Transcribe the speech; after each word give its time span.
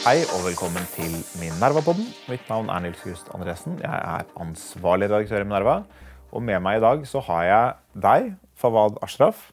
Hei 0.00 0.16
og 0.34 0.40
velkommen 0.42 0.82
til 0.96 1.12
Minerva-podden. 1.38 2.08
Mitt 2.26 2.48
navn 2.50 2.66
er 2.72 2.82
Nils 2.82 3.04
Just 3.06 3.30
Andresen. 3.36 3.76
Jeg 3.78 3.86
er 3.86 4.26
ansvarlig 4.42 5.06
redaktør 5.12 5.44
i 5.44 5.46
Minerva. 5.46 5.76
Og 6.34 6.42
med 6.42 6.58
meg 6.64 6.80
i 6.80 6.82
dag 6.82 7.06
så 7.06 7.22
har 7.28 7.42
jeg 7.46 8.02
deg, 8.02 8.28
Fawad 8.58 8.98
Ashraf. 9.06 9.52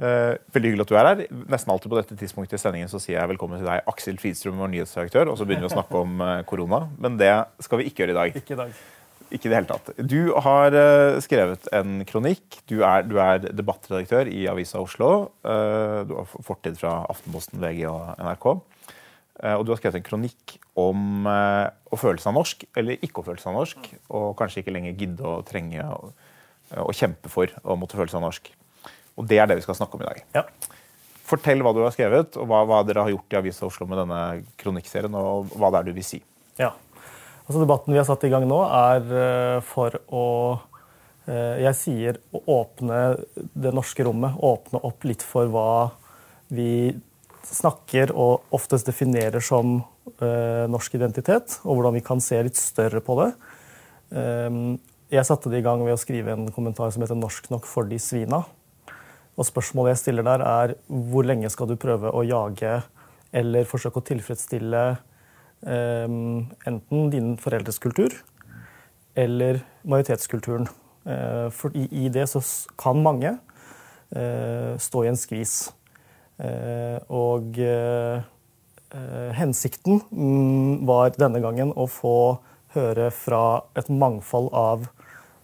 Eh, 0.00 0.34
veldig 0.50 0.72
hyggelig 0.72 0.88
at 0.88 0.90
du 0.90 0.96
er 0.98 1.10
her. 1.12 1.24
Nesten 1.54 1.70
alltid 1.70 1.92
på 1.92 2.00
dette 2.00 2.18
tidspunktet 2.18 2.58
i 2.58 2.62
sendingen 2.64 2.90
så 2.90 2.98
sier 2.98 3.20
jeg 3.20 3.34
velkommen 3.36 3.62
til 3.62 3.70
deg, 3.70 3.86
Aksel 3.90 4.18
Fridstrøm, 4.18 4.58
vår 4.58 4.74
nyhetsredaktør. 4.74 5.30
Og 5.30 5.38
så 5.38 5.46
begynner 5.46 5.68
vi 5.68 5.70
å 5.70 5.76
snakke 5.78 6.02
om 6.02 6.24
eh, 6.26 6.40
korona. 6.50 6.88
Men 6.98 7.20
det 7.20 7.34
skal 7.62 7.84
vi 7.84 7.90
ikke 7.92 8.02
gjøre 8.02 8.16
i 8.16 8.22
dag. 8.24 8.40
Ikke 8.42 8.58
i 8.58 8.62
dag. 8.64 8.80
Ikke 9.30 9.46
i 9.46 9.52
det 9.52 9.60
hele 9.60 9.70
tatt. 9.70 9.92
Du 10.10 10.32
har 10.42 10.74
eh, 10.74 11.20
skrevet 11.22 11.68
en 11.76 12.00
kronikk. 12.08 12.60
Du 12.70 12.80
er, 12.82 13.04
du 13.06 13.16
er 13.22 13.44
debattredaktør 13.54 14.30
i 14.30 14.42
Avisa 14.50 14.80
Oslo. 14.82 15.30
Eh, 15.46 16.00
du 16.08 16.16
har 16.18 16.32
fortid 16.46 16.78
fra 16.80 17.04
Aftenposten, 17.12 17.62
VG 17.62 17.84
og 17.90 18.08
NRK. 18.18 18.48
Eh, 19.44 19.54
og 19.54 19.62
du 19.64 19.70
har 19.70 19.78
skrevet 19.78 20.00
en 20.00 20.08
kronikk 20.08 20.56
om 20.80 21.28
å 21.28 21.98
føle 22.00 22.22
seg 22.22 22.34
norsk, 22.34 22.64
eller 22.78 23.02
ikke 23.04 23.22
å 23.22 23.26
føle 23.26 23.42
seg 23.42 23.54
norsk. 23.54 23.86
Og 24.16 24.34
kanskje 24.38 24.64
ikke 24.64 24.74
lenger 24.74 24.98
gidde 24.98 25.26
å 25.28 25.38
trenge 25.46 25.86
å, 25.86 26.10
å 26.82 26.90
kjempe 26.96 27.30
for 27.30 27.52
å 27.62 27.78
måtte 27.78 28.00
føle 28.00 28.10
seg 28.10 28.24
norsk. 28.24 28.50
Og 29.20 29.30
det 29.30 29.38
er 29.38 29.50
det 29.50 29.60
vi 29.60 29.66
skal 29.66 29.78
snakke 29.78 29.98
om 29.98 30.04
i 30.04 30.10
dag. 30.10 30.22
Ja. 30.40 30.46
Fortell 31.30 31.62
hva 31.62 31.74
du 31.76 31.84
har 31.84 31.94
skrevet, 31.94 32.34
og 32.40 32.48
hva, 32.50 32.64
hva 32.66 32.82
dere 32.86 33.04
har 33.06 33.12
gjort 33.12 33.36
i 33.36 33.38
Avisa 33.38 33.68
Oslo 33.68 33.86
med 33.86 34.00
denne 34.02 34.20
kronikkserien, 34.58 35.14
og 35.14 35.52
hva 35.54 35.70
det 35.70 35.82
er 35.82 35.90
du 35.90 35.98
vil 36.00 36.06
si. 36.06 36.24
ja. 36.58 36.72
Altså, 37.50 37.64
debatten 37.64 37.90
vi 37.90 37.98
har 37.98 38.04
satt 38.06 38.22
i 38.22 38.28
gang 38.30 38.44
nå, 38.46 38.60
er 38.62 39.08
eh, 39.10 39.56
for 39.66 39.96
å 40.14 40.26
eh, 41.26 41.56
Jeg 41.64 41.74
sier 41.74 42.20
å 42.30 42.44
åpne 42.60 43.00
det 43.34 43.72
norske 43.74 44.06
rommet. 44.06 44.36
Åpne 44.38 44.78
opp 44.86 45.02
litt 45.02 45.24
for 45.26 45.50
hva 45.50 45.88
vi 46.54 46.94
snakker 47.50 48.12
og 48.14 48.54
oftest 48.54 48.86
definerer 48.86 49.42
som 49.42 49.80
eh, 50.22 50.70
norsk 50.70 50.94
identitet, 51.00 51.58
og 51.64 51.80
hvordan 51.80 51.98
vi 51.98 52.04
kan 52.06 52.22
se 52.22 52.38
litt 52.38 52.60
større 52.60 53.02
på 53.02 53.18
det. 53.18 53.28
Eh, 54.14 54.62
jeg 55.10 55.26
satte 55.26 55.50
det 55.50 55.64
i 55.64 55.66
gang 55.66 55.82
ved 55.82 55.98
å 55.98 55.98
skrive 55.98 56.38
en 56.38 56.52
kommentar 56.54 56.94
som 56.94 57.02
heter 57.02 57.18
'Norsk 57.18 57.50
nok 57.50 57.66
for 57.66 57.82
de 57.82 57.98
svina'. 57.98 58.44
Og 59.34 59.42
spørsmålet 59.42 59.96
jeg 59.96 60.04
stiller 60.04 60.22
der, 60.22 60.46
er 60.46 60.78
hvor 60.86 61.26
lenge 61.26 61.50
skal 61.50 61.66
du 61.66 61.74
prøve 61.74 62.14
å 62.14 62.22
jage 62.22 62.84
eller 63.34 63.66
forsøke 63.66 63.98
å 63.98 64.06
tilfredsstille 64.06 64.84
enten 65.60 67.10
din 67.12 67.34
foreldres 67.36 67.78
kultur 67.82 68.14
eller 69.14 69.60
majoritetskulturen. 69.82 70.68
Eh, 71.04 71.48
for 71.54 71.74
i, 71.76 72.08
det 72.12 72.26
så 72.30 72.42
kan 72.80 73.00
mange 73.02 73.32
eh, 74.12 74.76
stå 74.80 75.04
i 75.04 75.10
en 75.10 75.18
skvis. 75.18 75.72
Eh, 76.40 76.98
og 77.12 77.58
hensikten 79.38 80.00
mm, 80.10 80.86
var 80.88 81.12
denne 81.14 81.38
gangen 81.38 81.68
å 81.78 81.84
få 81.86 82.40
høre 82.74 83.10
fra 83.14 83.60
et 83.78 83.86
mangfold 83.86 84.48
av 84.50 84.88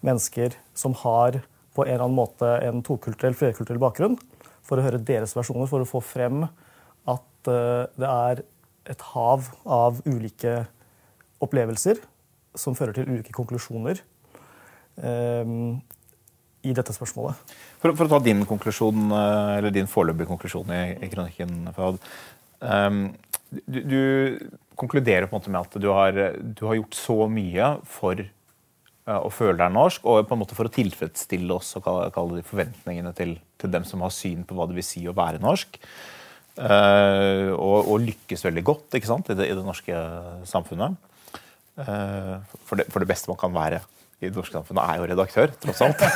mennesker 0.02 0.56
som 0.74 0.96
har 1.04 1.38
på 1.76 1.84
en 1.84 1.92
eller 1.92 2.06
annen 2.08 2.18
måte 2.18 2.48
en 2.66 2.82
tokulturell, 2.82 3.36
flerkulturell 3.38 3.78
bakgrunn, 3.84 4.18
for 4.66 4.80
å 4.80 4.86
høre 4.88 4.98
deres 4.98 5.36
versjoner, 5.36 5.70
for 5.70 5.84
å 5.84 5.86
få 5.86 6.02
frem 6.02 6.42
at 7.06 7.46
det 7.46 8.10
er 8.10 8.42
et 8.90 9.02
hav 9.12 9.50
av 9.64 10.00
ulike 10.06 10.60
opplevelser 11.42 12.00
som 12.56 12.76
fører 12.76 12.96
til 12.96 13.10
ulike 13.10 13.34
konklusjoner 13.36 14.00
eh, 15.02 15.52
i 16.66 16.74
dette 16.74 16.94
spørsmålet. 16.94 17.56
For, 17.82 17.92
for 17.92 18.06
å 18.06 18.14
ta 18.14 18.22
din 18.24 18.44
konklusjon, 18.48 19.10
eh, 19.12 19.56
eller 19.58 19.74
din 19.74 19.90
foreløpige 19.90 20.30
konklusjon 20.32 20.72
i, 20.74 20.82
i 21.06 21.10
kronikken, 21.12 21.58
Fahad. 21.76 22.00
Um, 22.56 23.02
du, 23.52 23.82
du 23.84 24.00
konkluderer 24.80 25.28
på 25.28 25.36
en 25.36 25.40
måte 25.40 25.52
med 25.52 25.60
at 25.60 25.76
du 25.80 25.90
har, 25.92 26.16
du 26.40 26.64
har 26.66 26.78
gjort 26.78 26.96
så 26.96 27.18
mye 27.30 27.68
for 27.88 28.22
uh, 28.22 29.20
å 29.20 29.30
føle 29.32 29.58
deg 29.60 29.74
norsk, 29.76 30.08
og 30.08 30.26
på 30.26 30.36
en 30.36 30.42
måte 30.42 30.56
for 30.58 30.68
å 30.68 30.72
tilfredsstille 30.72 31.52
oss 31.54 31.76
og 31.78 31.84
kalle, 31.86 32.10
kalle 32.14 32.40
de 32.40 32.46
forventningene 32.48 33.12
til, 33.18 33.36
til 33.60 33.72
dem 33.76 33.86
som 33.88 34.04
har 34.04 34.14
syn 34.14 34.46
på 34.48 34.56
hva 34.56 34.68
det 34.70 34.78
vil 34.78 34.88
si 34.88 35.04
å 35.06 35.16
være 35.16 35.42
norsk. 35.44 35.78
Eh, 36.56 37.50
og, 37.52 37.90
og 37.92 38.00
lykkes 38.00 38.46
veldig 38.46 38.62
godt 38.64 38.96
ikke 38.96 39.10
sant, 39.10 39.28
i, 39.32 39.36
det, 39.36 39.50
i 39.50 39.56
det 39.56 39.64
norske 39.64 39.98
samfunnet. 40.48 40.96
Eh, 41.76 42.32
for, 42.64 42.80
det, 42.80 42.88
for 42.92 43.04
det 43.04 43.10
beste 43.10 43.30
man 43.30 43.40
kan 43.40 43.52
være 43.54 43.82
i 44.22 44.30
det 44.30 44.36
norske 44.38 44.56
samfunnet, 44.56 44.80
er 44.80 45.02
jo 45.02 45.10
redaktør, 45.12 45.52
tross 45.62 45.84
alt. 45.86 46.06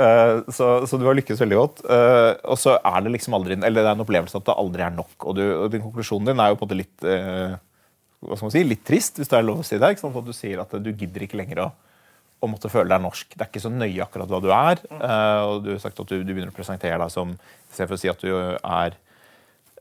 Eh, 0.00 0.38
så, 0.48 0.66
så 0.88 0.96
du 0.96 1.02
har 1.04 1.12
lykkes 1.18 1.42
veldig 1.42 1.56
godt. 1.58 1.80
Og 1.84 2.56
så 2.56 2.72
er 2.78 3.02
det 3.04 3.10
liksom 3.12 3.34
aldri 3.36 3.58
Eller 3.58 3.82
det 3.82 3.90
er 3.90 3.98
en 3.98 4.00
opplevelse 4.00 4.38
at 4.38 4.46
det 4.46 4.54
aldri 4.62 4.84
er 4.86 4.94
nok. 4.94 5.26
Og, 5.26 5.34
du, 5.36 5.42
og 5.42 5.66
din 5.74 5.82
konklusjonen 5.84 6.30
din 6.30 6.40
er 6.40 6.54
jo 6.54 6.56
på 6.56 6.64
en 6.64 6.70
måte 6.70 6.78
litt 6.78 7.04
hva 7.04 8.38
skal 8.38 8.46
man 8.46 8.54
si, 8.54 8.62
litt 8.64 8.86
trist, 8.86 9.20
hvis 9.20 9.28
det 9.28 9.36
er 9.36 9.44
lov 9.44 9.60
å 9.60 9.66
si 9.66 9.76
det. 9.76 9.90
Ikke 9.92 10.06
sant? 10.06 10.16
At 10.16 10.30
du 10.30 10.38
sier 10.38 10.62
at 10.62 10.72
du 10.72 10.88
gidder 10.88 11.26
ikke 11.26 11.42
lenger 11.42 11.66
å, 11.66 11.68
å 12.40 12.48
måtte 12.48 12.70
føle 12.72 12.88
deg 12.88 13.02
norsk. 13.04 13.34
Det 13.36 13.44
er 13.44 13.50
ikke 13.52 13.62
så 13.66 13.72
nøye 13.72 14.00
akkurat 14.04 14.30
hva 14.32 14.40
du 14.40 14.48
er. 14.54 14.80
eh, 14.96 15.42
og 15.44 15.62
du 15.66 15.70
har 15.74 15.82
sagt 15.82 16.00
at 16.00 16.08
du, 16.08 16.18
du 16.24 16.32
begynner 16.32 16.52
å 16.52 16.56
presentere 16.56 16.98
deg 17.02 17.12
som 17.12 17.36
Istedenfor 17.70 17.94
å 17.94 18.00
si 18.00 18.08
at 18.10 18.22
du 18.24 18.30
er 18.34 18.96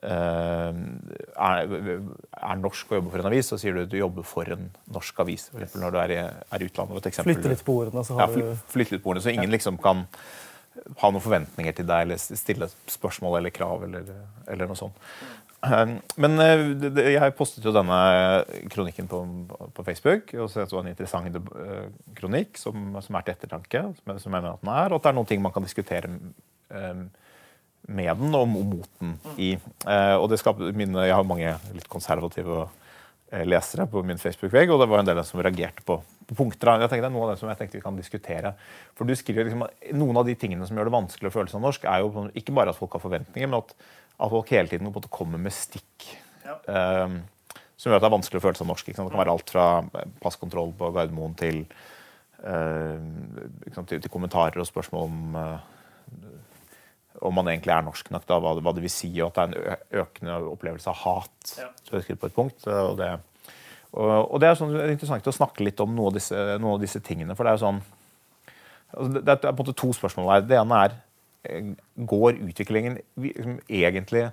eh, 0.05 0.81
er, 1.49 1.71
er 1.71 2.59
norsk 2.61 2.91
og 2.91 2.99
jobber 2.99 3.13
for 3.15 3.23
en 3.23 3.29
avis, 3.31 3.49
så 3.49 3.57
sier 3.59 3.73
du 3.75 3.81
at 3.85 3.89
du 3.91 3.97
jobber 3.97 4.27
for 4.27 4.51
en 4.53 4.67
norsk 4.93 5.23
avis. 5.25 5.47
For 5.55 5.79
når 5.81 5.95
du 5.95 5.97
er 6.03 6.13
i, 6.15 6.19
er 6.27 6.61
i 6.63 6.69
utlandet. 6.69 7.09
Flytte 7.25 7.51
litt 7.55 7.65
på 7.65 7.79
ordene, 7.81 8.03
så 8.05 8.19
Ja, 8.19 8.27
har 8.27 8.35
du 8.35 8.53
flytte 8.75 8.95
litt 8.97 9.03
på 9.05 9.13
ordene, 9.13 9.25
så 9.25 9.33
ingen 9.33 9.51
liksom 9.53 9.79
kan 9.81 10.05
ha 11.01 11.09
noen 11.11 11.23
forventninger 11.23 11.75
til 11.75 11.87
deg 11.89 12.05
eller 12.05 12.21
stille 12.21 12.69
spørsmål 12.89 13.39
eller 13.41 13.51
krav 13.55 13.83
eller, 13.89 14.13
eller 14.47 14.69
noe 14.69 14.79
sånt. 14.79 15.01
Um, 15.59 15.97
Men 16.15 16.39
eh, 16.39 17.15
jeg 17.17 17.35
postet 17.35 17.65
jo 17.67 17.73
denne 17.75 17.95
kronikken 18.71 19.09
på, 19.11 19.83
Facebook. 19.83 20.33
og 20.39 20.47
så 20.51 20.63
en 20.63 20.91
interessant 20.91 21.35
eh, 21.35 21.89
kronikk 22.15 22.59
som, 22.59 22.93
er 22.95 23.25
til 23.25 23.35
ettertanke. 23.35 23.83
Som 23.99 24.13
jeg, 24.15 24.31
mener 24.31 24.53
at 24.53 24.63
den 24.63 24.71
er, 24.71 24.93
Og 24.93 24.99
at 24.99 25.07
det 25.07 25.11
er 25.11 25.17
noen 25.19 25.29
ting 25.29 25.43
man 25.43 25.55
kan 25.55 25.65
diskutere 25.65 26.11
um, 26.11 27.09
med 27.89 28.21
den 28.21 28.35
og 28.35 28.47
mot 28.47 28.89
den 29.01 29.17
i. 29.35 29.55
Eh, 29.85 30.15
og 30.15 30.29
det 30.31 30.39
skaper 30.39 30.71
mine, 30.71 31.07
Jeg 31.09 31.15
har 31.15 31.27
mange 31.27 31.55
litt 31.75 31.89
konservative 31.91 32.69
lesere 33.45 33.85
på 33.85 34.01
min 34.01 34.17
Facebook-vegg, 34.17 34.71
og 34.73 34.79
det 34.81 34.87
var 34.89 35.03
en 35.03 35.05
del 35.05 35.19
som 35.21 35.37
reagerte 35.37 35.83
på, 35.85 35.99
på 36.01 36.37
punkter. 36.39 36.79
Jeg 36.81 36.89
tenkte, 36.89 37.11
noe 37.13 37.27
av 37.27 37.35
det 37.35 37.41
som 37.43 37.51
jeg 37.51 37.59
tenkte 37.59 37.77
vi 37.77 37.83
kan 37.83 37.99
diskutere. 37.99 38.55
For 38.97 39.05
du 39.05 39.13
skriver 39.13 39.45
liksom, 39.45 39.67
Noen 39.99 40.17
av 40.17 40.25
de 40.25 40.33
tingene 40.33 40.65
som 40.65 40.79
gjør 40.79 40.89
det 40.89 40.95
vanskelig 40.95 41.29
å 41.29 41.35
føle 41.35 41.51
seg 41.51 41.61
norsk, 41.61 41.85
er 41.85 42.01
jo 42.01 42.25
ikke 42.33 42.55
bare 42.57 42.73
at 42.73 42.79
folk 42.79 42.97
har 42.97 43.03
forventninger, 43.03 43.51
men 43.51 43.61
at, 43.61 43.75
at 44.19 44.33
folk 44.33 44.51
hele 44.53 44.67
tiden 44.71 44.91
kommer 45.09 45.41
med 45.41 45.55
stikk. 45.55 46.09
eh, 46.67 47.19
som 47.79 47.91
gjør 47.91 47.99
at 47.99 48.03
det 48.03 48.09
er 48.09 48.17
vanskelig 48.17 48.41
å 48.41 48.43
føle 48.43 48.59
seg 48.59 48.67
norsk. 48.67 48.85
Det 48.91 48.95
kan 48.97 49.21
være 49.21 49.31
alt 49.31 49.53
fra 49.53 49.65
eh, 49.79 50.13
passkontroll 50.19 50.73
på 50.75 50.91
Gardermoen 50.95 51.35
til, 51.39 51.61
uh, 52.43 52.97
til, 53.85 54.01
til 54.01 54.11
kommentarer 54.11 54.59
og 54.59 54.67
spørsmål 54.67 55.05
om 55.07 55.37
uh, 55.39 55.59
om 57.25 57.35
man 57.35 57.49
egentlig 57.51 57.73
er 57.73 57.83
norsk 57.83 58.11
nok, 58.13 58.25
da, 58.29 58.37
hva, 58.39 58.53
hva 58.63 58.71
det 58.75 58.83
vil 58.85 58.91
si, 58.93 59.09
og 59.19 59.33
at 59.33 59.39
det 59.51 59.59
er 59.59 59.73
en 59.73 60.03
økende 60.03 60.37
opplevelse 60.53 60.91
av 60.91 60.99
hat. 61.01 61.51
Så 61.51 61.99
jeg 61.99 62.19
på 62.19 62.29
et 62.29 62.35
punkt, 62.35 62.67
og 62.71 62.95
det, 62.99 63.09
og, 63.91 64.11
og 64.21 64.39
det 64.41 64.49
er 64.49 64.59
sånn, 64.59 64.75
er 64.77 64.93
interessant 64.93 65.27
å 65.27 65.35
snakke 65.35 65.65
litt 65.65 65.81
om 65.83 65.91
noen 65.95 66.13
av 66.13 66.19
disse, 66.19 66.43
noen 66.61 66.77
av 66.77 66.83
disse 66.83 67.01
tingene. 67.03 67.35
For 67.35 67.43
det 67.43 67.51
er 67.51 67.59
jo 67.59 67.65
sånn 67.65 67.81
altså 68.93 69.09
det, 69.15 69.23
det 69.25 69.35
er 69.35 69.41
på 69.43 69.51
en 69.51 69.59
måte 69.63 69.77
to 69.81 69.91
spørsmål 69.95 70.31
her. 70.31 70.47
Det 70.47 70.59
ene 70.59 70.81
er 70.85 70.95
eh, 70.95 71.01
Går 72.09 72.39
utviklingen 72.49 72.97
liksom, 73.15 73.59
egentlig 73.69 74.27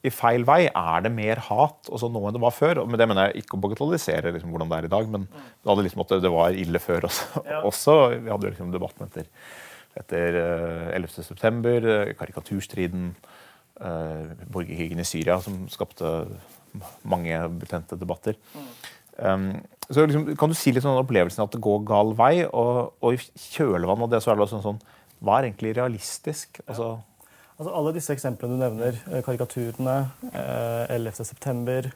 i 0.00 0.12
feil 0.12 0.46
vei? 0.48 0.62
Er 0.68 1.02
det 1.04 1.12
mer 1.12 1.42
hat 1.50 1.90
også 1.92 2.08
nå 2.12 2.22
enn 2.26 2.36
det 2.36 2.42
var 2.42 2.54
før? 2.56 2.82
Og 2.82 2.90
med 2.90 3.00
det 3.00 3.08
mener 3.10 3.28
jeg 3.28 3.44
ikke 3.44 3.58
å 3.58 3.64
bagatellisere 3.66 4.32
liksom, 4.32 4.52
hvordan 4.54 4.70
det 4.70 4.78
er 4.78 4.88
i 4.88 4.92
dag, 4.94 5.10
men 5.12 5.26
det, 5.28 5.74
liksom 5.84 6.04
at 6.04 6.14
det 6.24 6.32
var 6.32 6.56
ille 6.56 6.80
før 6.82 7.08
også. 7.10 7.42
også. 7.70 7.96
Vi 8.14 8.32
hadde 8.32 8.48
jo 8.48 8.54
liksom 8.54 8.70
debatten 8.72 9.08
etter, 9.08 9.28
etter 10.00 10.38
eh, 10.40 10.86
11. 10.96 11.26
september, 11.26 11.90
eh, 11.96 12.14
karikaturstriden, 12.18 13.10
eh, 13.80 14.32
borgerkrigen 14.48 15.04
i 15.04 15.08
Syria, 15.08 15.36
som 15.44 15.66
skapte 15.72 16.14
mange 17.04 17.42
betente 17.60 17.98
debatter. 17.98 18.38
Um, 19.20 19.58
så 19.90 20.06
liksom, 20.06 20.30
kan 20.38 20.48
du 20.48 20.56
si 20.56 20.72
litt 20.72 20.86
om 20.86 21.00
opplevelsen 21.02 21.42
at 21.42 21.52
det 21.52 21.60
går 21.60 21.82
gal 21.88 22.14
vei? 22.16 22.46
Og, 22.46 22.94
og 23.02 23.16
i 23.16 23.20
kjølvannet 23.50 24.06
av 24.06 24.12
det 24.14 24.20
så 24.24 24.32
er 24.32 24.38
det 24.38 24.46
sånn, 24.48 24.62
sånn 24.64 24.78
Hva 25.20 25.38
er 25.38 25.50
egentlig 25.50 25.76
realistisk? 25.76 26.62
Altså, 26.66 26.98
Altså 27.60 27.74
Alle 27.76 27.90
disse 27.92 28.14
eksemplene 28.14 28.56
du 28.56 28.62
nevner, 28.62 28.96
eh, 29.12 29.20
karikaturene, 29.20 29.96
eh, 30.32 30.94
11. 30.96 31.24
september 31.28 31.90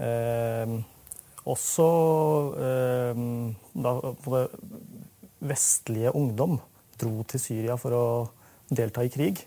eh, 0.00 0.70
Også 1.44 1.88
eh, 2.56 3.18
da 3.76 3.92
vestlige 5.46 6.14
ungdom 6.16 6.56
dro 6.96 7.26
til 7.28 7.42
Syria 7.42 7.76
for 7.76 7.92
å 7.92 8.06
delta 8.72 9.04
i 9.04 9.12
krig. 9.12 9.44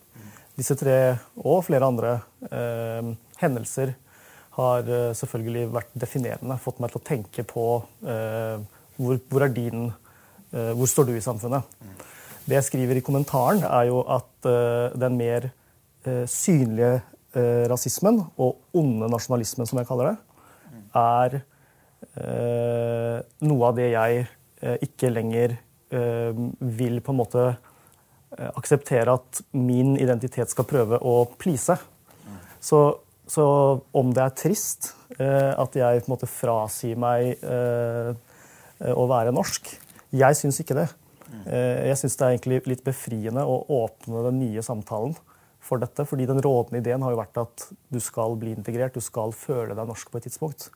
Disse 0.56 0.77
tre 0.77 1.17
og 1.41 1.63
flere 1.65 1.89
andre 1.89 2.13
eh, 2.51 3.09
hendelser 3.41 3.95
har 4.59 4.85
eh, 4.85 5.09
selvfølgelig 5.17 5.65
vært 5.73 5.97
definerende. 5.97 6.59
Fått 6.61 6.79
meg 6.79 6.94
til 6.94 7.01
å 7.01 7.07
tenke 7.09 7.47
på 7.47 7.65
eh, 8.06 8.61
hvor, 9.00 9.17
hvor 9.31 9.47
er 9.47 9.53
din 9.56 9.89
eh, 9.89 10.71
Hvor 10.77 10.94
står 10.94 11.09
du 11.09 11.15
i 11.17 11.25
samfunnet? 11.25 11.65
Det 12.49 12.57
jeg 12.57 12.65
skriver 12.65 12.97
i 12.97 13.03
kommentaren, 13.05 13.61
er 13.61 13.85
jo 13.91 14.01
at 14.09 14.47
eh, 14.49 14.95
den 14.97 15.17
mer 15.19 15.51
eh, 15.51 16.25
synlige 16.25 16.95
eh, 17.37 17.65
rasismen 17.69 18.23
og 18.41 18.57
onde 18.73 19.09
nasjonalismen, 19.11 19.69
som 19.69 19.77
jeg 19.77 19.89
kaller 19.89 20.11
det, 20.11 20.17
er 20.97 21.41
noe 23.45 23.67
av 23.67 23.75
det 23.77 23.91
jeg 23.91 24.23
ikke 24.81 25.11
lenger 25.11 25.51
vil 25.91 26.97
på 27.05 27.13
en 27.13 27.19
måte 27.19 27.43
akseptere 28.57 29.13
at 29.13 29.41
min 29.53 29.93
identitet 30.01 30.49
skal 30.49 30.65
prøve 30.67 30.97
å 31.05 31.13
please. 31.39 31.75
Så, 32.59 32.79
så 33.29 33.45
om 33.93 34.09
det 34.15 34.25
er 34.25 34.35
trist 34.41 34.89
at 35.19 35.77
jeg 35.77 36.01
på 36.01 36.09
en 36.09 36.15
måte 36.15 36.31
frasier 36.31 36.97
meg 36.99 37.45
å 38.89 39.05
være 39.11 39.35
norsk 39.35 39.69
Jeg 40.09 40.39
syns 40.41 40.59
ikke 40.63 40.79
det. 40.81 40.89
Eh, 41.45 41.89
jeg 41.89 41.99
syns 42.01 42.17
det 42.17 42.25
er 42.25 42.35
egentlig 42.35 42.61
litt 42.69 42.85
befriende 42.85 43.45
å 43.45 43.59
åpne 43.79 44.23
den 44.29 44.39
nye 44.41 44.63
samtalen 44.65 45.15
for 45.59 45.81
dette. 45.81 46.05
fordi 46.07 46.25
den 46.25 46.41
rådende 46.41 46.81
ideen 46.81 47.03
har 47.03 47.13
jo 47.13 47.21
vært 47.21 47.41
at 47.41 47.67
du 47.91 47.99
skal 47.99 48.35
bli 48.39 48.53
integrert, 48.55 48.95
du 48.95 49.03
skal 49.03 49.33
føle 49.35 49.75
deg 49.75 49.89
norsk 49.89 50.11
på 50.11 50.17
et 50.17 50.29
tidspunkt. 50.29 50.69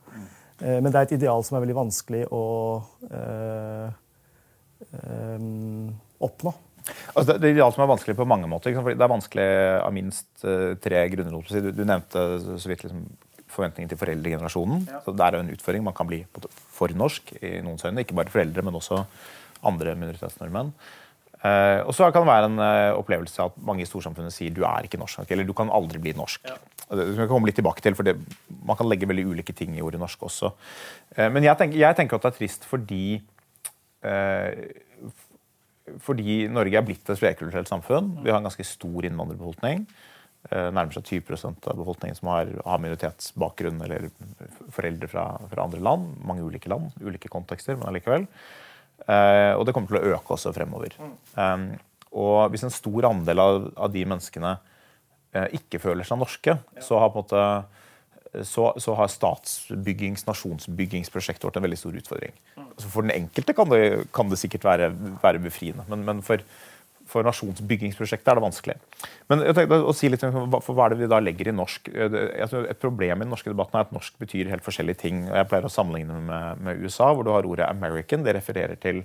Eh, 0.62 0.80
Men 0.82 0.92
det 0.92 0.96
er 0.96 1.08
et 1.08 1.18
ideal 1.20 1.44
som 1.44 1.58
er 1.58 1.66
veldig 1.66 1.80
vanskelig 1.80 2.28
å 2.32 2.44
øh, 3.10 3.90
øh, 4.92 5.50
oppnå. 6.20 6.54
Altså, 7.16 7.28
det, 7.32 7.40
det 7.40 7.48
er 7.48 7.56
ideal 7.56 7.72
som 7.72 7.86
er 7.86 7.94
vanskelig 7.94 8.16
på 8.20 8.28
mange 8.28 8.48
måter. 8.48 8.70
Liksom. 8.70 8.84
Fordi 8.84 9.00
det 9.00 9.06
er 9.06 9.16
vanskelig 9.16 9.50
av 9.80 9.94
minst 9.96 10.28
tre 10.84 11.04
grunner. 11.14 11.46
Du, 11.48 11.70
du 11.72 11.86
nevnte 11.88 12.26
så 12.60 12.68
vidt 12.68 12.84
liksom, 12.84 13.06
forventningen 13.54 13.92
til 13.92 14.00
foreldregenerasjonen. 14.02 14.84
Så 15.06 15.14
det 15.16 15.24
er 15.24 15.38
jo 15.38 15.46
en 15.46 15.54
utfordring. 15.54 15.86
Man 15.86 15.96
kan 15.96 16.10
bli 16.10 16.24
for 16.76 16.92
norsk 16.98 17.32
i 17.40 17.62
noens 17.64 17.86
øyne. 17.88 18.04
Ikke 18.04 18.18
bare 18.18 18.34
foreldre, 18.34 18.66
men 18.68 18.76
også 18.80 19.00
andre 19.70 19.96
minoritetsnordmenn. 20.00 20.74
Uh, 21.44 21.84
og 21.84 21.92
så 21.92 22.08
kan 22.08 22.24
det 22.24 22.30
være 22.30 22.48
en 22.48 22.62
uh, 22.62 22.96
opplevelse 23.02 23.44
at 23.44 23.56
mange 23.68 23.84
i 23.84 23.88
storsamfunnet 23.88 24.32
sier 24.32 24.54
du 24.56 24.62
er 24.64 24.86
ikke 24.88 25.00
norsk 25.02 25.28
eller 25.28 25.44
du 25.44 25.52
kan 25.58 25.72
aldri 25.76 26.00
bli 26.00 26.14
norsk. 26.16 26.46
Ja. 26.48 26.56
Det 26.88 27.08
skal 27.10 27.26
vi 27.26 27.32
komme 27.32 27.50
litt 27.50 27.58
tilbake 27.60 27.84
til, 27.84 27.98
for 28.00 28.08
det, 28.08 28.14
Man 28.64 28.78
kan 28.80 28.88
legge 28.88 29.10
veldig 29.10 29.26
ulike 29.28 29.56
ting 29.56 29.76
i 29.76 29.84
ordet 29.84 30.00
norsk 30.00 30.24
også. 30.24 30.54
Uh, 31.18 31.28
men 31.36 31.44
jeg 31.44 31.60
tenker, 31.60 31.82
jeg 31.82 32.00
tenker 32.00 32.16
at 32.16 32.30
det 32.30 32.32
er 32.32 32.40
trist 32.40 32.68
fordi 32.70 33.04
fordi 36.04 36.34
Norge 36.52 36.76
er 36.76 36.84
blitt 36.84 37.08
et 37.12 37.20
flerkulturelt 37.20 37.70
samfunn. 37.72 38.10
Vi 38.24 38.32
har 38.32 38.42
en 38.42 38.48
ganske 38.48 38.66
stor 38.68 39.06
innvandrerbefolkning. 39.08 39.86
Nærmer 40.52 40.92
seg 40.96 41.08
20% 41.08 41.70
av 41.72 41.80
befolkningen 41.80 42.20
som 42.20 42.30
har, 42.32 42.52
har 42.68 42.82
minoritetsbakgrunn 42.84 43.80
eller 43.86 44.10
foreldre 44.76 45.08
fra, 45.12 45.24
fra 45.52 45.68
andre 45.68 45.80
land. 45.84 46.18
Mange 46.28 46.44
ulike 46.44 46.72
land, 46.72 46.92
ulike 47.04 47.32
kontekster, 47.32 47.80
men 47.80 47.88
allikevel. 47.92 48.28
Eh, 49.04 49.54
og 49.58 49.66
det 49.68 49.76
kommer 49.76 49.92
til 49.92 50.00
å 50.00 50.16
øke 50.16 50.36
også 50.36 50.54
fremover. 50.56 50.96
Um, 51.36 51.74
og 52.14 52.54
hvis 52.54 52.66
en 52.68 52.74
stor 52.74 53.10
andel 53.10 53.42
av, 53.42 53.88
de 53.92 54.04
menneskene 54.08 54.56
eh, 55.34 55.56
ikke 55.60 55.82
føler 55.82 56.08
seg 56.08 56.22
norske, 56.22 56.58
så 56.84 57.02
har 57.02 57.16
måte 57.16 57.42
så, 58.42 58.72
så 58.82 58.96
har 58.98 59.12
statsbyggings-, 59.14 60.26
nasjonsbyggingsprosjektet 60.26 61.46
vårt 61.46 61.58
en 61.60 61.66
veldig 61.68 61.78
stor 61.78 61.98
utfordring. 62.00 62.34
Altså 62.64 62.90
for 62.90 63.06
den 63.06 63.14
enkelte 63.14 63.54
kan 63.54 63.70
det, 63.70 63.82
kan 64.16 64.32
det 64.32 64.40
sikkert 64.42 64.66
være, 64.66 64.88
være 65.22 65.42
befriende, 65.44 65.86
men, 65.92 66.06
men 66.08 66.24
for, 66.26 66.42
for 67.10 67.26
nasjonsbyggingsprosjektet 67.28 68.32
er 68.32 68.40
det 68.40 68.44
vanskelig. 68.46 68.76
Men 69.32 69.44
jeg 69.44 69.58
tenkte 69.58 69.80
å 69.84 69.96
si 69.96 70.10
litt 70.12 70.24
om 70.28 70.54
hva, 70.54 70.62
er 70.86 70.94
det 70.94 71.00
vi 71.02 71.10
da 71.12 71.20
legger 71.24 71.50
i 71.52 71.56
norsk. 71.56 71.90
Tror 71.92 72.70
Et 72.70 72.80
problem 72.80 73.22
i 73.22 73.26
den 73.26 73.34
norske 73.34 73.52
debatten 73.52 73.80
er 73.80 73.88
at 73.88 73.96
norsk 73.96 74.18
betyr 74.22 74.52
helt 74.52 74.66
forskjellige 74.66 75.02
ting. 75.04 75.26
Jeg 75.28 75.50
pleier 75.52 75.68
å 75.68 75.74
sammenligne 75.74 76.22
med, 76.30 76.64
med 76.64 76.84
USA, 76.84 77.12
hvor 77.14 77.28
du 77.28 77.34
har 77.36 77.48
ordet 77.50 77.68
'American'. 77.68 78.24
Det 78.24 78.36
refererer 78.36 78.80
til, 78.80 79.04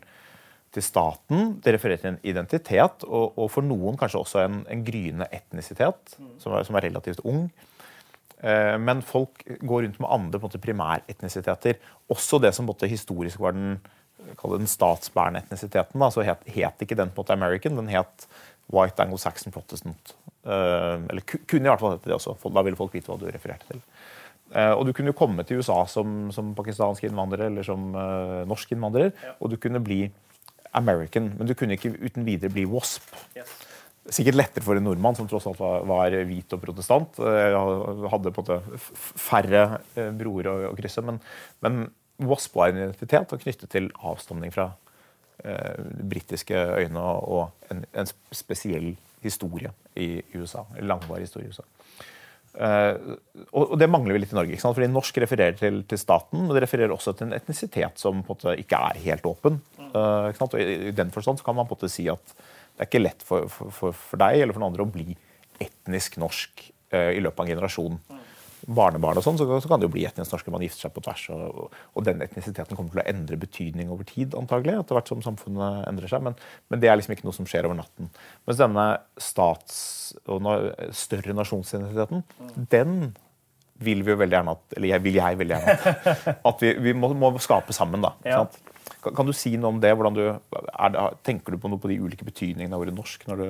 til 0.72 0.82
staten, 0.82 1.58
det 1.64 1.74
refererer 1.74 2.02
til 2.02 2.12
en 2.14 2.20
identitet, 2.22 3.04
og, 3.08 3.38
og 3.38 3.50
for 3.50 3.66
noen 3.66 3.98
kanskje 3.98 4.22
også 4.22 4.44
en, 4.44 4.62
en 4.68 4.84
gryende 4.84 5.26
etnisitet, 5.32 6.18
som 6.38 6.54
er, 6.54 6.62
som 6.68 6.76
er 6.76 6.88
relativt 6.90 7.24
ung. 7.24 7.48
Eh, 8.40 8.78
Men 8.78 9.02
folk 9.02 9.42
går 9.60 9.82
rundt 9.82 10.00
med 10.00 10.10
andre 10.10 10.38
måte, 10.38 10.58
primæretnisiteter. 10.62 11.80
Også 12.08 12.38
det 12.38 12.54
som 12.54 12.66
måte, 12.66 12.86
historisk 12.86 13.40
var 13.40 13.56
den, 13.56 13.80
den 14.54 14.70
statsbærende 14.70 15.42
etnisiteten. 15.44 16.00
Da, 16.00 16.10
så 16.14 16.24
het, 16.26 16.44
het 16.54 16.84
ikke 16.84 16.98
den 16.98 17.10
på 17.14 17.24
en 17.26 17.34
American, 17.36 17.76
den 17.76 17.90
het 17.92 18.28
White 18.72 19.02
Anglo-Saxon 19.02 19.54
Protestant. 19.54 20.14
Uh, 20.44 21.00
Eller 21.08 21.24
kunne 21.24 21.66
i 21.66 21.70
hvert 21.70 21.80
fall 21.80 21.96
hete 21.96 22.10
det 22.10 22.16
også. 22.18 22.36
Da 22.52 22.62
ville 22.64 22.78
folk 22.78 22.94
vite 22.94 23.10
hva 23.10 23.18
du 23.20 23.26
refererte 23.28 23.68
til. 23.70 23.82
Uh, 24.54 24.74
Og 24.78 24.86
du 24.88 24.92
kunne 24.96 25.16
komme 25.16 25.44
til 25.44 25.60
USA 25.60 25.82
som, 25.88 26.30
som 26.32 26.54
pakistansk 26.56 27.04
innvandrer 27.08 27.48
eller 27.48 27.66
som 27.66 27.90
uh, 27.96 28.44
norsk 28.48 28.72
innvandrer, 28.76 29.12
og 29.40 29.52
du 29.52 29.56
kunne 29.60 29.80
bli 29.84 30.06
American, 30.76 31.32
men 31.38 31.48
du 31.48 31.54
kunne 31.56 31.78
ikke 31.78 31.94
uten 31.96 32.26
videre 32.28 32.52
bli 32.52 32.66
WASP. 32.68 33.08
Sikkert 34.08 34.36
lettere 34.38 34.64
for 34.64 34.76
en 34.78 34.84
nordmann 34.84 35.16
som 35.16 35.26
tross 35.28 35.44
alt 35.48 35.58
var, 35.60 35.82
var 35.88 36.14
hvit 36.28 36.52
og 36.56 36.60
protestant. 36.62 37.18
eh, 37.20 37.56
Hadde 38.08 38.32
på 38.32 38.40
en 38.40 38.46
måte 38.46 38.80
færre 39.20 39.62
eh, 39.96 40.08
broer 40.16 40.48
å, 40.48 40.54
å 40.70 40.76
krysse. 40.78 41.02
Men, 41.04 41.18
men 41.64 41.82
WASP 42.18 42.56
var 42.58 42.72
en 42.72 42.80
identitet 42.82 43.34
og 43.34 43.42
knyttet 43.42 43.70
til 43.72 43.90
avstamning 44.02 44.54
fra 44.54 44.70
eh, 45.44 45.78
britiske 46.10 46.58
øyne 46.82 47.02
og, 47.02 47.50
en, 47.70 47.84
en 47.94 48.10
spesiell 48.34 48.94
historie 49.22 49.70
i 49.98 50.18
USA. 50.34 50.64
Langvarig 50.82 51.28
historie 51.28 51.48
i 51.48 51.54
USA. 51.54 51.66
Eh, 52.58 52.94
og, 53.52 53.74
det 53.78 53.90
mangler 53.90 54.16
vi 54.16 54.22
litt 54.24 54.34
i 54.34 54.38
Norge. 54.38 54.54
ikke 54.54 54.64
sant? 54.64 54.76
Fordi 54.78 54.90
Norsk 54.90 55.20
refererer 55.22 55.58
til, 55.58 55.82
til 55.88 56.00
staten, 56.00 56.44
men 56.44 56.56
det 56.56 56.64
refererer 56.64 56.94
også 56.94 57.14
til 57.14 57.28
en 57.28 57.36
etnisitet 57.36 58.00
som 58.02 58.22
på 58.22 58.34
en 58.34 58.36
måte 58.36 58.56
ikke 58.62 58.80
er 58.90 59.02
helt 59.04 59.28
åpen. 59.28 59.60
Eh, 59.78 60.30
ikke 60.30 60.40
sant? 60.40 60.56
Og 60.56 60.62
i, 60.62 60.94
den 60.96 61.12
forstand 61.14 61.44
kan 61.44 61.58
man 61.58 61.68
på 61.68 61.76
en 61.76 61.82
måte 61.82 61.92
si 61.92 62.08
at 62.10 62.34
det 62.34 62.84
er 62.84 62.90
ikke 62.90 63.04
lett 63.04 63.24
for, 63.26 63.46
for, 63.50 63.74
for, 63.74 64.00
for 64.10 64.22
deg 64.22 64.42
eller 64.42 64.54
for 64.54 64.62
noen 64.62 64.72
andre 64.72 64.86
å 64.86 64.90
bli 64.94 65.14
etnisk 65.62 66.18
norsk 66.22 66.62
eh, 66.94 67.14
i 67.16 67.22
løpet 67.22 67.42
av 67.42 67.46
en 67.46 67.54
generasjon. 67.56 68.00
Barnebarn 68.68 69.16
og 69.16 69.24
sånn, 69.24 69.38
så, 69.40 69.46
så 69.62 69.70
kan 69.70 69.80
det 69.80 69.88
jo 69.88 69.94
bli 69.94 70.04
etnisk 70.04 70.34
norske. 70.34 70.52
man 70.52 70.64
gifter 70.64 70.86
seg 70.86 70.92
på 70.92 71.02
tvers. 71.04 71.22
Og, 71.32 71.76
og, 71.94 72.02
den 72.04 72.20
etnisiteten 72.24 72.76
kommer 72.76 72.92
til 72.92 73.00
å 73.00 73.06
endre 73.08 73.38
betydning 73.40 73.92
over 73.94 74.04
tid, 74.08 74.36
antagelig, 74.36 74.74
etter 74.82 74.98
hvert 74.98 75.08
som 75.08 75.22
samfunnet 75.24 75.86
endrer 75.88 76.12
seg. 76.12 76.24
Men, 76.26 76.36
men 76.68 76.82
det 76.82 76.90
er 76.90 76.98
liksom 77.00 77.14
ikke 77.16 77.28
noe 77.28 77.36
som 77.36 77.48
skjer 77.48 77.68
over 77.68 77.78
natten. 77.78 78.10
Mens 78.48 78.60
denne 78.60 78.88
stats- 79.24 80.12
og 80.28 80.42
no, 80.44 80.58
større 80.96 81.36
nasjonsidentiteten, 81.36 82.24
den 82.72 82.98
vil 83.78 84.02
vi 84.04 84.12
jo 84.12 84.18
veldig 84.18 84.36
gjerne 84.36 84.56
at, 84.56 84.64
eller 84.76 84.90
jeg, 84.90 85.04
vil 85.04 85.16
jeg 85.20 85.38
veldig 85.38 85.54
gjerne 85.54 85.76
at, 85.76 86.28
at 86.50 86.64
vi, 86.64 86.72
vi 86.88 86.94
må, 86.98 87.12
må 87.16 87.32
skape 87.42 87.76
sammen. 87.76 88.04
da, 88.04 88.16
Ja. 88.28 88.42
Kan, 88.98 89.14
kan 89.14 89.28
du 89.28 89.34
si 89.36 89.52
noe 89.60 89.70
om 89.70 89.80
det? 89.80 89.92
Du, 89.94 90.22
det, 90.26 91.02
tenker 91.22 91.54
du 91.54 91.60
på 91.62 91.70
noe 91.70 91.80
på 91.80 91.90
de 91.90 92.00
ulike 92.02 92.26
betydningene 92.26 92.74
av 92.74 92.82
ordet 92.82 92.96
norsk? 92.96 93.26
når 93.30 93.40
du... 93.40 93.48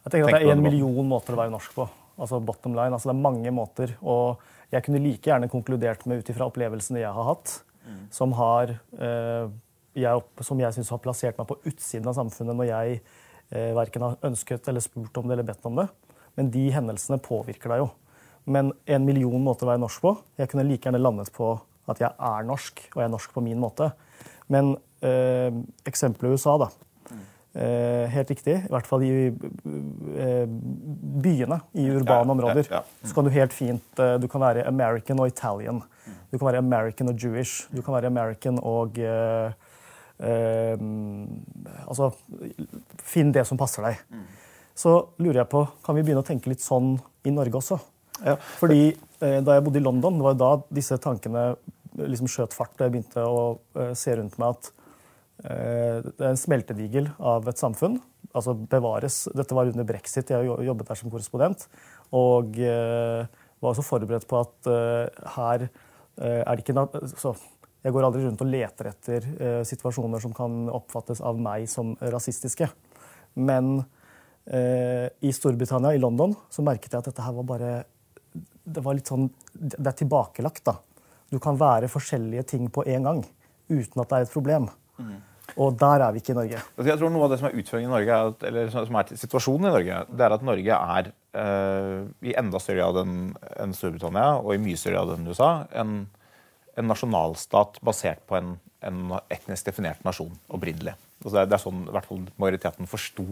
Jeg 0.00 0.12
tenker 0.12 0.26
at 0.26 0.40
Det 0.40 0.48
er 0.48 0.56
en 0.56 0.64
million 0.64 1.06
måter 1.06 1.36
å 1.36 1.38
være 1.38 1.52
norsk 1.52 1.76
på. 1.76 1.86
Altså 2.20 2.40
bottom 2.44 2.76
line. 2.76 2.92
Altså 2.92 3.10
det 3.10 3.16
er 3.16 3.24
mange 3.24 3.52
måter. 3.54 3.96
Og 4.04 4.42
jeg 4.70 4.84
kunne 4.86 5.00
like 5.02 5.24
gjerne 5.26 5.48
konkludert 5.50 6.04
med 6.06 6.20
ut 6.20 6.30
ifra 6.30 6.46
opplevelsene 6.50 7.02
jeg 7.02 7.16
har 7.16 7.28
hatt, 7.32 7.56
som 8.14 8.34
har 8.38 8.74
eh, 8.76 9.48
jeg, 9.98 10.22
som 10.46 10.60
jeg 10.60 10.76
syns 10.76 10.92
har 10.92 11.02
plassert 11.02 11.40
meg 11.40 11.48
på 11.50 11.58
utsiden 11.66 12.06
av 12.10 12.14
samfunnet 12.18 12.56
når 12.56 12.68
jeg 12.68 13.00
eh, 13.00 13.72
verken 13.74 14.04
har 14.06 14.28
ønsket 14.28 14.68
eller 14.70 14.84
spurt 14.84 15.16
om 15.18 15.26
det 15.26 15.36
eller 15.36 15.48
bedt 15.48 15.66
om 15.66 15.80
det. 15.80 15.88
Men 16.38 16.52
de 16.54 16.68
hendelsene 16.70 17.18
påvirker 17.24 17.72
deg 17.72 17.82
jo. 17.82 17.88
Men 18.50 18.70
en 18.86 19.04
million 19.04 19.42
måter 19.42 19.66
å 19.66 19.72
være 19.72 19.82
norsk 19.82 20.04
på. 20.04 20.14
Jeg 20.40 20.52
kunne 20.52 20.68
like 20.68 20.86
gjerne 20.86 21.02
landet 21.02 21.32
på 21.34 21.52
at 21.90 22.00
jeg 22.02 22.14
er 22.14 22.46
norsk, 22.46 22.84
og 22.94 23.00
jeg 23.02 23.08
er 23.08 23.12
norsk 23.12 23.34
på 23.34 23.42
min 23.44 23.60
måte. 23.60 23.90
Men 24.50 24.76
eh, 25.06 25.50
eksempelet 25.88 26.38
USA, 26.38 26.56
da. 26.62 26.70
Eh, 27.50 28.06
helt 28.06 28.30
riktig. 28.30 28.52
I 28.62 28.70
hvert 28.70 28.86
fall 28.86 29.02
i 29.02 29.10
eh, 29.26 30.44
byene, 31.24 31.56
i 31.74 31.88
urbane 31.90 32.30
områder. 32.30 32.68
ja. 32.70 32.84
Så 33.02 33.14
kan 33.16 33.26
du 33.26 33.30
helt 33.34 33.52
fint 33.52 33.98
eh, 33.98 34.18
Du 34.22 34.28
kan 34.30 34.40
være 34.40 34.62
American 34.68 35.18
og 35.18 35.26
Italian. 35.32 35.82
Du 36.30 36.38
kan 36.38 36.46
være 36.46 36.58
American 36.62 37.10
og 37.10 37.18
Jewish. 37.18 37.66
Du 37.74 37.82
kan 37.82 37.94
være 37.94 38.06
American 38.06 38.58
og 38.62 38.98
Altså, 41.90 42.10
finn 43.02 43.32
det 43.32 43.46
som 43.48 43.58
passer 43.58 43.82
deg. 43.82 44.02
Så 44.76 44.92
lurer 45.18 45.40
jeg 45.40 45.48
på, 45.48 45.64
kan 45.82 45.96
vi 45.96 46.02
begynne 46.04 46.20
å 46.20 46.26
tenke 46.28 46.52
litt 46.52 46.60
sånn 46.60 46.98
i 47.24 47.32
Norge 47.32 47.56
også? 47.56 47.78
Ja. 48.20 48.34
Fordi 48.60 48.92
da 49.18 49.56
jeg 49.56 49.64
bodde 49.64 49.80
i 49.80 49.82
London, 49.82 50.20
det 50.20 50.26
var 50.26 50.36
jo 50.36 50.42
da 50.42 50.50
disse 50.76 50.98
tankene 51.00 51.54
liksom 51.96 52.28
skjøt 52.28 52.52
fart. 52.52 52.76
Jeg 52.76 52.92
begynte 52.92 53.24
å 53.24 53.94
se 53.96 54.12
rundt 54.20 54.36
meg 54.38 54.58
at 54.58 54.70
det 55.40 56.20
er 56.20 56.32
en 56.32 56.38
smeltedigel 56.40 57.06
av 57.16 57.46
et 57.48 57.60
samfunn. 57.60 57.98
Altså 58.36 58.54
bevares. 58.54 59.22
Dette 59.34 59.56
var 59.56 59.70
under 59.70 59.86
brexit. 59.88 60.30
Jeg 60.30 60.48
jobbet 60.66 60.90
der 60.90 60.98
som 60.98 61.12
korrespondent. 61.12 61.64
Og 62.16 62.58
eh, 62.60 63.24
var 63.60 63.72
også 63.72 63.86
forberedt 63.86 64.26
på 64.28 64.40
at 64.40 64.68
eh, 64.70 65.22
her 65.36 65.64
eh, 65.66 66.42
er 66.42 66.52
det 66.52 66.64
ikke 66.64 67.14
så 67.16 67.34
Jeg 67.80 67.94
går 67.94 68.04
aldri 68.04 68.26
rundt 68.26 68.42
og 68.44 68.50
leter 68.52 68.90
etter 68.90 69.26
eh, 69.40 69.62
situasjoner 69.64 70.20
som 70.20 70.34
kan 70.36 70.66
oppfattes 70.68 71.22
av 71.24 71.38
meg 71.40 71.64
som 71.70 71.94
rasistiske. 72.00 72.68
Men 73.40 73.78
eh, 74.44 75.08
i 75.24 75.32
Storbritannia, 75.32 75.94
i 75.94 76.02
London, 76.02 76.34
så 76.52 76.64
merket 76.66 76.92
jeg 76.92 77.00
at 77.00 77.08
dette 77.08 77.24
her 77.24 77.36
var 77.40 77.48
bare 77.54 77.72
det 78.70 78.82
var 78.84 78.94
litt 78.94 79.08
sånn 79.08 79.24
Det 79.52 79.88
er 79.88 79.96
tilbakelagt, 79.98 80.62
da. 80.68 80.76
Du 81.30 81.38
kan 81.42 81.56
være 81.58 81.88
forskjellige 81.90 82.44
ting 82.52 82.68
på 82.70 82.84
en 82.86 83.08
gang 83.08 83.24
uten 83.70 84.02
at 84.02 84.10
det 84.10 84.18
er 84.18 84.26
et 84.26 84.34
problem. 84.34 84.68
Og 85.56 85.74
der 85.80 86.04
er 86.06 86.14
vi 86.14 86.22
ikke 86.22 86.34
i 86.34 86.38
Norge. 86.38 86.60
Altså, 86.76 86.88
Jeg 86.90 86.98
tror 87.00 87.12
Noe 87.14 87.26
av 87.26 87.32
det 87.32 87.40
som 87.40 87.48
er 87.48 87.58
utfordringen 87.58 87.90
i 87.90 87.94
Norge, 87.94 88.20
er 88.20 88.48
eller 88.50 88.70
som 88.74 88.98
er 89.00 89.12
situasjonen 89.18 89.68
i 89.68 89.74
Norge, 89.74 90.00
det 90.10 90.26
er 90.26 90.36
at 90.36 90.46
Norge 90.46 90.78
er 90.98 91.12
i 92.26 92.32
enda 92.38 92.58
større 92.58 92.80
grad 92.82 93.04
enn 93.04 93.18
en 93.62 93.74
Storbritannia 93.76 94.40
og 94.40 94.54
i 94.54 94.62
mye 94.62 94.78
større 94.78 94.98
grad 94.98 95.12
enn 95.14 95.28
USA 95.30 95.50
en, 95.78 95.92
en 96.74 96.90
nasjonalstat 96.90 97.78
basert 97.86 98.24
på 98.26 98.34
en, 98.40 98.56
en 98.82 99.14
etnisk 99.30 99.68
definert 99.68 100.02
nasjon 100.06 100.34
opprinnelig. 100.50 100.96
Altså 101.20 101.36
det, 101.36 101.42
er, 101.44 101.50
det 101.52 101.56
er 101.58 101.62
sånn 101.62 101.84
i 101.86 101.94
hvert 101.94 102.08
fall 102.08 102.24
majoriteten 102.40 102.90
forsto 102.90 103.26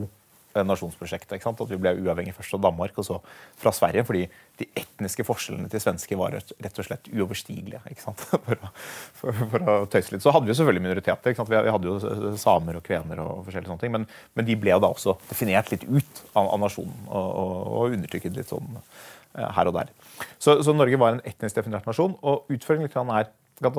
nasjonsprosjektet. 0.66 1.36
ikke 1.36 1.46
sant? 1.46 1.60
At 1.62 1.70
vi 1.70 1.78
ble 1.80 1.94
uavhengig 2.02 2.34
først 2.36 2.56
av 2.56 2.62
Danmark 2.64 2.96
og 2.98 3.06
så 3.06 3.18
fra 3.60 3.72
Sverige. 3.74 4.04
Fordi 4.08 4.24
de 4.60 4.68
etniske 4.78 5.26
forskjellene 5.26 5.70
til 5.70 5.82
svensker 5.82 6.18
var 6.18 6.36
rett 6.38 6.80
og 6.80 6.86
slett 6.86 7.10
uoverstigelige. 7.12 7.80
ikke 7.90 8.04
sant? 8.04 8.24
For 8.48 8.54
å, 8.56 8.70
for, 9.18 9.40
for 9.52 9.70
å 9.70 9.74
tøyse 9.90 10.14
litt. 10.14 10.22
Så 10.24 10.32
hadde 10.32 10.48
vi 10.48 10.56
selvfølgelig 10.56 10.84
minoriteter. 10.86 11.32
ikke 11.32 11.42
sant? 11.42 11.52
Vi 11.52 11.74
hadde 11.74 11.90
jo 11.90 12.34
samer 12.40 12.78
og 12.78 12.86
kvener 12.86 13.20
og 13.24 13.44
forskjellige 13.46 13.72
sånne 13.72 13.84
ting. 13.84 13.94
Men, 13.94 14.06
men 14.38 14.48
de 14.48 14.56
ble 14.60 14.78
da 14.80 14.90
også 14.90 15.18
definert 15.28 15.72
litt 15.72 15.84
ut 15.88 16.22
av, 16.32 16.46
av 16.46 16.62
nasjonen 16.62 17.08
og, 17.08 17.28
og, 17.28 17.54
og 17.80 17.96
undertrykket 17.98 18.38
litt 18.38 18.52
sånn 18.52 18.78
eh, 18.78 19.50
her 19.58 19.70
og 19.70 19.76
der. 19.78 19.92
Så, 20.38 20.60
så, 20.62 20.74
Norge 20.76 21.00
var 21.00 21.16
en 21.16 21.24
etnisk 21.28 21.60
definert 21.60 21.88
nasjon. 21.88 22.16
Og 22.22 22.48
utfordringen 22.54 23.14
er 23.18 23.28
at 23.68 23.78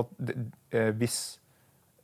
eh, 0.75 0.91
hvis, 0.99 1.17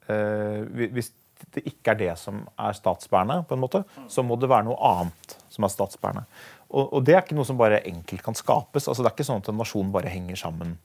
eh, 0.10 0.90
hvis 0.96 1.12
det 1.56 1.66
ikke 1.70 1.94
er 1.94 2.00
det 2.00 2.12
som 2.20 2.44
er 2.60 2.76
statsbærende, 2.78 3.42
på 3.48 3.56
en 3.56 3.64
måte, 3.64 3.84
så 4.12 4.24
må 4.26 4.38
det 4.40 4.52
være 4.52 4.68
noe 4.70 4.78
annet 4.92 5.38
som 5.52 5.68
er 5.68 5.74
statsbærende. 5.74 6.26
Og, 6.72 6.90
og, 6.90 7.00
det 7.06 7.16
er 7.16 7.24
ikke 7.24 7.38
noe 7.38 7.48
som 7.48 7.60
bare 7.60 7.84
enkelt 7.88 8.24
kan 8.26 8.38
skapes. 8.38 8.88
altså 8.88 9.04
Det 9.04 9.12
er 9.12 9.16
ikke 9.16 9.28
sånn 9.28 9.44
at 9.44 9.52
en 9.52 9.60
nasjon 9.62 9.94
bare 9.94 10.12
henger 10.12 10.40
sammen 10.40 10.76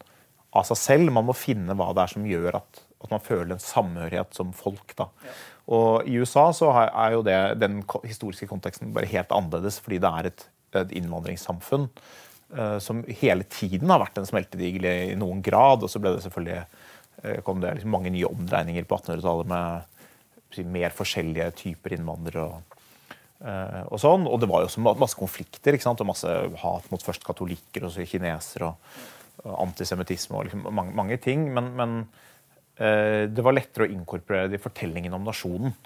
av 0.56 0.66
seg 0.68 0.78
selv. 0.78 1.12
Man 1.14 1.26
må 1.28 1.36
finne 1.36 1.74
hva 1.78 1.90
det 1.96 2.04
er 2.04 2.12
som 2.12 2.26
gjør 2.28 2.60
at, 2.60 2.82
at 3.00 3.14
man 3.14 3.24
føler 3.24 3.54
en 3.54 3.62
samhørighet 3.64 4.36
som 4.36 4.52
folk. 4.56 4.94
da. 4.98 5.08
Ja. 5.24 5.36
Og 5.70 6.08
I 6.10 6.18
USA 6.18 6.48
så 6.56 6.70
er 6.74 7.14
jo 7.14 7.22
det, 7.26 7.38
den 7.62 7.82
historiske 8.02 8.48
konteksten 8.50 8.94
bare 8.94 9.10
helt 9.10 9.30
annerledes, 9.34 9.78
fordi 9.82 10.00
det 10.02 10.10
er 10.10 10.30
et, 10.30 10.46
et 10.82 10.94
innvandringssamfunn 10.98 11.86
uh, 12.56 12.78
som 12.82 13.04
hele 13.22 13.46
tiden 13.50 13.92
har 13.92 14.02
vært 14.02 14.18
en 14.18 14.26
smeltedigel 14.26 14.88
i 14.90 15.18
noen 15.18 15.44
grad. 15.46 15.86
Og 15.86 15.92
så 15.92 16.02
ble 16.02 16.16
det 16.16 16.24
selvfølgelig 16.26 16.60
uh, 16.64 17.38
kom 17.46 17.62
det 17.62 17.76
liksom 17.78 17.94
mange 17.94 18.12
nye 18.14 18.30
omdreininger 18.30 18.88
på 18.90 18.98
1800-tallet 18.98 19.50
med 19.54 19.99
mer 20.66 20.94
forskjellige 20.96 21.50
typer 21.60 21.96
innvandrere. 21.96 22.46
Og, 22.46 22.76
uh, 23.44 23.82
og, 23.86 23.96
sånn. 24.02 24.26
og 24.28 24.40
det 24.42 24.50
var 24.50 24.64
jo 24.64 24.70
også 24.70 24.84
masse 24.88 25.18
konflikter 25.18 25.76
ikke 25.76 25.88
sant? 25.88 26.02
og 26.02 26.10
masse 26.10 26.36
hat 26.64 26.90
mot 26.92 27.06
først 27.06 27.26
katolikker 27.26 27.86
og 27.86 27.94
så 27.94 28.06
kinesere. 28.08 28.72
og, 28.72 29.00
og 29.46 29.56
Antisemittisme 29.68 30.38
og 30.38 30.48
liksom 30.48 30.68
mange, 30.68 30.94
mange, 30.96 31.20
ting. 31.22 31.48
Men, 31.56 31.72
men 31.78 31.98
uh, 32.82 33.26
det 33.30 33.46
var 33.46 33.56
lettere 33.56 33.88
å 33.88 33.92
inkorporere 33.92 34.52
det 34.52 34.60
i 34.60 34.64
fortellingen 34.66 35.16
om 35.16 35.28
nasjonen. 35.28 35.76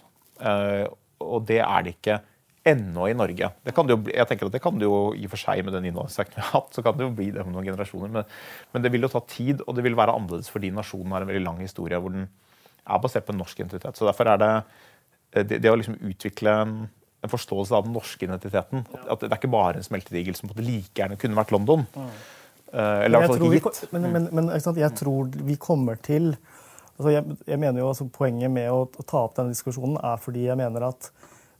Uh, 0.41 0.87
og 1.25 1.45
det 1.49 1.61
er 1.63 1.85
det 1.85 1.99
ikke 1.99 2.21
ennå 2.65 3.09
i 3.11 3.17
Norge. 3.17 3.51
Det 3.65 3.75
kan 3.77 3.87
det 3.87 3.95
jo 3.95 4.01
jeg 4.09 4.29
tenker 4.29 4.49
at 4.49 4.57
det 4.57 4.63
kan 4.65 4.79
det 4.81 4.87
jo 4.89 4.99
i 5.17 5.27
og 5.27 5.35
for 5.35 5.41
seg 5.41 5.61
med 5.67 5.77
den 5.77 5.91
innholdsvekten 5.91 6.41
vi 6.41 6.47
har 6.47 6.55
hatt, 6.57 6.73
så 6.73 6.85
kan 6.85 6.97
det 6.97 7.05
jo 7.05 7.13
bli 7.17 7.29
det 7.35 7.45
om 7.45 7.53
noen 7.53 7.69
generasjoner. 7.69 8.13
Men, 8.15 8.31
men, 8.73 8.85
det 8.85 8.93
vil 8.95 9.05
jo 9.05 9.13
ta 9.13 9.21
tid, 9.29 9.61
og 9.67 9.77
det 9.77 9.85
vil 9.85 9.99
være 9.99 10.15
annerledes 10.17 10.49
fordi 10.53 10.73
nasjonen 10.75 11.13
har 11.13 11.25
en 11.25 11.31
veldig 11.31 11.45
lang 11.45 11.61
historie 11.61 12.01
hvor 12.01 12.15
den 12.15 12.31
er 12.85 13.01
basert 13.03 13.27
på 13.27 13.35
en 13.35 13.41
norsk 13.43 13.61
identitet. 13.61 13.97
Så 13.97 14.07
derfor 14.09 14.31
er 14.33 14.41
det 14.43 14.53
eh, 14.55 15.45
det, 15.45 15.61
det 15.65 15.73
å 15.73 15.79
liksom 15.81 15.97
utvikle 16.01 16.57
en, 16.65 16.77
en, 17.25 17.33
forståelse 17.33 17.77
av 17.77 17.87
den 17.87 17.97
norske 17.97 18.27
identiteten. 18.27 18.85
At, 18.93 19.07
at, 19.17 19.27
det 19.27 19.33
er 19.33 19.41
ikke 19.41 19.55
bare 19.55 19.81
en 19.81 19.87
smeltedigel 19.87 20.39
som 20.39 20.53
like 20.61 20.95
gjerne 20.99 21.19
kunne 21.21 21.39
vært 21.39 21.55
London. 21.55 21.87
Mm. 21.95 22.11
Uh, 22.75 23.05
eller 23.05 23.15
i 23.15 23.23
hvert 23.23 23.31
fall 23.31 23.55
ikke 23.55 23.71
gitt. 23.71 23.93
Men, 23.95 24.09
men, 24.11 24.29
men 24.35 24.51
jeg 24.81 24.95
tror 24.99 25.29
vi 25.47 25.55
kommer 25.63 26.01
til 26.03 26.33
altså 26.95 27.13
jeg, 27.13 27.37
jeg, 27.47 27.59
mener 27.63 27.83
jo 27.83 27.91
altså 27.91 28.07
Poenget 28.11 28.51
med 28.51 28.67
å, 28.71 28.85
å, 28.87 29.05
ta 29.07 29.25
opp 29.27 29.37
denne 29.39 29.55
diskusjonen 29.55 29.99
er 30.03 30.19
fordi 30.23 30.49
jeg 30.49 30.59
mener 30.59 30.89
at 30.89 31.09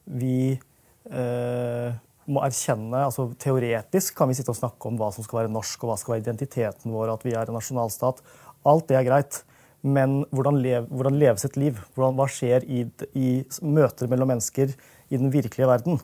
vi 0.05 0.55
eh, 0.55 1.95
må 2.31 2.43
erkjenne 2.45 3.05
altså 3.07 3.29
Teoretisk 3.41 4.17
kan 4.19 4.31
vi 4.31 4.37
sitte 4.39 4.53
og 4.53 4.59
snakke 4.59 4.91
om 4.91 4.99
hva 5.01 5.11
som 5.15 5.27
skal 5.27 5.43
være 5.43 5.55
norsk, 5.55 5.85
og 5.85 5.93
hva 5.93 5.99
skal 6.01 6.17
være 6.17 6.25
identiteten 6.27 6.95
vår, 6.95 7.15
at 7.15 7.27
vi 7.27 7.35
er 7.37 7.51
en 7.51 7.59
nasjonalstat. 7.59 8.23
Alt 8.69 8.89
det 8.91 8.99
er 8.99 9.07
greit 9.07 9.43
men 9.85 10.23
hvordan, 10.33 10.59
lev, 10.65 10.89
hvordan 10.89 11.19
leve 11.21 11.41
sitt 11.41 11.59
liv. 11.61 11.79
Hvordan, 11.95 12.17
hva 12.17 12.27
skjer 12.31 12.65
i, 12.65 12.85
i, 13.21 13.31
møter 13.61 14.09
mellom 14.09 14.31
mennesker 14.33 14.73
i 15.13 15.21
den 15.21 15.33
virkelige 15.33 15.69
verden? 15.69 16.01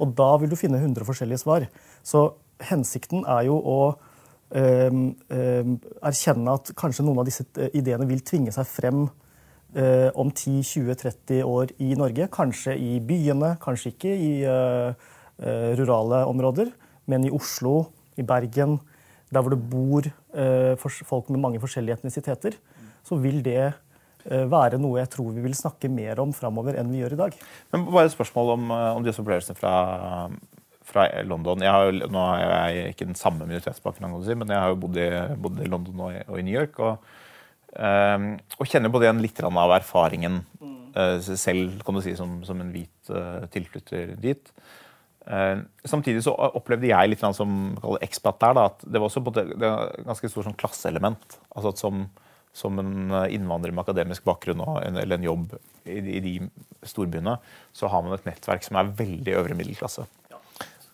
Og 0.00 0.14
da 0.16 0.30
vil 0.40 0.50
du 0.52 0.56
finne 0.56 0.80
100 0.80 1.04
forskjellige 1.04 1.42
svar. 1.42 1.66
Så 2.06 2.30
hensikten 2.70 3.26
er 3.28 3.44
jo 3.48 3.58
å 3.60 3.78
øh, 4.56 5.00
øh, 5.34 5.72
erkjenne 6.08 6.56
at 6.56 6.72
kanskje 6.78 7.04
noen 7.04 7.20
av 7.20 7.28
disse 7.28 7.44
eh, 7.60 7.68
ideene 7.76 8.08
vil 8.08 8.24
tvinge 8.24 8.54
seg 8.54 8.68
frem 8.70 9.04
øh, 9.04 10.08
om 10.16 10.32
10-20-30 10.32 11.44
år 11.44 11.74
i 11.84 11.92
Norge. 12.00 12.30
Kanskje 12.32 12.78
i 12.80 12.96
byene, 13.04 13.56
kanskje 13.62 13.92
ikke 13.94 14.16
i 14.16 14.32
rurale 15.78 16.24
områder, 16.26 16.72
men 17.06 17.22
i 17.22 17.30
Oslo, 17.30 17.92
i 18.18 18.24
Bergen, 18.26 18.80
der 19.30 19.44
hvor 19.44 19.52
det 19.52 19.60
bor 19.70 20.08
folk 21.06 21.28
med 21.30 21.38
mange 21.38 21.60
forskjellige 21.62 22.00
etnisiteter 22.00 22.56
så 23.08 23.18
vil 23.20 23.40
det 23.44 23.60
eh, 23.64 24.44
være 24.50 24.80
noe 24.80 25.00
jeg 25.00 25.12
tror 25.14 25.34
vi 25.36 25.44
vil 25.44 25.56
snakke 25.56 25.90
mer 25.92 26.20
om 26.22 26.34
framover 26.36 26.78
enn 26.78 26.90
vi 26.92 27.02
gjør 27.02 27.16
i 27.16 27.20
dag. 27.22 27.36
Men 27.74 27.86
bare 27.88 28.08
et 28.10 28.16
spørsmål 28.16 28.54
om, 28.56 28.72
eh, 28.74 28.88
om 28.98 29.06
disse 29.06 29.22
opplevelsene 29.22 29.58
fra, 29.58 29.74
fra 30.88 31.06
London. 31.28 31.64
Har, 31.64 31.92
nå 31.92 32.26
har 32.32 32.74
jeg 32.74 32.94
ikke 32.94 33.08
den 33.08 33.18
samme 33.18 33.46
minoritetsbakgrunnen, 33.46 34.42
men 34.42 34.54
jeg 34.54 34.64
har 34.64 34.74
jo 34.74 34.82
bodd 34.84 35.00
i, 35.00 35.08
bodd 35.40 35.62
i 35.64 35.70
London 35.70 36.04
og 36.06 36.12
i, 36.16 36.20
og 36.26 36.40
i, 36.40 36.44
New 36.48 36.56
York. 36.56 36.80
Og, 36.84 37.14
um, 37.76 38.28
og 38.58 38.68
kjenner 38.68 38.92
både 38.92 39.08
igjen 39.08 39.24
litt 39.24 39.40
av 39.44 39.76
erfaringen 39.76 40.42
uh, 40.96 41.18
selv 41.20 41.82
kan 41.84 41.96
du 41.96 42.04
si, 42.04 42.16
som, 42.18 42.38
som 42.46 42.60
en 42.64 42.72
hvit 42.74 43.12
tilflytter 43.54 44.14
dit. 44.20 44.52
Uh, 45.28 45.60
samtidig 45.84 46.22
så 46.24 46.32
opplevde 46.32 46.88
jeg 46.88 47.10
litt 47.12 47.24
som 47.36 47.76
ekspat 48.00 48.40
der, 48.40 48.56
da, 48.56 48.68
at 48.70 48.86
det 48.88 48.96
var 48.96 49.10
også 49.10 49.20
det, 49.36 49.44
det 49.60 49.74
ganske 50.08 50.32
stort 50.32 50.48
sånn 50.48 50.56
klasseelement. 50.60 51.36
Altså 51.52 51.74
at 51.74 51.82
som 51.82 52.06
som 52.58 52.78
en 52.82 53.10
eh, 53.22 53.34
innvandrer 53.36 53.74
med 53.74 53.84
akademisk 53.84 54.26
bakgrunn 54.28 54.64
eller 54.84 55.18
en 55.18 55.28
jobb 55.28 55.54
i, 55.88 56.20
de 56.24 56.34
storbyene, 56.86 57.38
så 57.72 57.90
har 57.92 58.04
man 58.04 58.16
et 58.16 58.26
nettverk 58.28 58.66
som 58.66 58.78
er 58.80 58.90
veldig 58.98 59.36
øvre 59.38 59.56
middelklasse. 59.58 60.04
Ja. 60.32 60.42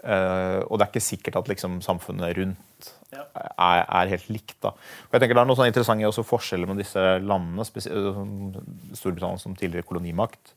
Uh, 0.04 0.60
og 0.68 0.76
det 0.76 0.84
er 0.84 0.90
ikke 0.92 1.00
sikkert 1.00 1.38
at 1.40 1.48
liksom, 1.48 1.78
samfunnet 1.84 2.36
rundt 2.36 2.90
ja. 3.14 3.24
er, 3.32 3.82
er, 3.82 4.10
helt 4.12 4.28
likt. 4.28 4.58
Da. 4.62 4.74
Og 4.74 5.16
jeg 5.16 5.22
tenker 5.22 5.38
Det 5.38 5.42
er 5.44 5.48
noe 5.48 5.58
sånn 5.58 5.70
interessant 5.70 6.04
også 6.08 6.26
forskjeller 6.28 6.70
med 6.70 6.82
disse 6.82 7.04
landene, 7.24 7.64
Storbritannia 7.64 9.40
som 9.40 9.56
tidligere 9.56 9.88
kolonimakt, 9.88 10.52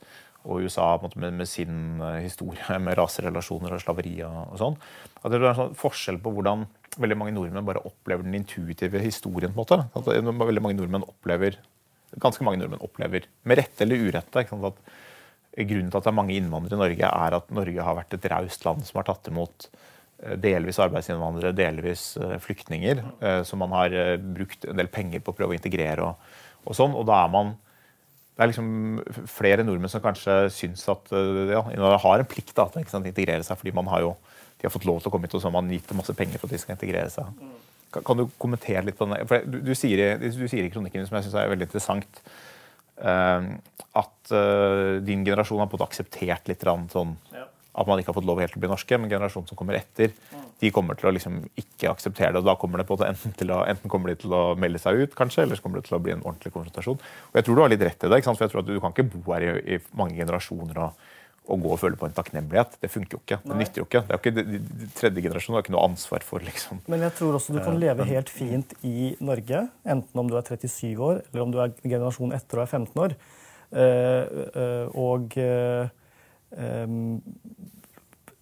og 0.47 0.63
USA 0.63 0.89
med, 1.03 1.15
med, 1.41 1.47
sin 1.49 2.01
eh, 2.03 2.21
historie 2.23 2.79
med 2.83 2.97
raserelasjoner 2.99 3.75
og 3.75 3.83
slaveri 3.83 4.15
og, 4.27 4.37
og 4.53 4.59
sånn. 4.61 4.77
At 5.21 5.31
det 5.31 5.39
er 5.39 5.49
en 5.51 5.61
sånn 5.61 5.79
forskjell 5.79 6.19
på 6.23 6.33
hvordan 6.35 6.67
veldig 7.01 7.17
mange 7.19 7.35
nordmenn 7.35 7.67
bare 7.67 7.83
opplever 7.87 8.25
den 8.25 8.37
intuitive 8.39 9.01
historien. 9.03 9.53
på 9.53 9.63
en 9.63 9.65
måte. 9.65 9.79
At 9.95 10.07
veldig 10.07 10.63
mange 10.63 10.79
nordmenn 10.79 11.07
opplever, 11.07 11.59
Ganske 12.23 12.45
mange 12.47 12.61
nordmenn 12.61 12.79
opplever, 12.85 13.25
med 13.43 13.59
rette 13.59 13.83
eller 13.83 13.99
urette, 13.99 14.39
at 14.39 14.79
grunnen 15.67 15.89
til 15.91 15.99
at 15.99 16.05
det 16.05 16.11
er 16.11 16.15
mange 16.15 16.37
innvandrere 16.37 16.77
i 16.77 16.79
Norge, 16.79 17.09
er 17.09 17.35
at 17.35 17.51
Norge 17.51 17.83
har 17.83 17.97
vært 17.97 18.15
et 18.15 18.27
raust 18.31 18.65
land 18.67 18.85
som 18.87 18.99
har 19.01 19.07
tatt 19.09 19.27
imot 19.27 19.67
eh, 19.67 20.37
delvis 20.39 20.79
arbeidsinnvandrere, 20.85 21.51
delvis 21.57 22.05
eh, 22.21 22.37
flyktninger, 22.39 23.01
eh, 23.19 23.39
som 23.47 23.59
man 23.59 23.75
har 23.75 23.95
brukt 24.23 24.67
en 24.69 24.79
del 24.79 24.87
penger 24.93 25.19
på 25.19 25.33
å 25.33 25.37
prøve 25.37 25.55
å 25.55 25.57
integrere. 25.57 26.07
og, 26.07 26.63
og 26.63 26.77
sånn, 26.79 26.95
og 26.95 27.07
da 27.09 27.23
er 27.25 27.33
man 27.33 27.55
det 28.37 28.45
er 28.45 28.51
liksom 28.51 28.71
flere 29.33 29.63
nordmenn 29.65 29.89
som 29.89 30.01
kanskje 30.03 30.33
syns 30.53 30.83
at 30.93 31.09
ja, 31.49 31.63
har 31.65 32.21
en 32.21 32.27
plikt 32.29 32.53
da, 32.53 32.67
til 32.69 32.85
å 32.85 32.99
integrere 33.01 33.41
seg, 33.41 33.57
fordi 33.57 33.73
man 33.73 33.89
har 33.89 34.03
jo 34.03 34.11
de 34.57 34.65
har 34.65 34.73
fått 34.73 34.87
lov 34.89 35.01
til 35.01 35.11
å 35.11 35.13
komme 35.13 35.27
hit, 35.29 35.35
og 35.37 35.43
så 35.43 35.51
har 35.51 35.57
man 35.57 35.69
gitt 35.71 35.87
dem 35.89 35.99
masse 36.01 36.13
penger 36.17 36.41
for 36.41 36.49
at 36.49 36.55
de 36.55 36.61
skal 36.61 36.75
integrere 36.77 37.09
seg. 37.13 37.41
Kan, 37.93 38.03
kan 38.03 38.19
du 38.19 38.25
kommentere 38.41 38.83
litt 38.87 38.97
på? 38.97 39.07
For 39.29 39.45
du, 39.45 39.59
du, 39.63 39.73
sier, 39.77 40.17
du, 40.19 40.47
sier, 40.49 40.65
i 40.65 40.71
kronikken, 40.73 41.05
som 41.07 41.19
jeg 41.19 41.27
syns 41.27 41.37
er 41.37 41.51
veldig 41.53 41.67
interessant, 41.69 42.21
uh, 43.05 43.51
at 44.01 44.33
uh, 44.33 44.97
din 45.05 45.25
generasjon 45.27 45.61
har 45.61 45.69
på 45.69 45.77
en 45.77 45.79
måte 45.79 45.89
akseptert 45.91 46.49
litt 46.49 46.65
sånn 46.65 47.13
ja. 47.35 47.45
at 47.77 47.89
man 47.89 48.01
ikke 48.01 48.11
har 48.11 48.17
fått 48.17 48.27
lov 48.27 48.41
helt 48.41 48.55
til 48.55 48.61
å 48.61 48.65
bli 48.65 48.73
norske, 48.73 48.99
men 48.99 49.13
generasjonen 49.13 49.51
som 49.51 49.59
kommer 49.59 49.77
etter, 49.77 50.09
mm. 50.33 50.47
de 50.63 50.71
kommer 50.73 50.97
til 50.97 51.11
å 51.11 51.13
liksom 51.13 51.43
ikke 51.53 51.93
akseptere 51.93 52.33
det. 52.33 52.41
og 52.41 52.49
Da 52.49 52.57
kommer 52.59 52.81
det 52.81 52.89
på 52.89 52.97
enten, 53.05 53.37
til 53.37 53.53
å, 53.53 53.61
enten 53.69 53.93
kommer 53.93 54.11
de 54.11 54.17
til 54.25 54.33
å 54.33 54.47
melde 54.57 54.81
seg 54.81 55.03
ut, 55.03 55.13
kanskje, 55.17 55.45
eller 55.45 55.59
så 55.59 55.67
kommer 55.67 55.83
det 55.83 55.91
til 55.91 55.99
å 55.99 56.01
bli 56.01 56.17
en 56.17 56.25
ordentlig 56.25 56.55
konfrontasjon. 56.57 56.97
Og 57.29 57.39
jeg 57.39 57.45
tror 57.45 57.59
du 57.59 57.63
har 57.63 57.75
litt 57.75 57.85
rett 57.85 58.09
i 58.09 58.11
det, 58.11 58.23
for 58.25 58.41
jeg 58.41 58.55
tror 58.55 58.65
at 58.65 58.73
du 58.73 58.81
kan 58.81 58.97
ikke 58.97 59.11
bo 59.13 59.37
her 59.37 59.45
i, 59.45 59.53
i 59.77 59.79
mange 60.01 60.17
generasjoner 60.17 60.81
og 60.87 61.05
å 61.47 61.57
gå 61.61 61.71
og 61.73 61.79
føle 61.81 61.97
på 61.99 62.07
en 62.07 62.15
takknemlighet. 62.15 62.77
Det 62.83 62.89
funker 62.91 63.17
jo 63.17 63.21
ikke. 63.23 63.39
Det 63.43 63.53
Nei. 63.53 63.59
nytter 63.63 63.81
jo 63.81 63.87
ikke. 63.87 64.03
Det 64.03 64.13
er 64.13 64.19
jo 64.19 64.23
ikke 64.23 64.35
de, 64.37 64.89
tredje 64.97 65.23
generasjon 65.25 65.57
har 65.57 65.65
ikke 65.65 65.75
noe 65.75 65.87
ansvar 65.87 66.25
for 66.27 66.43
liksom. 66.43 66.81
Men 66.91 67.05
jeg 67.07 67.15
tror 67.19 67.37
også 67.39 67.55
du 67.55 67.61
kan 67.63 67.79
leve 67.79 68.07
helt 68.09 68.31
fint 68.31 68.75
i 68.87 69.13
Norge, 69.23 69.65
enten 69.87 70.23
om 70.23 70.29
du 70.29 70.37
er 70.37 70.47
37 70.47 70.93
år 70.95 71.21
eller 71.21 71.43
om 71.45 71.53
du 71.53 71.59
er 71.63 71.75
generasjon 71.83 72.35
etter 72.35 72.59
og 72.59 72.67
er 72.67 72.73
15 72.81 73.03
år. 73.05 73.17
Eh, 73.67 74.23
eh, 74.55 74.85
og 74.95 75.35
eh, 75.43 75.89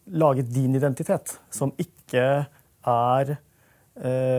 lage 0.05 0.45
din 0.45 0.77
identitet, 0.77 1.39
som 1.49 1.73
ikke 1.81 2.45
er 2.85 3.37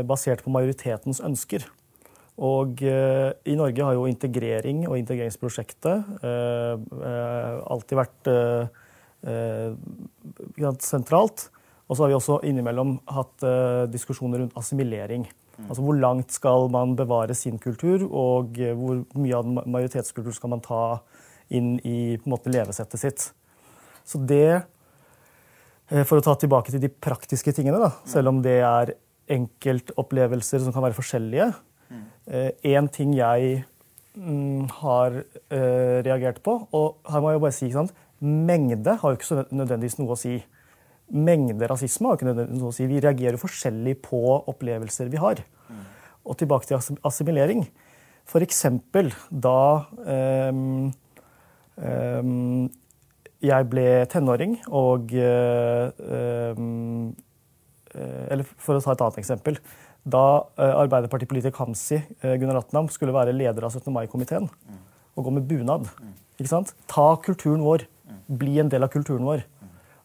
basert 0.06 0.42
på 0.44 0.52
majoritetens 0.52 1.16
ønsker. 1.24 1.64
Og 2.36 2.82
eh, 2.84 3.32
i 3.48 3.54
Norge 3.56 3.84
har 3.84 3.96
jo 3.96 4.08
integrering 4.10 4.82
og 4.90 4.98
integreringsprosjektet 5.00 6.18
eh, 6.20 6.74
eh 6.76 7.54
alltid 7.72 7.96
vært 7.96 8.30
eh, 8.32 8.66
eh 9.32 10.74
sentralt. 10.84 11.48
Og 11.88 11.96
så 11.96 12.02
har 12.02 12.10
vi 12.10 12.18
også 12.18 12.40
innimellom 12.42 12.96
hatt 13.14 13.44
uh, 13.46 13.86
diskusjoner 13.86 14.40
rundt 14.42 14.56
assimilering. 14.58 15.22
Mm. 15.54 15.68
Altså 15.68 15.82
Hvor 15.84 15.94
langt 15.94 16.32
skal 16.34 16.66
man 16.68 16.96
bevare 16.98 17.34
sin 17.34 17.60
kultur, 17.62 18.02
og 18.10 18.58
hvor 18.58 19.04
mye 19.14 19.36
av 19.38 19.46
majoritetskultur 19.46 20.34
skal 20.34 20.50
man 20.50 20.64
ta 20.64 20.98
inn 21.48 21.76
i 21.86 22.18
på 22.18 22.26
en 22.26 22.34
måte, 22.34 22.50
levesettet 22.50 22.98
sitt. 22.98 23.28
Så 24.02 24.18
det, 24.18 24.66
for 26.10 26.18
å 26.18 26.26
ta 26.26 26.34
tilbake 26.34 26.74
til 26.74 26.82
de 26.82 26.90
praktiske 26.90 27.54
tingene, 27.54 27.78
da, 27.78 27.92
selv 28.02 28.34
om 28.34 28.42
det 28.42 28.58
er 28.66 28.96
enkeltopplevelser 29.38 30.66
som 30.66 30.74
kan 30.74 30.88
være 30.88 30.98
forskjellige 30.98 31.52
Én 32.66 32.88
ting 32.90 33.12
jeg 33.14 33.60
mm, 34.18 34.66
har 34.80 35.20
reagert 35.50 36.40
på, 36.42 36.56
og 36.74 36.96
her 37.12 37.22
må 37.22 37.30
jeg 37.30 37.42
bare 37.44 37.54
si 37.54 37.68
ikke 37.68 37.78
sant, 37.84 37.94
mengde 38.20 38.96
har 39.00 39.12
jo 39.12 39.18
ikke 39.18 39.28
så 39.28 39.44
nødvendigvis 39.54 39.98
noe 40.00 40.16
å 40.16 40.18
si 40.18 40.38
mengde 41.06 41.68
rasisme 41.70 42.08
har 42.08 42.18
ikke 42.18 42.28
nødvendigvis 42.30 42.62
noe 42.62 42.72
å 42.72 42.76
si. 42.76 42.86
Vi 42.90 43.02
reagerer 43.02 43.40
forskjellig 43.40 43.96
på 44.04 44.22
opplevelser 44.50 45.10
vi 45.12 45.20
har. 45.22 45.42
Og 46.26 46.38
tilbake 46.40 46.66
til 46.66 46.98
assimilering. 47.06 47.62
For 48.26 48.42
eksempel 48.42 49.12
da 49.30 49.86
um, 50.50 50.88
um, 51.78 52.66
jeg 53.44 53.68
ble 53.70 53.86
tenåring 54.10 54.56
og 54.74 55.12
um, 55.14 57.12
Eller 57.94 58.42
for 58.58 58.76
å 58.76 58.82
ta 58.82 58.96
et 58.96 59.04
annet 59.04 59.20
eksempel. 59.22 59.60
Da 60.06 60.22
uh, 60.46 60.72
Arbeiderpartipolitiker 60.84 61.66
uh, 61.66 62.34
Gunnar 62.38 62.60
Atnam 62.62 62.88
skulle 62.92 63.14
være 63.14 63.34
leder 63.34 63.66
av 63.66 63.74
17. 63.74 63.90
mai-komiteen 63.92 64.48
og 65.16 65.24
gå 65.26 65.32
med 65.34 65.46
bunad. 65.48 65.88
Ikke 66.36 66.52
sant? 66.52 66.74
Ta 66.90 67.14
kulturen 67.24 67.64
vår. 67.64 67.86
Bli 68.26 68.58
en 68.60 68.70
del 68.70 68.84
av 68.84 68.92
kulturen 68.92 69.24
vår. 69.26 69.46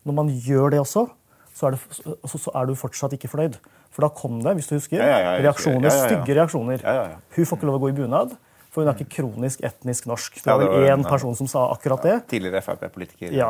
Når 0.08 0.18
man 0.18 0.30
gjør 0.32 0.72
det 0.74 0.80
også, 0.82 1.06
så 1.54 1.68
er, 1.68 1.76
det, 1.76 2.06
så 2.32 2.54
er, 2.56 2.70
du 2.70 2.78
fortsatt 2.80 3.14
ikke 3.18 3.30
fornøyd. 3.30 3.58
For 3.92 4.06
da 4.06 4.10
kom 4.16 4.40
det, 4.42 4.56
hvis 4.58 4.70
du 4.70 4.78
husker, 4.78 5.04
reaksjoner, 5.44 5.92
stygge 5.92 6.38
reaksjoner. 6.38 6.86
Hun 7.36 7.50
får 7.50 7.60
ikke 7.60 7.68
lov 7.68 7.78
å 7.78 7.84
gå 7.84 7.92
i 7.92 7.98
bunad. 8.00 8.38
For 8.72 8.86
hun 8.86 8.88
er 8.88 8.96
ikke 8.96 9.18
kronisk 9.18 9.64
etnisk 9.68 10.08
norsk. 10.08 10.38
Det 10.40 10.48
var 10.48 10.62
vel 10.64 10.88
én 10.88 11.04
person 11.04 11.36
som 11.36 11.50
sa 11.52 11.66
akkurat 11.74 12.06
det. 12.08 12.14
Tidligere 12.32 12.64
Frp-politiker. 12.64 13.34
Ja. 13.36 13.50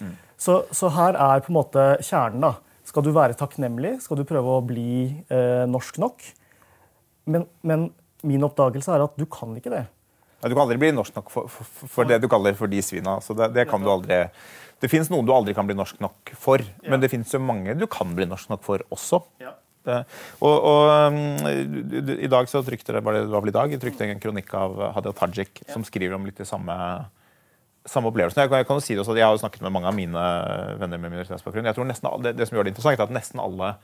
Mm. 0.00 0.16
Så, 0.34 0.64
så, 0.74 0.90
her 0.96 1.14
er 1.14 1.44
på 1.44 1.52
en 1.52 1.58
måte 1.60 1.84
kjernen. 2.02 2.42
da. 2.42 2.75
Skal 2.86 3.04
du 3.06 3.12
være 3.14 3.36
takknemlig? 3.38 3.96
Skal 4.04 4.20
du 4.20 4.26
prøve 4.28 4.58
å 4.58 4.64
bli 4.64 4.90
eh, 5.32 5.64
norsk 5.70 5.98
nok? 6.02 6.22
Men, 7.26 7.48
men, 7.66 7.90
min 8.26 8.46
oppdagelse 8.46 8.94
er 8.94 9.04
at 9.04 9.18
du 9.18 9.26
kan 9.30 9.52
ikke 9.58 9.72
det. 9.74 9.84
Ja, 10.40 10.48
du 10.48 10.54
kan 10.54 10.64
aldri 10.64 10.78
bli 10.80 10.92
norsk 10.94 11.16
nok 11.16 11.28
for, 11.32 11.50
for, 11.50 11.88
for 11.90 12.08
det 12.08 12.20
du 12.22 12.28
kaller 12.30 12.56
for 12.58 12.70
de 12.70 12.80
svina. 12.84 13.18
Så 13.24 13.34
det, 13.38 13.50
det 13.56 13.66
kan 13.70 13.82
du 13.82 13.90
aldri 13.90 14.24
det 14.82 14.90
fins 14.92 15.08
noen 15.08 15.24
du 15.24 15.32
aldri 15.32 15.54
kan 15.56 15.68
bli 15.68 15.76
norsk 15.76 16.00
nok 16.04 16.34
for, 16.36 16.60
ja. 16.60 16.90
men 16.92 17.00
det 17.00 17.08
fins 17.12 17.32
mange 17.40 17.74
du 17.78 17.86
kan 17.88 18.10
bli 18.16 18.26
norsk 18.28 18.50
nok 18.52 18.64
for 18.66 18.82
også. 18.92 19.22
Ja. 19.40 19.54
Det, 19.86 20.00
og, 20.42 20.54
og 20.66 21.12
um, 21.14 21.46
I 22.18 22.28
dag 22.28 22.48
så 22.50 22.60
trykte 22.66 22.96
det, 22.96 23.04
var 23.06 23.14
det 23.16 23.28
var 23.30 23.44
vel 23.44 23.52
i 23.52 23.56
dag, 23.56 23.72
jeg 23.72 23.80
trykte 23.82 24.08
en 24.08 24.20
kronikk 24.20 24.50
av 24.58 24.74
Hadia 24.96 25.14
Tajik 25.16 25.62
ja. 25.62 25.70
som 25.72 25.86
skriver 25.86 26.18
om 26.18 26.26
litt 26.26 26.40
de 26.42 26.48
samme, 26.48 26.74
samme 27.90 28.10
opplevelsen. 28.10 28.42
Jeg, 28.44 28.52
jeg, 28.52 28.68
kan 28.68 28.78
jo 28.78 28.84
si 28.84 28.94
det 28.94 29.02
også, 29.02 29.16
jeg 29.18 29.26
har 29.26 29.34
jo 29.34 29.42
snakket 29.42 29.66
med 29.66 29.74
mange 29.74 29.90
av 29.90 29.96
mine 29.96 30.24
venner 30.80 31.00
med 31.00 31.12
minoritetsbakgrunn. 31.12 31.68
Jeg 31.70 31.78
tror 31.78 31.88
nesten, 31.88 32.10
det, 32.24 32.36
det 32.38 32.48
som 32.48 32.58
gjør 32.58 32.68
det 32.68 32.74
interessant, 32.74 32.98
er 32.98 33.06
at 33.06 33.14
nesten 33.16 33.42
alle 33.42 33.76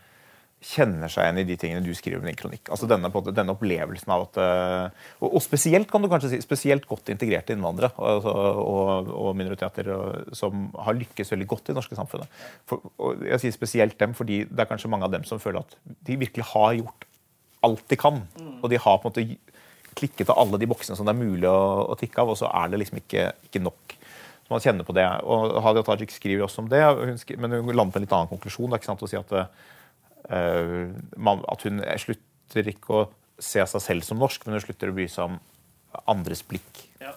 kjenner 0.62 1.11
seg 1.11 1.26
igjen 1.26 1.40
i 1.42 1.47
de 1.47 1.56
tingene 1.59 1.82
du 1.82 1.90
skriver 1.97 2.21
om 2.21 2.28
din 2.28 2.38
kronikk. 2.38 2.71
Altså 2.73 2.87
denne, 2.90 3.11
denne 3.35 3.54
opplevelsen 3.56 4.12
av 4.14 4.26
at 4.28 4.38
uh, 4.38 5.06
og, 5.18 5.28
og, 5.32 5.40
spesielt 5.42 5.90
kan 5.90 6.04
du 6.04 6.09
kanskje 6.11 6.32
si, 6.35 6.40
spesielt 6.44 6.87
godt 6.87 7.11
integrerte 7.14 7.56
innvandrere 7.56 7.90
altså, 7.99 8.35
og, 8.62 9.11
og, 9.11 9.30
minoriteter 9.38 9.90
og, 9.94 10.35
som 10.38 10.68
har 10.87 10.99
lykkes 10.99 11.35
veldig 11.35 11.49
godt 11.50 11.66
i 11.66 11.73
det 11.73 11.78
norske 11.80 11.99
samfunnet. 11.99 12.42
For, 12.71 12.92
og 13.02 13.25
jeg 13.26 13.42
sier 13.42 13.56
spesielt 13.56 13.99
dem 13.99 14.14
fordi 14.18 14.44
det 14.47 14.62
er 14.62 14.71
kanskje 14.71 14.92
mange 14.92 15.09
av 15.09 15.16
dem 15.16 15.26
som 15.28 15.42
føler 15.42 15.64
at 15.64 15.75
de 16.06 16.21
virkelig 16.23 16.47
har 16.54 16.78
gjort 16.78 17.09
alt 17.66 17.85
de 17.90 17.99
kan. 17.99 18.23
Og 18.61 18.71
de 18.71 18.78
har 18.82 19.02
på 19.02 19.11
en 19.11 19.12
måte 19.12 19.51
klikket 19.99 20.30
av 20.32 20.40
alle 20.43 20.60
de 20.60 20.69
boksene 20.71 20.97
som 20.99 21.08
det 21.08 21.14
er 21.14 21.21
mulig 21.21 21.49
å, 21.50 21.88
å 21.93 21.99
tikke 22.00 22.23
av, 22.23 22.32
og 22.32 22.38
så 22.40 22.50
er 22.62 22.73
det 22.73 22.80
liksom 22.82 23.02
ikke, 23.02 23.28
ikke 23.49 23.62
nok. 23.62 23.99
Så 24.43 24.54
man 24.54 24.64
kjenner 24.64 24.86
på 24.88 24.97
det. 24.97 25.04
Og 25.28 25.58
Hadia 25.64 25.84
Tajik 25.86 26.14
skriver 26.14 26.47
også 26.47 26.64
om 26.64 26.73
det, 26.73 26.82
hun 26.82 27.21
skriver, 27.21 27.45
men 27.45 27.60
hun 27.60 27.76
lander 27.76 27.95
på 27.95 28.00
en 28.00 28.06
litt 28.06 28.17
annen 28.17 28.32
konklusjon. 28.32 28.71
Det 28.71 28.78
er 28.78 28.82
ikke 28.82 28.93
sant 28.93 29.06
å 29.06 29.10
si 29.12 29.21
at 29.21 29.36
Eh, 30.30 30.88
at 31.52 31.67
hun 31.67 31.82
slutter 31.99 32.71
ikke 32.73 32.95
å 32.95 33.02
se 33.43 33.64
seg 33.67 33.82
selv 33.82 34.06
som 34.06 34.21
norsk, 34.23 34.47
men 34.47 34.56
hun 34.56 34.64
slutter 34.64 34.93
å 34.93 34.97
bry 34.97 35.08
seg 35.10 35.32
om 35.32 35.40
andres 36.08 36.45
blikk. 36.47 36.84
Ja. 37.02 37.14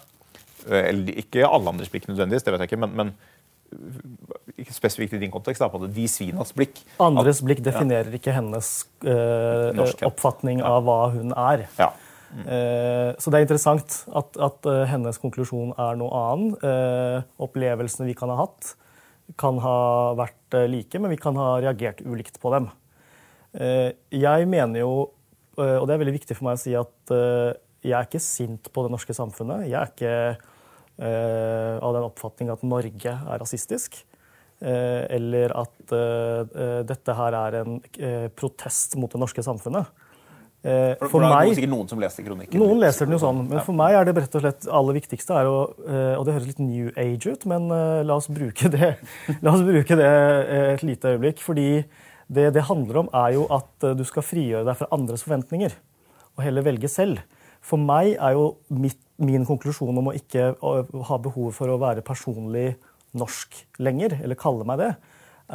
Eh, 0.68 0.90
eller 0.90 1.22
ikke 1.22 1.46
alle 1.48 1.74
andres 1.74 1.92
blikk 1.94 2.10
nødvendigvis, 2.10 2.46
det 2.46 2.56
vet 2.56 2.66
jeg 2.66 2.74
ikke, 2.74 2.82
men, 2.86 2.96
men 2.98 4.72
spesifikt 4.72 5.16
i 5.18 5.22
din 5.22 5.34
kontekst, 5.34 5.62
da, 5.62 5.70
på 5.72 5.82
det, 5.84 5.92
de 5.96 6.08
svinas 6.10 6.54
blikk. 6.56 6.80
Andres 7.04 7.42
blikk 7.46 7.62
definerer 7.66 8.14
ja. 8.14 8.20
ikke 8.20 8.34
hennes 8.36 8.72
uh, 9.04 9.82
oppfatning 10.08 10.62
ja. 10.62 10.70
av 10.78 10.86
hva 10.88 11.00
hun 11.16 11.34
er. 11.34 11.66
Ja. 11.80 11.90
Uh, 12.36 13.12
så 13.22 13.32
det 13.32 13.38
er 13.38 13.46
interessant 13.46 14.00
at, 14.12 14.40
at 14.42 14.68
uh, 14.68 14.82
hennes 14.90 15.20
konklusjon 15.22 15.76
er 15.80 16.00
noe 16.00 16.24
annen. 16.24 16.56
opplevelsene 17.42 18.10
vi 18.10 18.18
kan 18.18 18.32
ha 18.34 18.40
hatt, 18.44 18.74
kan 19.40 19.60
ha 19.64 19.78
vært 20.18 20.58
like, 20.70 21.00
men 21.00 21.14
vi 21.14 21.22
kan 21.22 21.38
ha 21.40 21.56
reagert 21.64 22.04
ulikt 22.06 22.42
på 22.42 22.52
dem. 22.54 22.72
Eh, 23.56 23.94
jeg 24.12 24.48
mener 24.52 24.82
jo, 24.82 24.92
eh, 25.58 25.78
og 25.80 25.88
det 25.88 25.96
er 25.96 26.02
veldig 26.02 26.18
viktig 26.18 26.36
for 26.36 26.50
meg 26.50 26.58
å 26.58 26.62
si, 26.62 26.74
at 26.76 27.14
eh, 27.16 27.56
jeg 27.86 27.96
er 27.96 28.10
ikke 28.10 28.24
sint 28.24 28.68
på 28.74 28.84
det 28.84 28.92
norske 28.92 29.16
samfunnet. 29.16 29.70
Jeg 29.70 29.80
er 29.80 29.94
ikke 29.94 30.52
av 30.96 31.92
den 31.92 32.06
oppfatning 32.06 32.48
at 32.54 32.62
Norge 32.64 33.12
er 33.12 33.40
rasistisk. 33.42 33.98
Eller 34.64 35.52
at 35.60 35.92
dette 36.88 37.16
her 37.18 37.36
er 37.36 37.58
en 37.60 37.74
protest 38.32 38.96
mot 38.96 39.12
det 39.12 39.20
norske 39.20 39.44
samfunnet. 39.44 39.92
For, 40.66 41.12
for 41.12 41.22
meg, 41.22 41.52
det 41.54 41.62
er 41.68 41.70
noen 41.70 41.90
som 41.92 42.00
leser 42.02 42.26
kronikken. 42.26 42.58
Noen 42.58 42.80
leser 42.82 43.06
den 43.06 43.14
jo 43.14 43.20
sånn, 43.22 43.44
men 43.52 43.62
for 43.62 43.78
meg 43.78 43.94
er 44.00 44.08
det 44.08 44.16
rett 44.18 44.38
og 44.40 44.42
slett 44.42 44.66
aller 44.80 44.98
viktigste 44.98 45.36
er 45.38 45.50
å, 45.50 45.60
Og 46.18 46.24
det 46.26 46.34
høres 46.34 46.48
litt 46.50 46.64
New 46.64 46.90
Age 46.98 47.36
ut, 47.36 47.46
men 47.52 47.70
la 47.70 48.18
oss 48.18 48.32
bruke 48.34 48.72
det, 48.74 48.96
oss 49.54 49.66
bruke 49.68 50.00
det 50.00 50.10
et 50.74 50.86
lite 50.88 51.14
øyeblikk. 51.14 51.44
fordi 51.46 51.70
det 52.28 52.54
det 52.56 52.66
handler 52.70 53.04
om, 53.04 53.10
er 53.14 53.36
jo 53.38 53.46
at 53.54 53.86
eh, 53.86 53.96
du 53.98 54.04
skal 54.08 54.26
frigjøre 54.26 54.66
deg 54.66 54.78
fra 54.80 54.90
andres 54.96 55.24
forventninger. 55.26 55.76
Og 56.36 56.44
heller 56.44 56.66
velge 56.66 56.90
selv. 56.92 57.22
For 57.66 57.82
meg 57.82 58.16
er 58.16 58.36
jo 58.38 58.56
mitt, 58.70 59.00
min 59.18 59.46
konklusjon 59.48 59.98
om 59.98 60.12
å 60.12 60.16
ikke 60.18 60.54
ha 60.60 61.18
behov 61.22 61.54
for 61.56 61.72
å 61.72 61.80
være 61.82 62.06
personlig 62.06 62.76
norsk 63.16 63.62
lenger, 63.80 64.18
eller 64.26 64.38
kalle 64.38 64.68
meg 64.68 64.82
det, 64.82 64.92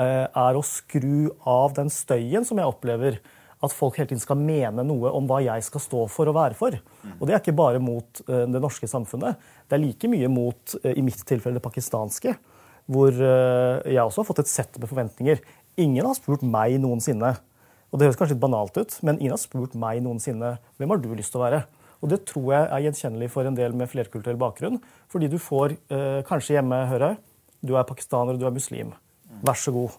eh, 0.01 0.27
er 0.27 0.57
å 0.57 0.65
skru 0.65 1.31
av 1.45 1.75
den 1.77 1.91
støyen 1.93 2.47
som 2.47 2.59
jeg 2.59 2.71
opplever. 2.71 3.21
At 3.61 3.75
folk 3.77 3.99
hele 4.01 4.09
tiden 4.09 4.23
skal 4.23 4.39
mene 4.41 4.85
noe 4.87 5.13
om 5.13 5.27
hva 5.29 5.43
jeg 5.45 5.67
skal 5.67 5.83
stå 5.85 6.07
for 6.09 6.31
og 6.31 6.37
være 6.39 6.57
for. 6.57 6.77
Og 7.19 7.27
det 7.29 7.35
er 7.35 7.43
ikke 7.43 7.57
bare 7.59 7.83
mot 7.83 8.23
eh, 8.27 8.47
det 8.49 8.63
norske 8.63 8.89
samfunnet. 8.89 9.37
Det 9.69 9.77
er 9.77 9.85
like 9.85 10.09
mye 10.09 10.31
mot, 10.33 10.77
i 10.85 11.05
mitt 11.05 11.21
tilfelle, 11.29 11.59
det 11.59 11.65
pakistanske. 11.65 12.35
Hvor 12.91 13.15
jeg 13.15 14.03
også 14.03 14.23
har 14.23 14.27
fått 14.27 14.41
et 14.43 14.51
sett 14.51 14.79
med 14.81 14.91
forventninger. 14.91 15.43
Ingen 15.79 16.09
har 16.09 16.17
spurt 16.17 16.43
meg 16.43 16.75
noensinne. 16.83 17.37
Og 17.91 17.99
Det 18.01 18.09
høres 18.09 18.19
kanskje 18.19 18.35
litt 18.35 18.43
banalt 18.43 18.81
ut, 18.81 18.97
men 19.07 19.21
ingen 19.21 19.37
har 19.37 19.43
spurt 19.43 19.77
meg 19.79 20.01
noensinne 20.03 20.57
hvem 20.81 20.91
har 20.91 20.99
du 21.03 21.13
lyst 21.15 21.31
til 21.35 21.39
å 21.39 21.45
være. 21.45 21.61
Og 22.01 22.11
Det 22.11 22.25
tror 22.27 22.49
jeg 22.55 22.67
er 22.67 22.85
gjenkjennelig 22.87 23.31
for 23.31 23.47
en 23.47 23.59
del 23.59 23.77
med 23.77 23.91
flerkulturell 23.93 24.41
bakgrunn. 24.41 24.81
Fordi 25.13 25.29
du 25.31 25.39
får 25.39 25.77
eh, 25.93 26.21
kanskje 26.27 26.57
hjemme 26.57 26.87
høre 26.91 27.15
du 27.61 27.75
er 27.77 27.85
pakistaner 27.85 28.37
og 28.37 28.41
du 28.41 28.47
er 28.49 28.55
muslim. 28.55 28.95
Vær 29.45 29.59
så 29.59 29.73
god, 29.75 29.99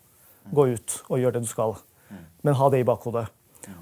gå 0.49 0.65
ut 0.73 0.95
og 1.09 1.21
gjør 1.21 1.35
det 1.35 1.43
du 1.45 1.49
skal. 1.49 1.75
Men 2.41 2.57
ha 2.57 2.69
det 2.73 2.81
i 2.81 2.87
bakhodet. 2.87 3.27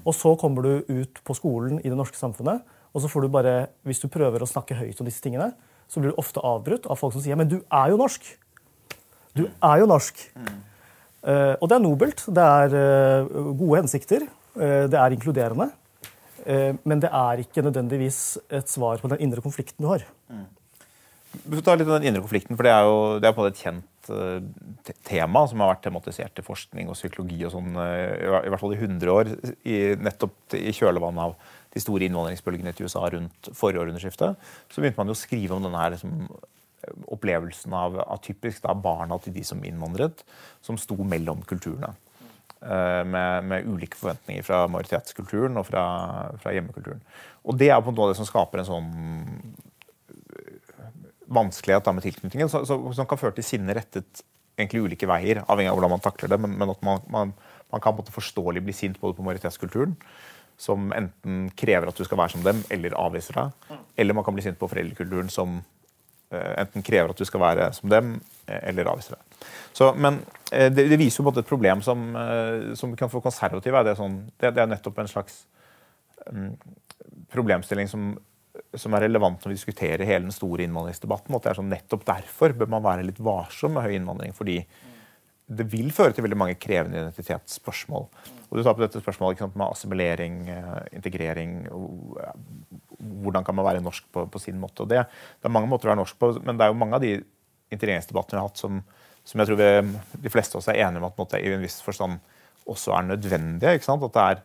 Og 0.04 0.14
så 0.16 0.34
kommer 0.40 0.66
du 0.66 0.72
ut 0.88 1.20
på 1.24 1.36
skolen 1.36 1.80
i 1.80 1.88
det 1.88 1.98
norske 1.98 2.18
samfunnet, 2.18 2.62
og 2.90 3.02
så 3.02 3.10
får 3.10 3.26
du 3.26 3.32
bare, 3.32 3.54
hvis 3.86 4.02
du 4.02 4.08
prøver 4.10 4.42
å 4.42 4.48
snakke 4.48 4.78
høyt 4.78 4.98
om 5.00 5.06
disse 5.06 5.22
tingene, 5.22 5.52
så 5.90 6.00
blir 6.00 6.12
du 6.12 6.20
ofte 6.22 6.42
avbrutt 6.46 6.86
av 6.90 6.98
folk 6.98 7.14
som 7.14 7.22
sier 7.22 7.38
men 7.38 7.50
du 7.50 7.60
er 7.60 7.92
jo 7.92 7.98
norsk. 8.00 8.26
Du 9.36 9.44
er 9.46 9.82
jo 9.82 9.88
norsk. 9.90 10.22
Eh, 11.20 11.54
og 11.60 11.68
det 11.68 11.76
er 11.76 11.82
nobelt. 11.84 12.22
Det 12.26 12.46
er 12.62 12.74
uh, 13.28 13.50
gode 13.58 13.82
hensikter. 13.82 14.24
Uh, 14.56 14.86
det 14.90 14.98
er 14.98 15.16
inkluderende. 15.16 15.70
Men 16.88 17.02
det 17.02 17.10
er 17.12 17.42
ikke 17.42 17.60
nødvendigvis 17.60 18.38
et 18.56 18.70
svar 18.72 18.96
på 18.96 19.10
den 19.12 19.20
indre 19.26 19.42
konflikten 19.44 19.84
du 19.84 19.90
har. 19.90 20.06
Mm. 20.32 20.46
Vi 21.44 21.58
får 21.58 21.64
ta 21.66 21.74
litt 21.76 21.84
om 21.84 21.98
den 21.98 22.06
indre 22.08 22.22
konflikten, 22.24 22.56
for 22.56 22.64
Det 22.64 22.72
er 22.72 22.86
jo 22.88 22.94
det 23.20 23.28
er 23.28 23.34
på 23.36 23.44
et 23.44 23.60
kjent 23.60 23.84
tema 25.06 25.42
som 25.48 25.62
har 25.62 25.74
vært 25.74 25.82
tematisert 25.84 26.40
i 26.40 26.44
forskning 26.46 26.88
og 26.88 26.96
psykologi 26.96 27.42
og 27.46 27.52
sånn, 27.54 27.74
i 27.76 28.50
hvert 28.50 28.62
fall 28.62 28.74
i 28.76 28.80
100 28.80 29.12
år. 29.12 29.32
I, 29.68 29.78
nettopp 30.00 30.56
i 30.56 30.72
kjølvannet 30.76 31.26
av 31.28 31.56
de 31.74 31.82
store 31.82 32.08
innvandringsbølgene 32.08 32.72
til 32.74 32.88
USA 32.88 33.04
rundt 33.12 33.50
forrige 33.56 33.84
århundreskifte. 33.84 34.32
Så 34.70 34.82
begynte 34.82 35.00
man 35.02 35.12
jo 35.12 35.18
å 35.18 35.20
skrive 35.20 35.56
om 35.56 35.66
denne 35.66 35.82
her 35.82 35.94
liksom, 35.94 36.26
opplevelsen 37.14 37.74
av, 37.76 37.98
av 38.02 38.20
typisk 38.24 38.64
da, 38.64 38.74
barna 38.74 39.18
til 39.22 39.34
de 39.36 39.44
som 39.46 39.60
innvandret, 39.66 40.24
som 40.64 40.78
sto 40.80 40.98
mellom 41.04 41.44
kulturene. 41.48 41.92
Uh, 42.60 43.00
med, 43.08 43.46
med, 43.48 43.68
ulike 43.72 43.96
forventninger 43.96 44.44
fra 44.44 44.66
majoritetskulturen 44.68 45.56
og 45.56 45.64
fra, 45.70 45.84
fra, 46.42 46.52
hjemmekulturen. 46.52 47.00
Og 47.48 47.56
Det 47.56 47.70
er 47.72 47.80
på 47.80 47.88
en 47.88 47.96
måte 47.96 48.12
det 48.12 48.18
som 48.18 48.28
skaper 48.28 48.60
en 48.60 48.68
sånn 48.68 48.90
vanskelighet 51.30 51.86
da, 51.86 51.94
med 51.94 52.04
tilknytningen, 52.04 52.50
som, 52.50 52.66
som 52.66 53.08
kan 53.08 53.20
føre 53.20 53.36
til 53.38 53.46
sinne 53.46 53.74
rettet 53.76 54.24
egentlig 54.60 54.84
ulike 54.84 55.08
veier, 55.08 55.42
avhengig 55.48 55.70
av 55.70 55.78
hvordan 55.78 55.94
man 55.94 56.04
takler 56.04 56.32
det. 56.32 56.38
Men, 56.42 56.56
men 56.60 56.72
at 56.74 56.84
man, 56.86 57.02
man, 57.12 57.34
man, 57.72 57.82
kan 57.82 57.96
måte 57.96 58.14
forståelig 58.14 58.64
bli 58.66 58.76
sint 58.76 59.00
både 59.00 59.16
på 59.16 59.26
majoritetskulturen, 59.26 59.96
som 60.60 60.90
enten 60.92 61.46
krever 61.56 61.88
at 61.88 61.96
du 61.96 62.04
skal 62.04 62.20
være 62.20 62.34
som 62.34 62.44
dem, 62.44 62.64
eller 62.72 62.96
avviser 63.00 63.38
deg. 63.38 63.76
Eller 63.96 64.16
man 64.16 64.26
kan 64.26 64.36
bli 64.36 64.44
sint 64.44 64.58
på 64.60 64.68
foreldrekulturen, 64.68 65.30
som 65.32 65.60
uh, 66.34 66.52
enten 66.60 66.84
krever 66.84 67.14
at 67.14 67.20
du 67.20 67.24
skal 67.28 67.44
være 67.46 67.70
som 67.78 67.92
dem, 67.92 68.18
uh, 68.50 68.58
eller 68.58 68.90
avviser 68.92 69.16
deg. 69.16 69.46
Så, 69.76 69.92
men 69.96 70.20
uh, 70.52 70.68
det, 70.68 70.90
det, 70.90 70.98
viser 71.00 71.22
jo 71.22 71.32
et 71.32 71.48
problem 71.48 71.80
som, 71.86 72.10
som 72.76 72.92
kan 72.98 73.12
få 73.12 73.22
konservative. 73.24 73.86
Det 73.86 73.96
sånn, 73.96 74.20
det, 74.36 74.52
det 74.58 74.66
er 74.66 74.74
nettopp 74.74 75.00
en 75.00 75.14
slags 75.14 75.44
um, 76.28 76.52
problemstilling 77.32 77.88
som 77.88 78.12
som 78.78 78.94
er 78.94 79.06
relevant 79.06 79.42
når 79.42 79.52
vi 79.52 79.58
diskuterer 79.58 80.06
hele 80.06 80.26
den 80.26 80.34
store 80.34 80.64
innvandringsdebatten. 80.66 81.34
at 81.34 81.44
det 81.44 81.52
er 81.52 81.58
sånn, 81.60 81.70
Nettopp 81.70 82.06
derfor 82.08 82.54
bør 82.56 82.70
man 82.76 82.86
være 82.86 83.06
litt 83.06 83.20
varsom 83.22 83.76
med 83.76 83.86
høy 83.86 83.96
innvandring. 83.98 84.34
fordi 84.36 84.60
det 85.50 85.66
vil 85.66 85.90
føre 85.90 86.14
til 86.14 86.22
veldig 86.22 86.38
mange 86.38 86.58
krevende 86.62 87.00
identitetsspørsmål. 87.00 88.04
Og 88.50 88.52
du 88.54 88.62
tar 88.62 88.76
på 88.76 88.84
dette 88.84 89.00
spørsmålet 89.02 89.40
sant, 89.42 89.56
med 89.58 89.66
assimilering, 89.66 90.48
eh, 90.48 90.82
integrering 90.94 91.66
Hvordan 93.00 93.44
kan 93.44 93.54
man 93.54 93.66
være 93.66 93.82
norsk 93.82 94.06
på, 94.12 94.26
på 94.30 94.38
sin 94.38 94.60
måte? 94.60 94.82
og 94.82 94.88
det, 94.88 95.02
det, 95.40 95.48
er 95.48 95.54
mange 95.54 95.70
måter 95.70 95.88
å 95.88 95.92
være 95.94 96.02
norsk 96.02 96.18
på, 96.18 96.32
men 96.44 96.56
det 96.56 96.66
er 96.66 96.70
jo 96.70 96.78
mange 96.78 96.94
av 96.94 97.02
de 97.02 97.16
integreringsdebattene 97.72 98.38
vi 98.38 98.42
har 98.42 98.50
hatt 98.50 98.62
som, 98.62 98.82
som 99.24 99.40
jeg 99.40 99.50
tror 99.50 99.58
vi, 99.58 99.98
de 100.22 100.30
fleste 100.30 100.54
av 100.54 100.62
oss 100.62 100.68
er 100.68 100.82
enige 100.84 101.02
om 101.02 101.08
at 101.08 101.18
måte, 101.18 101.40
i 101.40 101.50
en 101.50 101.64
viss 101.64 101.80
forstand 101.82 102.20
også 102.70 102.94
er 102.94 103.08
nødvendige. 103.08 103.74
ikke 103.74 103.88
sant? 103.88 104.06
At 104.06 104.14
det 104.14 104.26
er 104.26 104.42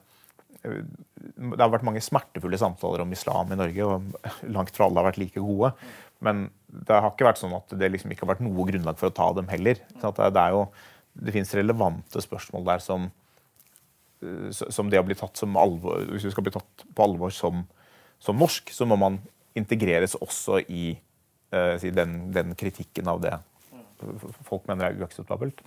det 0.64 1.62
har 1.62 1.72
vært 1.74 1.86
mange 1.86 2.04
smertefulle 2.04 2.58
samtaler 2.60 3.04
om 3.04 3.14
islam 3.14 3.52
i 3.54 3.58
Norge, 3.60 3.86
og 3.86 4.50
langt 4.56 4.74
fra 4.76 4.88
alle 4.88 5.02
har 5.02 5.10
vært 5.10 5.22
like 5.22 5.44
gode. 5.44 5.72
Men 6.26 6.48
det 6.68 6.96
har 6.96 7.12
ikke 7.12 7.28
vært 7.28 7.42
sånn 7.42 7.56
at 7.58 7.76
det 7.78 7.92
liksom 7.92 8.14
ikke 8.14 8.26
har 8.26 8.34
vært 8.36 8.46
noe 8.46 8.68
grunnlag 8.70 9.00
for 9.00 9.12
å 9.12 9.16
ta 9.16 9.30
dem 9.38 9.50
heller. 9.52 9.82
Det, 10.02 10.12
det, 10.16 10.46
jo, 10.56 10.66
det 11.28 11.36
fins 11.36 11.54
relevante 11.58 12.24
spørsmål 12.24 12.68
der 12.68 12.84
som, 12.84 13.10
som 14.50 14.92
det 14.92 15.02
å 15.02 15.08
bli 15.08 15.18
tatt 15.20 15.38
som 15.40 15.58
alvor, 15.60 16.06
Hvis 16.14 16.28
du 16.28 16.34
skal 16.34 16.48
bli 16.48 16.56
tatt 16.56 16.86
på 16.96 17.08
alvor 17.08 17.34
som, 17.36 17.66
som 18.24 18.40
norsk, 18.40 18.72
så 18.74 18.88
må 18.90 18.98
man 19.00 19.20
integreres 19.56 20.18
også 20.20 20.62
i 20.68 20.96
uh, 21.56 21.76
den, 21.80 22.18
den, 22.36 22.56
kritikken 22.60 23.08
av 23.12 23.22
det 23.24 23.38
folk 24.44 24.66
mener 24.68 24.90
er 24.90 24.98
uakseptabelt. 25.00 25.62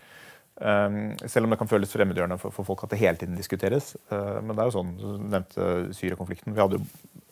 Um, 0.59 1.13
selv 1.31 1.47
om 1.47 1.53
det 1.53 1.59
kan 1.61 1.69
føles 1.71 1.93
fremmedgjørende 1.95 2.39
for, 2.43 2.51
for, 2.51 2.67
folk 2.67 2.81
at 2.83 2.91
det 2.91 2.99
hele 2.99 3.19
tiden 3.21 3.39
diskuteres. 3.39 3.93
Uh, 4.11 4.41
men 4.43 4.57
det 4.57 4.63
er 4.63 4.71
jo 4.71 4.75
sånn, 4.75 4.91
du 4.99 5.07
nevnte 5.23 5.69
Syria-konflikten. 5.95 6.55
Vi 6.57 6.63
hadde 6.63 6.81
jo 6.81 6.87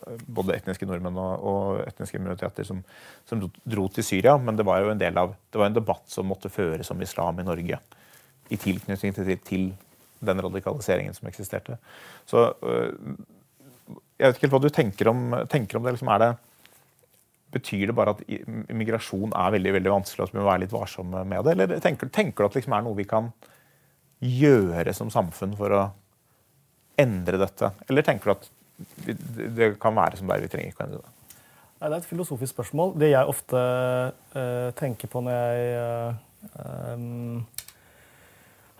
eh, 0.06 0.20
både 0.38 0.54
etniske 0.54 0.86
nordmenn 0.86 1.18
og, 1.18 1.32
og 1.50 1.80
etniske 1.88 2.20
minoriteter 2.22 2.68
som, 2.68 2.84
som, 3.26 3.42
dro 3.42 3.88
til 3.90 4.06
Syria. 4.06 4.36
Men 4.38 4.58
det 4.58 4.66
var 4.68 4.84
jo 4.84 4.92
en 4.92 5.02
del 5.02 5.18
av, 5.18 5.34
det 5.50 5.58
var 5.58 5.72
en 5.72 5.78
debatt 5.78 6.06
som 6.12 6.30
måtte 6.30 6.52
føres 6.54 6.92
om 6.94 7.02
islam 7.02 7.42
i 7.42 7.48
Norge. 7.48 7.80
I 8.46 8.60
tilknytning 8.62 9.16
til, 9.16 9.34
til 9.42 9.66
den 10.22 10.46
radikaliseringen 10.46 11.16
som 11.16 11.26
eksisterte. 11.26 11.80
Så 12.30 12.46
uh, 12.62 13.16
jeg 14.16 14.28
vet 14.28 14.38
ikke 14.38 14.46
helt 14.46 14.54
hva 14.54 14.62
du 14.62 14.70
tenker 14.72 15.10
om, 15.10 15.24
tenker 15.50 15.80
om 15.80 15.86
det. 15.86 15.96
Liksom, 15.96 16.14
er 16.14 16.22
det 16.22 16.34
Betyr 17.56 17.90
det 17.90 17.96
bare 17.96 18.16
at 18.16 18.22
migrasjon 18.76 19.32
er 19.32 19.54
veldig 19.56 19.76
veldig 19.78 19.92
vanskelig, 19.94 20.22
og 20.22 20.28
at 20.28 20.36
vi 20.36 20.40
må 20.42 20.48
være 20.48 20.64
litt 20.66 20.74
varsomme 20.74 21.24
med 21.28 21.46
det? 21.46 21.56
Eller 21.56 21.84
tenker, 21.84 22.12
tenker 22.12 22.42
du 22.44 22.48
at 22.48 22.56
det 22.56 22.62
liksom 22.62 22.76
er 22.76 22.86
noe 22.86 22.98
vi 22.98 23.08
kan 23.08 23.32
gjøre 24.24 24.94
som 24.96 25.12
samfunn 25.12 25.56
for 25.58 25.74
å 25.76 25.82
endre 27.00 27.40
dette? 27.40 27.72
Eller 27.88 28.06
tenker 28.06 28.32
du 28.32 28.36
at 28.36 28.48
det 29.56 29.76
kan 29.80 29.96
være 29.96 30.18
som 30.20 30.28
det 30.28 30.36
er, 30.36 30.44
vi 30.44 30.52
trenger 30.52 30.72
ikke 30.74 30.84
å 30.84 30.88
endre 30.88 31.02
det? 31.04 31.12
Nei, 31.76 31.90
det 31.90 31.92
er 31.92 32.00
et 32.00 32.08
filosofisk 32.08 32.54
spørsmål. 32.54 32.94
Det 32.96 33.10
jeg 33.12 33.28
ofte 33.28 33.60
uh, 33.60 34.68
tenker 34.78 35.10
på 35.12 35.20
når 35.24 35.34
jeg 35.36 35.66
uh, 35.76 36.94
um, 36.94 37.42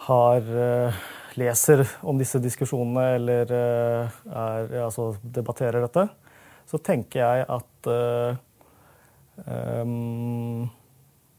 har 0.06 0.48
uh, 0.48 1.02
leser 1.36 1.84
om 2.08 2.16
disse 2.16 2.40
diskusjonene 2.40 3.04
eller 3.18 3.52
er, 3.52 4.70
altså, 4.86 5.10
debatterer 5.20 5.84
dette, 5.84 6.06
så 6.66 6.80
tenker 6.80 7.20
jeg 7.20 7.44
at 7.52 7.88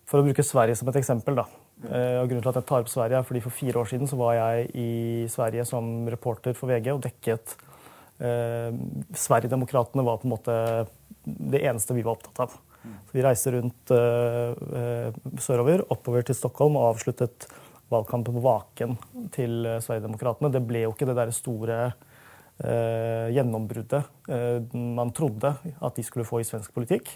for 0.08 0.20
å 0.20 0.26
bruke 0.26 0.46
Sverige 0.46 0.76
som 0.78 0.88
et 0.92 1.00
eksempel. 1.02 1.36
da. 1.40 1.46
Uh, 1.78 2.22
og 2.22 2.28
grunnen 2.30 2.42
til 2.42 2.52
at 2.52 2.60
jeg 2.62 2.68
tar 2.70 2.82
opp 2.82 2.90
Sverige 2.90 3.20
er 3.20 3.26
fordi 3.28 3.42
For 3.44 3.54
fire 3.54 3.78
år 3.82 3.90
siden 3.92 4.10
så 4.10 4.18
var 4.18 4.34
jeg 4.34 4.70
i 4.82 4.92
Sverige 5.30 5.66
som 5.70 6.08
reporter 6.10 6.56
for 6.58 6.72
VG 6.72 6.90
og 6.96 7.04
dekket 7.04 7.54
eh, 8.18 8.74
Sverigedemokraterna 9.14 10.06
var 10.06 10.18
på 10.18 10.26
en 10.26 10.34
måte 10.34 10.56
det 11.24 11.62
eneste 11.68 11.94
vi 11.94 12.06
var 12.06 12.18
opptatt 12.18 12.48
av. 12.48 12.56
Så 12.88 13.18
vi 13.18 13.24
reiste 13.26 13.52
rundt 13.54 13.92
eh, 13.92 15.14
sørover, 15.44 15.84
oppover 15.92 16.26
til 16.26 16.38
Stockholm 16.38 16.78
og 16.80 16.94
avsluttet 16.94 17.50
valgkampen 17.92 18.36
på 18.36 18.44
Vaken 18.44 18.98
til 19.32 19.62
uh, 19.64 19.78
Sverigedemokraterna. 19.84 20.52
Det 20.52 20.64
ble 20.68 20.82
jo 20.84 20.92
ikke 20.92 21.08
det 21.08 21.16
der 21.16 21.30
store 21.36 21.78
eh, 21.88 23.28
gjennombruddet 23.32 24.02
man 24.76 25.14
trodde 25.16 25.54
at 25.56 25.96
de 25.96 26.04
skulle 26.04 26.28
få 26.28 26.42
i 26.42 26.48
svensk 26.48 26.74
politikk. 26.76 27.14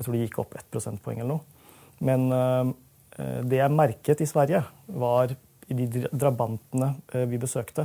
Jeg 0.00 0.06
tror 0.06 0.16
det 0.16 0.22
gikk 0.22 0.38
opp 0.40 0.54
ett 0.56 0.68
prosentpoeng 0.72 1.18
eller 1.20 1.36
noe. 1.36 1.66
Men 2.00 2.22
uh, 2.32 2.70
det 3.44 3.58
jeg 3.60 3.76
merket 3.76 4.22
i 4.24 4.28
Sverige, 4.28 4.62
var 4.88 5.34
i 5.68 5.76
de 5.76 6.06
drabantene 6.08 6.94
uh, 7.12 7.26
vi 7.28 7.36
besøkte 7.38 7.84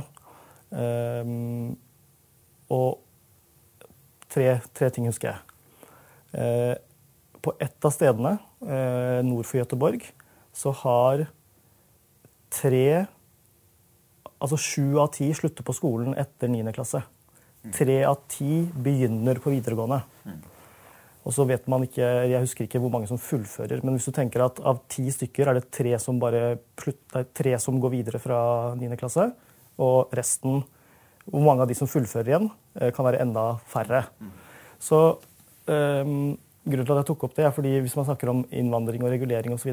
uh, 0.72 1.28
Og 2.72 2.88
tre, 4.32 4.48
tre, 4.72 4.88
ting 4.90 5.10
husker 5.10 5.34
jeg. 5.34 5.42
på 7.40 7.52
ett 7.62 7.86
av 7.86 7.92
stedene 7.94 8.32
nord 9.24 9.46
for 9.46 9.60
Gøteborg 9.60 10.02
så 10.52 10.72
har 10.82 11.22
tre 12.52 13.06
Altså 14.42 14.58
sju 14.60 14.98
av 15.00 15.12
ti 15.14 15.30
slutter 15.32 15.64
på 15.64 15.72
skolen 15.72 16.16
etter 16.18 16.50
9. 16.52 16.74
klasse. 16.76 17.00
Tre 17.72 17.96
av 18.04 18.18
ti 18.28 18.66
begynner 18.74 19.40
på 19.40 19.54
videregående. 19.54 20.02
Og 21.26 21.34
så 21.34 21.44
vet 21.48 21.66
man 21.66 21.82
ikke, 21.82 22.06
Jeg 22.30 22.42
husker 22.44 22.64
ikke 22.66 22.80
hvor 22.82 22.92
mange 22.94 23.08
som 23.10 23.18
fullfører, 23.18 23.82
men 23.82 23.96
hvis 23.96 24.06
du 24.06 24.14
tenker 24.14 24.44
at 24.44 24.60
av 24.62 24.78
ti 24.88 25.08
stykker 25.10 25.50
er 25.50 25.58
det 25.58 25.70
tre 25.74 25.96
som, 25.98 26.20
bare 26.22 26.58
slutt, 26.78 27.02
tre 27.34 27.56
som 27.58 27.80
går 27.82 27.94
videre 27.96 28.22
fra 28.22 28.38
9. 28.78 28.94
klasse, 29.00 29.32
og 29.78 30.14
resten 30.14 30.62
Hvor 31.26 31.42
mange 31.42 31.64
av 31.64 31.68
de 31.68 31.74
som 31.74 31.88
fullfører 31.90 32.28
igjen, 32.30 32.50
eh, 32.78 32.92
kan 32.94 33.02
være 33.04 33.18
enda 33.18 33.58
færre. 33.66 34.04
Så 34.78 35.18
um, 35.66 36.38
Grunnen 36.66 36.86
til 36.86 36.92
at 36.94 37.00
jeg 37.00 37.06
tok 37.06 37.24
opp 37.26 37.34
det, 37.34 37.44
er 37.46 37.50
fordi 37.54 37.72
hvis 37.82 37.96
man 37.96 38.06
snakker 38.06 38.30
om 38.30 38.44
innvandring 38.50 39.02
og 39.02 39.10
regulering 39.10 39.52
osv. 39.54 39.72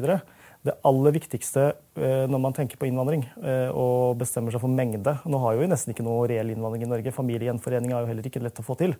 Det 0.66 0.74
aller 0.82 1.14
viktigste 1.14 1.68
uh, 1.98 2.26
når 2.26 2.42
man 2.42 2.54
tenker 2.54 2.78
på 2.78 2.86
innvandring 2.86 3.22
uh, 3.38 3.70
og 3.70 4.18
bestemmer 4.18 4.50
seg 4.50 4.62
for 4.62 4.70
mengde 4.70 5.14
Nå 5.26 5.38
har 5.42 5.54
jo 5.54 5.66
nesten 5.70 5.94
ikke 5.94 6.06
noe 6.06 6.26
reell 6.26 6.50
innvandring 6.50 6.86
i 6.86 6.90
Norge. 6.90 7.14
Familiegjenforening 7.14 7.94
er 7.94 8.02
jo 8.02 8.10
heller 8.10 8.26
ikke 8.26 8.42
lett 8.42 8.58
å 8.58 8.66
få 8.66 8.74
til 8.82 8.98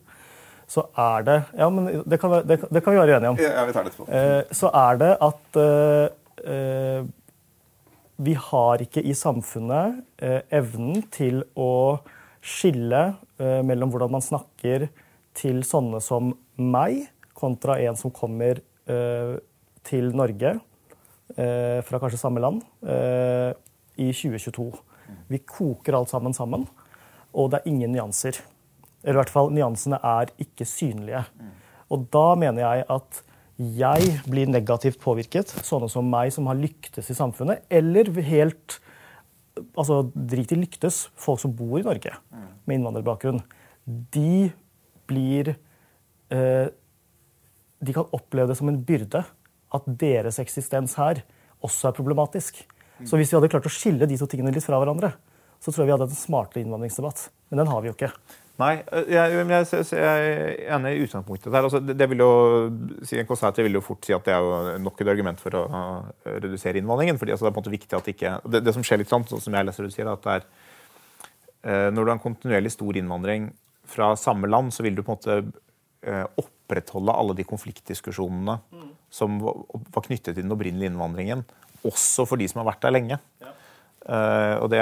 så 0.70 0.86
er 0.96 1.26
det 1.26 1.36
Ja, 1.58 1.68
men 1.70 2.02
det 2.06 2.18
kan, 2.20 2.32
det, 2.46 2.60
det 2.70 2.82
kan 2.84 2.94
vi 2.94 3.00
være 3.00 3.18
enige 3.18 3.34
om. 3.34 3.40
Ja, 3.40 3.64
vi 3.68 3.74
tar 3.74 3.84
det 3.84 3.92
etterpå. 3.92 4.08
Eh, 4.08 4.54
så 4.54 4.70
er 4.74 5.00
det 5.00 5.12
at 5.26 5.58
eh, 5.60 6.54
eh, 6.54 7.06
vi 8.24 8.36
har 8.38 8.82
ikke 8.84 9.02
i 9.02 9.14
samfunnet 9.18 10.02
eh, 10.22 10.40
evnen 10.54 11.02
til 11.14 11.42
å 11.58 11.98
skille 12.44 13.14
mellom 13.40 13.90
hvordan 13.90 14.12
man 14.12 14.22
snakker 14.22 14.84
til 15.34 15.62
sånne 15.66 15.98
som 16.04 16.28
meg, 16.60 17.08
kontra 17.34 17.78
en 17.82 17.96
som 17.96 18.12
kommer 18.14 18.60
til 19.88 20.10
Norge 20.12 20.52
fra 21.34 22.00
kanskje 22.02 22.20
samme 22.20 22.42
land 22.44 22.60
i 23.96 24.10
2022. 24.12 24.68
Vi 25.32 25.40
koker 25.40 25.96
alt 25.96 26.12
sammen 26.12 26.36
sammen, 26.36 26.68
og 27.32 27.48
det 27.50 27.62
er 27.62 27.72
ingen 27.72 27.96
nyanser. 27.96 28.38
Eller 29.04 29.18
i 29.18 29.22
hvert 29.22 29.32
fall 29.34 29.52
nyansene 29.52 30.00
er 30.00 30.32
ikke 30.40 30.66
synlige. 30.68 31.22
Og 31.92 32.08
da 32.12 32.26
mener 32.40 32.64
jeg 32.64 32.86
at 32.96 33.22
jeg 33.54 34.16
blir 34.26 34.50
negativt 34.50 34.98
påvirket, 35.02 35.52
sånne 35.62 35.86
som 35.92 36.08
meg 36.10 36.32
som 36.34 36.48
har 36.50 36.58
lyktes 36.58 37.12
i 37.12 37.16
samfunnet, 37.16 37.62
eller 37.70 38.10
helt 38.26 38.80
altså 39.78 40.00
Drit 40.14 40.50
i 40.50 40.58
lyktes, 40.58 41.04
folk 41.14 41.38
som 41.38 41.52
bor 41.54 41.78
i 41.78 41.86
Norge 41.86 42.10
med 42.66 42.78
innvandrerbakgrunn. 42.78 43.38
De 43.86 44.50
blir 45.06 45.52
eh, 45.54 46.66
De 47.84 47.94
kan 47.94 48.08
oppleve 48.16 48.50
det 48.50 48.58
som 48.58 48.70
en 48.72 48.80
byrde 48.82 49.22
at 49.74 49.86
deres 50.00 50.40
eksistens 50.42 50.96
her 50.98 51.22
også 51.64 51.90
er 51.90 51.96
problematisk. 51.96 52.64
Så 53.04 53.18
hvis 53.18 53.30
vi 53.30 53.36
hadde 53.36 53.50
klart 53.52 53.66
å 53.68 53.72
skille 53.72 54.06
de 54.08 54.18
to 54.18 54.28
tingene 54.30 54.52
litt 54.54 54.64
fra 54.64 54.78
hverandre, 54.80 55.12
så 55.64 55.72
tror 55.72 55.84
jeg 55.84 55.88
vi 55.88 55.94
hadde 55.94 56.06
hatt 56.08 56.12
en 56.12 56.20
smartere 56.20 56.60
innvandringsdebatt. 56.60 57.28
Men 57.48 57.62
den 57.62 57.70
har 57.70 57.80
vi 57.80 57.88
jo 57.88 57.94
ikke. 57.96 58.10
Nei, 58.60 58.74
jeg, 59.10 59.46
jeg, 59.50 59.62
jeg, 59.82 59.96
er 59.98 60.74
enig 60.76 60.92
i 60.94 61.06
utgangspunktet 61.06 61.48
der. 61.48 61.64
Altså, 61.66 61.80
det, 61.82 61.96
det, 61.98 62.06
vil 62.12 62.20
jo, 62.22 62.34
En 62.68 63.26
konservativ 63.26 63.66
vil 63.66 63.80
jo 63.80 63.82
fort 63.82 64.06
si 64.06 64.14
at 64.14 64.28
det 64.28 64.34
er 64.36 64.44
jo 64.44 64.76
nok 64.84 65.00
et 65.02 65.10
argument 65.10 65.40
for 65.42 65.56
å 65.58 65.64
redusere 66.28 66.78
innvandringen. 66.78 67.18
fordi 67.18 67.34
altså, 67.34 67.48
Det 67.48 67.50
er 67.50 67.56
på 67.56 67.62
en 67.62 67.64
måte 67.64 67.74
viktig 67.74 67.98
at 67.98 68.12
ikke, 68.12 68.36
det, 68.44 68.62
det 68.66 68.76
som 68.76 68.86
skjer 68.86 69.02
litt 69.02 69.10
sånn, 69.10 69.26
som 69.32 69.58
jeg 69.58 69.66
leser 69.66 69.88
du 69.88 69.94
sier, 69.96 70.12
at 70.12 70.22
det 70.22 70.36
er 70.36 70.46
eh, 71.64 71.88
Når 71.90 71.98
du 71.98 72.04
har 72.04 72.14
en 72.18 72.26
kontinuerlig 72.28 72.74
stor 72.76 73.00
innvandring 73.00 73.50
fra 73.90 74.12
samme 74.20 74.52
land, 74.52 74.70
så 74.76 74.84
vil 74.84 74.94
du 74.94 75.02
på 75.02 75.16
en 75.16 75.18
måte 75.18 75.40
eh, 76.06 76.24
opprettholde 76.44 77.16
alle 77.24 77.34
de 77.40 77.48
konfliktdiskusjonene 77.48 78.60
mm. 78.70 78.88
som 79.12 79.40
var, 79.42 79.64
var 79.96 80.06
knyttet 80.06 80.36
til 80.36 80.44
den 80.44 80.54
opprinnelige 80.54 80.92
innvandringen 80.92 81.42
også 81.84 82.26
for 82.28 82.40
de 82.40 82.48
som 82.48 82.62
har 82.62 82.70
vært 82.72 82.84
der 82.86 82.94
lenge. 82.94 83.18
Uh, 83.42 83.53
og 84.04 84.68
det, 84.68 84.80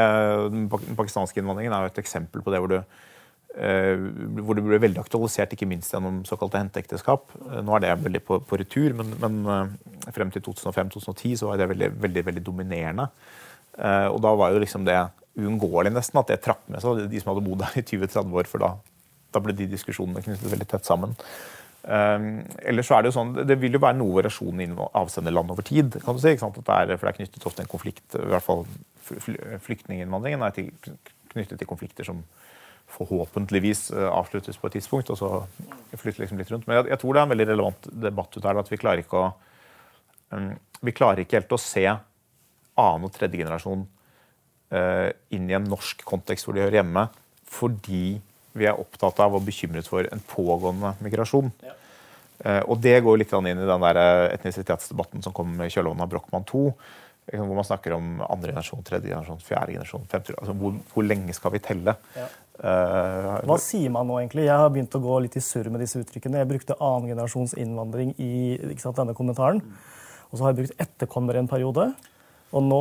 Den 0.50 0.68
pakistanske 0.68 1.38
innvandringen 1.40 1.74
er 1.74 1.84
jo 1.84 1.92
et 1.92 2.02
eksempel 2.02 2.42
på 2.42 2.50
det 2.50 2.58
hvor, 2.62 2.72
du, 2.72 2.98
uh, 3.54 4.06
hvor 4.42 4.58
det 4.58 4.64
ble 4.66 4.80
veldig 4.82 5.02
aktualisert, 5.04 5.54
ikke 5.54 5.68
minst 5.70 5.94
gjennom 5.94 6.22
såkalte 6.28 6.58
henteekteskap. 6.58 7.30
Uh, 7.38 7.60
nå 7.62 7.76
er 7.76 7.84
det 7.84 7.96
veldig 8.02 8.22
på, 8.26 8.40
på 8.48 8.58
retur, 8.60 8.96
men, 8.98 9.14
men 9.22 10.12
frem 10.14 10.32
til 10.34 10.44
2005-2010 10.48 11.38
så 11.38 11.50
var 11.52 11.62
det 11.62 11.70
veldig, 11.74 11.92
veldig, 12.02 12.26
veldig 12.30 12.44
dominerende. 12.46 13.08
og 14.12 14.18
da 14.20 14.34
var 14.36 14.50
jo 14.52 14.58
liksom 14.60 14.84
det 14.84 14.98
uunngåelig 15.38 15.92
nesten 15.94 16.18
at 16.20 16.28
det 16.28 16.42
trakk 16.44 16.66
med 16.68 16.82
seg 16.82 17.06
de 17.08 17.20
som 17.20 17.30
hadde 17.32 17.44
bodd 17.46 17.62
der 17.62 17.78
i 17.80 17.84
20-30 17.86 18.34
år. 18.36 18.48
for 18.50 18.60
da, 18.60 18.74
da 19.32 19.40
ble 19.40 19.54
de 19.56 19.70
diskusjonene 19.70 20.20
knyttet 20.20 20.50
veldig 20.52 20.68
tett 20.68 20.84
sammen. 20.84 21.14
Ellers 21.82 22.86
så 22.86 22.98
er 22.98 23.02
Det 23.02 23.10
jo 23.10 23.16
sånn, 23.16 23.32
det 23.48 23.58
vil 23.58 23.74
jo 23.74 23.82
være 23.82 23.98
noe 23.98 24.14
variasjon 24.20 24.60
i 24.62 24.68
avsenderland 25.00 25.50
over 25.50 25.62
tid. 25.66 25.96
kan 26.04 26.14
du 26.14 26.20
si, 26.20 26.30
ikke 26.30 26.44
sant? 26.44 26.60
Det 26.60 26.74
er, 26.74 26.96
for 26.96 27.08
det 27.08 27.14
er 27.14 27.18
knyttet 27.22 27.46
ofte 27.46 27.62
en 27.64 27.72
konflikt, 27.72 28.04
i 28.14 28.28
hvert 28.30 28.44
fall 28.44 28.66
Flyktninginnvandringen 29.02 30.44
er 30.46 30.70
knyttet 31.32 31.58
til 31.58 31.68
konflikter 31.68 32.06
som 32.06 32.22
forhåpentligvis 32.92 33.86
uh, 33.94 34.08
avsluttes 34.12 34.58
på 34.60 34.68
et 34.68 34.76
tidspunkt. 34.78 35.10
og 35.10 35.18
så 35.18 35.30
flytter 35.96 36.24
liksom 36.24 36.40
litt 36.40 36.50
rundt. 36.52 36.66
Men 36.68 36.80
jeg, 36.80 36.92
jeg, 36.92 37.00
tror 37.00 37.14
det 37.14 37.22
er 37.22 37.28
en 37.28 37.34
veldig 37.34 37.48
relevant 37.48 37.88
debatt 38.04 38.36
ut 38.36 38.44
her, 38.44 38.60
at 38.60 38.72
vi 38.72 38.80
klarer 38.80 39.04
ikke 39.04 39.22
å 39.22 39.30
um, 40.34 40.52
vi 40.82 40.94
klarer 40.94 41.22
ikke 41.22 41.38
helt 41.38 41.54
å 41.54 41.60
se 41.60 41.84
annen- 41.86 43.06
og 43.06 43.12
tredje 43.14 43.38
generasjon 43.38 43.84
uh, 44.74 45.08
inn 45.34 45.50
i 45.50 45.56
en 45.56 45.68
norsk 45.70 46.02
kontekst 46.08 46.48
hvor 46.48 46.56
de 46.56 46.64
hører 46.64 46.80
hjemme, 46.80 47.06
fordi 47.52 48.18
vi 48.52 48.66
er 48.68 48.80
opptatt 48.80 49.20
av 49.24 49.36
og 49.36 49.44
bekymret 49.46 49.88
for 49.88 50.08
en 50.08 50.24
pågående 50.28 50.94
migrasjon. 51.04 51.52
Ja. 51.64 51.76
Uh, 52.42 52.62
og 52.66 52.80
det 52.82 52.96
går 53.04 53.20
litt 53.20 53.32
inn 53.38 53.52
i 53.52 53.54
den 53.54 53.84
der 53.84 53.98
eh, 54.00 54.32
etnisitetsdebatten 54.34 55.22
som 55.22 55.34
kom 55.36 55.52
med 55.54 55.70
kjølvannet 55.70 56.08
av 56.08 56.10
Brochmann 56.10 56.46
2. 56.48 56.64
Hvor 57.30 57.54
man 57.54 57.64
snakker 57.64 57.94
om 57.94 58.16
andre 58.26 58.50
generasjon, 58.50 58.82
tredje 58.82 59.12
generasjon, 59.12 59.42
fjerde 59.46 59.76
generasjon, 59.76 60.06
femte 60.10 60.34
altså 60.34 60.54
hvor, 60.58 60.74
hvor, 60.90 61.04
lenge 61.06 61.34
skal 61.36 61.52
vi 61.54 61.60
telle? 61.62 61.94
Ja. 62.18 62.26
Uh, 62.58 63.36
Hva 63.46 63.58
sier 63.62 63.92
man 63.94 64.08
nå 64.10 64.18
egentlig? 64.18 64.48
Jeg 64.48 64.58
har 64.58 64.72
begynt 64.74 64.96
å 64.98 65.02
gå 65.02 65.20
litt 65.22 65.38
i 65.38 65.42
surr 65.44 65.70
med 65.72 65.84
disse 65.84 66.02
uttrykkene. 66.02 66.42
Jeg 66.42 66.50
brukte 66.50 66.76
annengenerasjons 66.82 67.54
innvandring 67.62 68.10
i 68.18 68.32
sant, 68.82 68.98
denne 68.98 69.14
kommentaren. 69.18 69.62
Og 70.32 70.34
så 70.34 70.44
har 70.44 70.52
jeg 70.52 70.64
brukt 70.64 70.82
etterkommere 70.82 71.42
en 71.42 71.50
periode. 71.50 71.92
Og 72.52 72.60
nå 72.66 72.80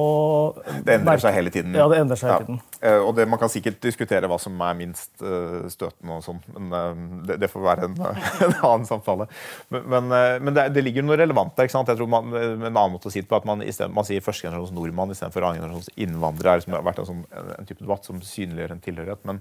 Det 0.83 0.97
endrer 0.97 1.21
seg 1.23 1.35
hele 1.37 1.51
tiden. 1.53 1.75
Ja, 1.77 1.85
det 1.91 2.01
endrer 2.01 2.19
seg 2.19 2.27
hele 2.33 2.47
tiden. 2.47 2.57
Ja. 2.81 2.97
Og 3.05 3.13
det, 3.15 3.25
Man 3.31 3.39
kan 3.39 3.51
sikkert 3.51 3.79
diskutere 3.83 4.27
hva 4.27 4.37
som 4.41 4.59
er 4.65 4.75
minst 4.75 5.13
uh, 5.23 5.63
støtende, 5.71 6.17
og 6.17 6.25
sånn, 6.25 6.41
men 6.57 6.73
uh, 6.75 7.03
det, 7.29 7.37
det, 7.43 7.49
får 7.51 7.63
være 7.63 7.87
en, 7.87 7.95
en 8.47 8.55
annen 8.57 8.87
samtale. 8.89 9.29
Men, 9.71 9.87
men, 9.93 10.09
men 10.43 10.57
det, 10.57 10.67
det, 10.75 10.83
ligger 10.83 11.07
noe 11.07 11.19
relevant 11.21 11.55
der. 11.55 11.69
ikke 11.69 11.77
sant? 11.77 11.91
Jeg 11.91 12.01
tror 12.01 12.11
man, 12.11 12.33
En 12.35 12.67
annen 12.67 12.97
måte 12.97 13.07
å 13.07 13.13
si 13.13 13.23
det 13.23 13.31
på 13.31 13.39
at 13.39 13.47
man, 13.47 13.63
stedet, 13.69 13.93
man 13.95 14.07
sier 14.07 14.23
førstegenerasjons 14.25 14.75
nordmann 14.75 15.13
istedenfor 15.15 15.47
annengenerasjons 15.47 15.93
innvandrer. 15.95 16.65
som 16.65 16.75
har 16.75 16.83
vært 16.89 17.03
en, 17.03 17.11
sånn, 17.13 17.23
en, 17.55 17.69
type 17.69 17.83
debatt 17.83 18.09
som 18.09 18.19
synliggjør 18.25 18.75
en 18.75 18.83
tilhørighet. 18.83 19.23
Men, 19.29 19.39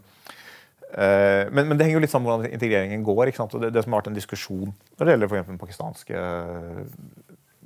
men, 0.90 1.64
men, 1.64 1.76
det 1.78 1.86
henger 1.86 2.00
jo 2.00 2.04
litt 2.06 2.12
sammen 2.12 2.28
med 2.28 2.36
hvordan 2.36 2.54
integreringen 2.54 3.02
går. 3.06 3.30
ikke 3.30 3.42
sant? 3.42 3.58
Og 3.58 3.66
det, 3.66 3.74
det 3.74 3.82
som 3.82 3.94
har 3.94 4.04
vært 4.04 4.12
en 4.12 4.20
diskusjon 4.20 4.70
når 4.70 5.02
det 5.02 5.16
gjelder 5.16 5.32
for 5.32 5.50
den 5.50 5.60
pakistanske 5.64 6.24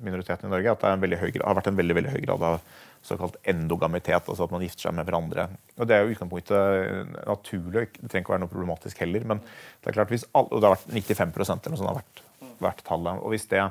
minoriteten 0.03 0.49
i 0.49 0.53
Norge 0.53 0.73
at 0.75 0.83
det 1.05 1.21
høy, 1.21 1.31
har 1.39 1.57
vært 1.59 1.71
en 1.71 1.79
veldig, 1.79 1.97
veldig 2.01 2.15
høy 2.17 2.23
grad 2.25 2.45
av 2.49 2.59
såkalt 3.05 3.37
endogamitet, 3.51 4.29
altså 4.29 4.47
at 4.47 4.53
man 4.55 4.63
gifter 4.65 4.87
seg 4.87 4.97
med 4.97 5.07
hverandre. 5.09 5.47
Og 5.77 5.89
Det 5.89 5.97
er 5.97 6.05
jo 6.05 6.15
utgangspunktet 6.15 7.15
naturlig, 7.29 7.87
det 7.99 8.09
trenger 8.09 8.25
ikke 8.25 8.33
å 8.33 8.35
være 8.35 8.45
noe 8.47 8.53
problematisk 8.53 9.03
heller. 9.05 9.27
Men 9.29 9.43
det 9.45 9.91
er 9.91 9.99
klart 9.99 10.13
hvis 10.15 10.25
all, 10.33 10.49
og 10.49 10.63
det 10.63 10.71
har 10.71 10.77
vært 10.79 10.95
95% 10.95 11.67
eller 11.67 11.75
noe 11.75 11.83
sånt 11.83 11.91
har 11.91 12.01
vært, 12.01 12.23
vært 12.65 12.85
tallet. 12.87 13.21
og 13.21 13.35
hvis 13.35 13.47
det, 13.53 13.67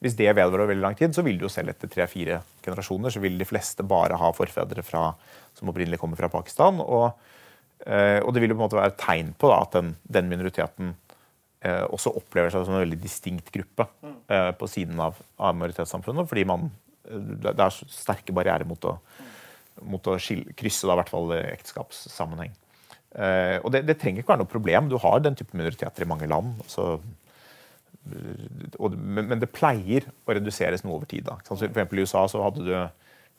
hvis 0.00 0.16
det 0.16 0.32
vedvarer 0.32 0.72
veldig 0.72 0.86
lang 0.86 0.96
tid, 0.96 1.12
så 1.16 1.24
vil 1.26 1.36
det 1.38 1.46
jo 1.46 1.52
selv 1.52 1.74
etter 1.74 1.92
tre-fire 1.92 2.40
generasjoner 2.64 3.12
så 3.12 3.20
vil 3.20 3.36
de 3.40 3.48
fleste 3.48 3.84
bare 3.84 4.16
ha 4.20 4.32
forfedre 4.32 4.84
fra, 4.86 5.10
som 5.52 5.68
opprinnelig 5.68 6.00
kommer 6.00 6.16
fra 6.20 6.32
Pakistan. 6.32 6.80
Og, 6.80 7.10
eh, 7.84 8.20
og 8.24 8.32
det 8.32 8.42
vil 8.42 8.54
jo 8.54 8.56
på 8.56 8.62
en 8.62 8.66
måte 8.68 8.80
være 8.80 8.94
et 8.94 9.00
tegn 9.04 9.34
på 9.36 9.52
da, 9.52 9.60
at 9.60 9.76
den, 9.76 9.92
den 10.08 10.32
minoriteten 10.32 10.94
eh, 11.60 11.84
også 11.84 12.16
opplever 12.16 12.48
seg 12.48 12.64
som 12.64 12.78
en 12.78 12.86
veldig 12.86 13.02
distinkt 13.02 13.52
gruppe 13.52 13.90
eh, 14.04 14.13
på 14.58 14.68
siden 14.70 15.00
av, 15.00 15.18
av 15.36 15.56
majoritetssamfunnet. 15.58 16.28
Fordi 16.30 16.44
man, 16.48 16.68
eh, 17.08 17.30
det 17.44 17.54
er 17.54 17.78
sterke 17.92 18.34
barrierer 18.36 18.66
mot 18.68 18.88
å, 18.88 18.96
mot 19.90 20.10
å 20.10 20.18
skille, 20.22 20.54
krysse 20.58 20.88
da, 20.88 20.96
i 20.96 21.02
hvert 21.02 21.12
fall 21.12 21.34
ekteskapssammenheng. 21.40 22.54
Eh, 23.14 23.58
og 23.60 23.70
det, 23.74 23.84
det, 23.88 23.98
trenger 24.00 24.22
ikke 24.22 24.34
være 24.34 24.42
noe 24.42 24.54
problem. 24.54 24.90
Du 24.90 24.98
har 25.02 25.20
den 25.22 25.36
type 25.38 25.56
minoriteter 25.56 26.06
i 26.06 26.10
mange 26.10 26.28
land. 26.30 26.56
Så, 26.70 26.96
og, 28.78 28.98
men, 28.98 29.38
det 29.40 29.52
pleier 29.54 30.08
å 30.24 30.36
reduseres 30.36 30.84
noe 30.84 30.98
over 30.98 31.10
tid. 31.10 31.28
Da. 31.28 31.38
For 31.46 31.68
eksempel 31.68 32.00
I 32.02 32.08
USA 32.08 32.26
så 32.30 32.42
hadde 32.44 32.66
du 32.66 32.74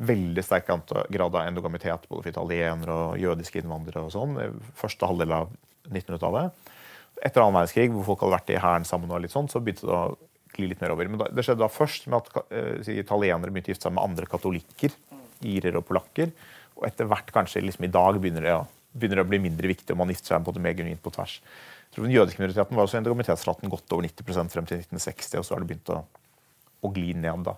veldig 0.06 0.44
sterk 0.44 0.68
grad 0.68 1.36
av 1.38 1.46
endogamitet 1.46 2.10
både 2.10 2.26
for 2.26 2.32
italienere 2.34 2.96
og 2.96 3.20
jødiske 3.20 3.62
innvandrere. 3.62 4.04
og 4.04 4.12
sånn, 4.12 4.36
Første 4.76 5.08
halvdel 5.08 5.38
av 5.38 5.54
1900-tallet 5.88 6.74
etter 7.24 7.42
annen 7.42 7.56
verdenskrig, 7.56 7.92
hvor 7.94 8.08
folk 8.10 8.24
hadde 8.26 8.36
vært 8.36 8.54
i 8.54 8.62
hæren 8.62 8.88
sammen, 8.88 9.12
og 9.14 9.22
litt 9.24 9.34
sånn, 9.34 9.48
så 9.52 9.62
begynte 9.64 9.88
det 9.88 9.96
å 9.96 10.16
gli 10.60 10.70
litt 10.72 10.82
mer 10.84 10.94
over. 10.96 11.10
Men 11.12 11.24
det 11.36 11.46
skjedde 11.46 11.64
da 11.64 11.72
først 11.72 12.08
med 12.12 12.22
at 12.22 12.50
uh, 12.52 12.90
italienere 12.94 13.54
begynte 13.54 13.72
å 13.72 13.76
gifte 13.76 13.90
seg 13.90 13.96
med 13.98 14.06
andre 14.06 14.30
katolikker. 14.30 14.96
Irer 15.46 15.80
og 15.80 15.86
polakker. 15.90 16.34
Og 16.76 16.88
etter 16.88 17.08
hvert, 17.10 17.32
kanskje 17.36 17.64
liksom 17.64 17.88
i 17.88 17.92
dag, 17.92 18.20
begynner 18.22 18.46
det, 18.46 18.56
ja, 18.56 18.64
begynner 18.96 19.22
det 19.22 19.26
å 19.28 19.32
bli 19.32 19.42
mindre 19.46 19.72
viktig, 19.72 19.94
om 19.94 20.04
man 20.04 20.12
gifter 20.12 20.34
seg 20.34 20.44
med 20.44 20.62
mer 20.64 20.76
genuint 20.78 21.04
på 21.04 21.14
tvers. 21.16 21.38
Jeg 21.86 21.96
tror 21.96 22.08
Den 22.08 22.16
jødiske 22.16 22.42
minoriteten 22.42 22.76
var 22.76 22.88
også 22.88 23.00
endogamitetesraten 23.00 23.72
godt 23.72 23.96
over 23.96 24.08
90% 24.08 24.52
frem 24.52 24.68
til 24.68 24.82
1960, 24.84 25.40
og 25.40 25.48
så 25.48 25.56
har 25.56 25.64
det 25.64 25.70
begynt 25.72 25.94
å, 25.96 26.02
å 26.84 26.92
gli 26.96 27.14
ned. 27.16 27.46
da. 27.48 27.56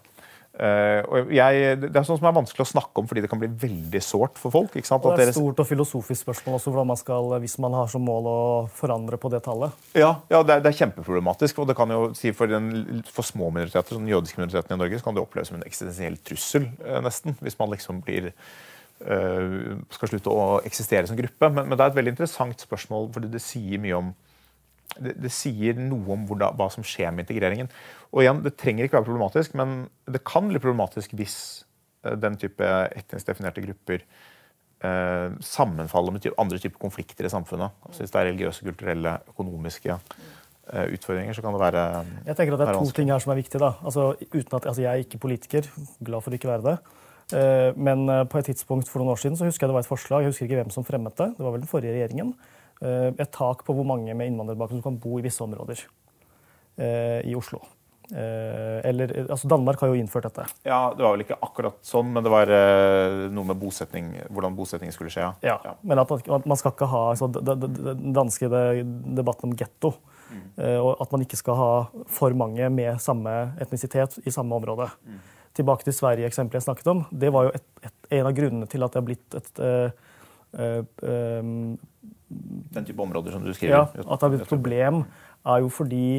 Uh, 0.58 1.28
jeg, 1.30 1.76
det 1.84 1.92
er 1.94 2.06
sånn 2.08 2.18
som 2.18 2.26
er 2.26 2.34
vanskelig 2.34 2.64
å 2.64 2.70
snakke 2.72 2.98
om 2.98 3.06
fordi 3.06 3.22
det 3.22 3.30
kan 3.30 3.38
bli 3.38 3.50
veldig 3.62 4.00
sårt 4.02 4.40
for 4.42 4.54
folk. 4.54 4.74
ikke 4.74 4.90
sant? 4.90 5.06
Og 5.06 5.14
det 5.14 5.28
er 5.28 5.32
et 5.32 5.38
stort 5.38 5.62
og 5.62 5.68
filosofisk 5.70 6.24
spørsmål 6.26 6.58
også, 6.58 6.74
man 6.82 6.98
skal, 6.98 7.30
hvis 7.44 7.60
man 7.62 7.76
har 7.78 7.92
som 7.92 8.02
mål 8.02 8.30
å 8.32 8.40
forandre 8.74 9.20
på 9.22 9.30
det 9.34 9.44
tallet. 9.46 9.76
Ja, 9.94 10.16
ja 10.34 10.42
det, 10.42 10.56
er, 10.56 10.64
det, 10.66 10.72
er, 10.72 10.80
kjempeproblematisk. 10.80 11.62
og 11.62 11.70
det 11.70 11.78
kan 11.78 11.94
jo 11.94 12.08
si 12.18 12.34
For, 12.38 12.50
den, 12.50 13.04
for 13.14 13.28
små 13.28 13.52
minoriteter, 13.54 13.94
som 13.94 14.06
den 14.06 14.16
jødiske 14.16 14.42
minoriteten 14.42 14.74
i 14.74 14.82
Norge, 14.82 14.98
så 14.98 15.08
kan 15.08 15.18
det 15.18 15.24
oppleves 15.24 15.52
som 15.52 15.60
en 15.60 15.68
eksistensiell 15.68 16.18
trussel. 16.26 16.66
Uh, 16.82 16.98
nesten, 17.06 17.38
Hvis 17.46 17.60
man 17.62 17.76
liksom 17.76 18.02
blir 18.06 18.32
uh, 18.34 19.78
skal 19.94 20.14
slutte 20.14 20.34
å 20.34 20.48
eksistere 20.66 21.06
som 21.10 21.20
gruppe. 21.20 21.52
Men, 21.52 21.68
men, 21.68 21.78
det 21.78 21.86
er 21.86 21.94
et 21.94 22.00
veldig 22.02 22.16
interessant 22.18 22.66
spørsmål, 22.66 23.12
fordi 23.14 23.30
det 23.36 23.46
sier 23.46 23.84
mye 23.84 24.02
om 24.02 24.16
det, 25.04 25.16
det, 25.24 25.32
sier 25.34 25.78
noe 25.80 26.16
om 26.16 26.26
da, 26.40 26.52
hva 26.58 26.70
som 26.74 26.86
skjer 26.86 27.14
med 27.14 27.26
integreringen. 27.26 27.70
Og 28.12 28.24
igjen, 28.24 28.42
Det 28.46 28.56
trenger 28.60 28.88
ikke 28.88 29.00
være 29.00 29.10
problematisk, 29.10 29.56
men 29.60 29.88
det 30.08 30.24
kan 30.28 30.48
bli 30.50 30.62
problematisk 30.64 31.16
hvis 31.18 31.38
uh, 32.06 32.16
den 32.20 32.38
type 32.40 32.66
etnisk 32.96 33.30
definerte 33.30 33.64
grupper 33.66 34.04
eh, 34.84 35.34
sammenfaller 35.44 36.14
med 36.14 36.28
andre 36.38 36.60
typer 36.62 36.80
konflikter 36.82 37.26
i 37.26 37.32
samfunnet. 37.34 37.74
Altså 37.86 38.04
Hvis 38.04 38.14
det 38.14 38.20
er 38.20 38.30
religiøse, 38.30 38.66
kulturelle, 38.68 39.16
økonomiske 39.34 39.96
eh, 39.96 40.94
utfordringer, 40.94 41.34
så 41.34 41.42
kan 41.42 41.58
det 41.58 41.64
være 41.64 41.84
Jeg 42.28 42.36
tenker 42.38 42.54
at 42.54 42.60
Det 42.60 42.68
er 42.70 42.80
to 42.80 42.92
ting 42.92 43.12
her 43.12 43.20
som 43.20 43.34
er 43.34 43.42
viktige. 43.42 43.60
da. 43.60 43.74
Altså, 43.84 44.14
uten 44.34 44.54
at, 44.54 44.66
altså, 44.66 44.82
Jeg 44.82 44.92
er 44.92 45.04
ikke 45.04 45.18
politiker, 45.18 45.68
glad 46.04 46.22
for 46.22 46.32
å 46.32 46.38
ikke 46.38 46.54
være 46.54 46.64
det. 46.70 46.78
Men 47.76 48.08
på 48.32 48.38
et 48.40 48.46
tidspunkt 48.46 48.88
for 48.88 49.02
noen 49.02 49.12
år 49.12 49.20
siden 49.20 49.36
så 49.36 49.44
husker 49.44 49.66
jeg 49.66 49.74
det 49.74 49.76
var 49.76 49.84
et 49.84 49.90
forslag, 49.90 50.22
jeg 50.24 50.32
husker 50.32 50.46
ikke 50.46 50.62
hvem 50.62 50.70
som 50.72 50.86
fremmet 50.88 51.18
det, 51.18 51.34
det 51.36 51.44
var 51.44 51.52
vel 51.52 51.66
den 51.66 51.68
forrige 51.68 51.92
regjeringen, 51.92 52.30
Eh, 52.32 52.56
et 52.82 53.32
tak 53.34 53.64
på 53.66 53.74
hvor 53.74 53.88
mange 53.88 54.14
med 54.14 54.30
innvandrerbakgrunn 54.30 54.82
som 54.82 54.92
kan 54.92 55.02
bo 55.02 55.18
i 55.18 55.26
visse 55.26 55.42
områder 55.44 55.82
eh, 56.78 57.26
i 57.26 57.36
Oslo. 57.38 57.64
Eh, 58.12 58.90
eller, 58.90 59.14
altså 59.26 59.50
Danmark 59.52 59.82
har 59.82 59.92
jo 59.92 59.98
innført 60.00 60.30
dette. 60.30 60.46
Ja, 60.64 60.94
Det 60.98 61.04
var 61.04 61.16
vel 61.16 61.26
ikke 61.26 61.40
akkurat 61.44 61.80
sånn, 61.86 62.12
men 62.14 62.26
det 62.26 62.32
var 62.32 62.52
noe 63.34 63.50
med 63.50 63.60
bosetning, 63.60 64.14
hvordan 64.30 64.56
bosetting 64.58 64.94
skulle 64.96 65.12
skje. 65.14 65.32
Ja, 65.46 65.58
ja. 65.66 65.74
Men 65.82 66.04
at, 66.04 66.14
man 66.46 66.60
skal 66.60 66.76
ikke 66.76 66.92
ha 66.92 67.08
altså, 67.16 67.32
den 67.34 68.14
danske 68.16 68.52
debatten 68.52 69.50
om 69.50 69.58
getto. 69.58 69.96
Mm. 70.28 70.48
Og 70.84 70.90
at 71.00 71.14
man 71.16 71.22
ikke 71.24 71.40
skal 71.40 71.56
ha 71.56 71.74
for 72.12 72.34
mange 72.36 72.66
med 72.76 73.00
samme 73.00 73.34
etnisitet 73.64 74.18
i 74.28 74.34
samme 74.36 74.58
område. 74.60 74.90
Mm. 75.08 75.20
Tilbake 75.58 75.88
til 75.88 75.96
Sverige-eksempelet 75.96 76.60
jeg 76.60 76.68
snakket 76.68 76.90
om. 76.92 77.06
Det 77.12 77.32
var 77.34 77.48
jo 77.48 77.54
et, 77.58 77.64
et, 77.88 77.96
en 78.20 78.28
av 78.30 78.36
grunnene 78.38 78.68
til 78.70 78.86
at 78.86 78.94
det 78.94 79.00
har 79.00 79.08
blitt 79.08 79.38
et 79.40 79.62
uh, 79.64 79.88
uh, 80.60 80.82
um, 81.42 81.78
den 82.30 82.88
type 82.88 83.02
områder 83.02 83.36
som 83.36 83.46
du 83.46 83.54
skriver? 83.56 83.88
Ja, 83.96 84.04
at 84.04 84.24
det 84.24 84.40
er 84.40 84.44
et 84.44 84.50
problem 84.50 85.04
er 85.48 85.64
jo 85.64 85.70
fordi 85.72 86.10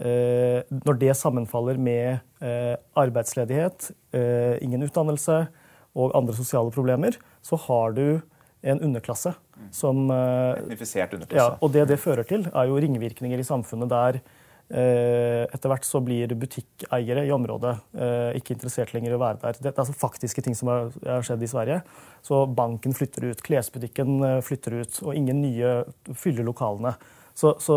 eh, 0.00 0.60
når 0.84 1.00
det 1.00 1.16
sammenfaller 1.20 1.78
med 1.78 2.22
eh, 2.40 2.76
arbeidsledighet, 2.96 3.90
eh, 4.16 4.56
ingen 4.64 4.86
utdannelse 4.86 5.44
og 5.94 6.14
andre 6.16 6.34
sosiale 6.36 6.72
problemer, 6.74 7.18
så 7.44 7.58
har 7.68 7.94
du 7.96 8.06
en 8.64 8.80
underklasse 8.80 9.34
som 9.74 10.08
eh, 10.10 10.62
Etnifisert 10.62 11.14
underklasse. 11.14 11.50
Ja, 11.52 11.58
og 11.60 11.74
det 11.74 11.86
det 11.92 12.00
fører 12.00 12.26
til, 12.26 12.46
er 12.48 12.70
jo 12.70 12.80
ringvirkninger 12.80 13.38
i 13.38 13.46
samfunnet 13.46 13.92
der 13.92 14.20
etter 14.72 15.70
hvert 15.70 15.84
så 15.84 16.00
blir 16.00 16.32
butikkeiere 16.40 17.26
i 17.28 17.32
området 17.34 17.74
eh, 18.00 18.38
ikke 18.38 18.54
interessert 18.56 18.94
lenger 18.94 19.12
i 19.12 19.18
å 19.18 19.20
være 19.20 19.42
der. 19.42 19.58
Det 19.60 19.70
er 19.70 19.82
altså 19.82 19.96
faktiske 19.98 20.42
ting 20.44 20.56
som 20.56 20.70
har 20.72 21.24
skjedd 21.26 21.44
i 21.44 21.50
Sverige. 21.50 21.80
Så 22.24 22.40
banken 22.48 22.96
flytter 22.96 23.28
ut, 23.28 23.44
klesbutikken 23.44 24.16
eh, 24.24 24.40
flytter 24.46 24.80
ut, 24.80 25.00
og 25.04 25.18
ingen 25.20 25.42
nye 25.44 25.76
fyller 26.16 26.48
lokalene. 26.48 26.94
Så, 27.36 27.56
så 27.62 27.76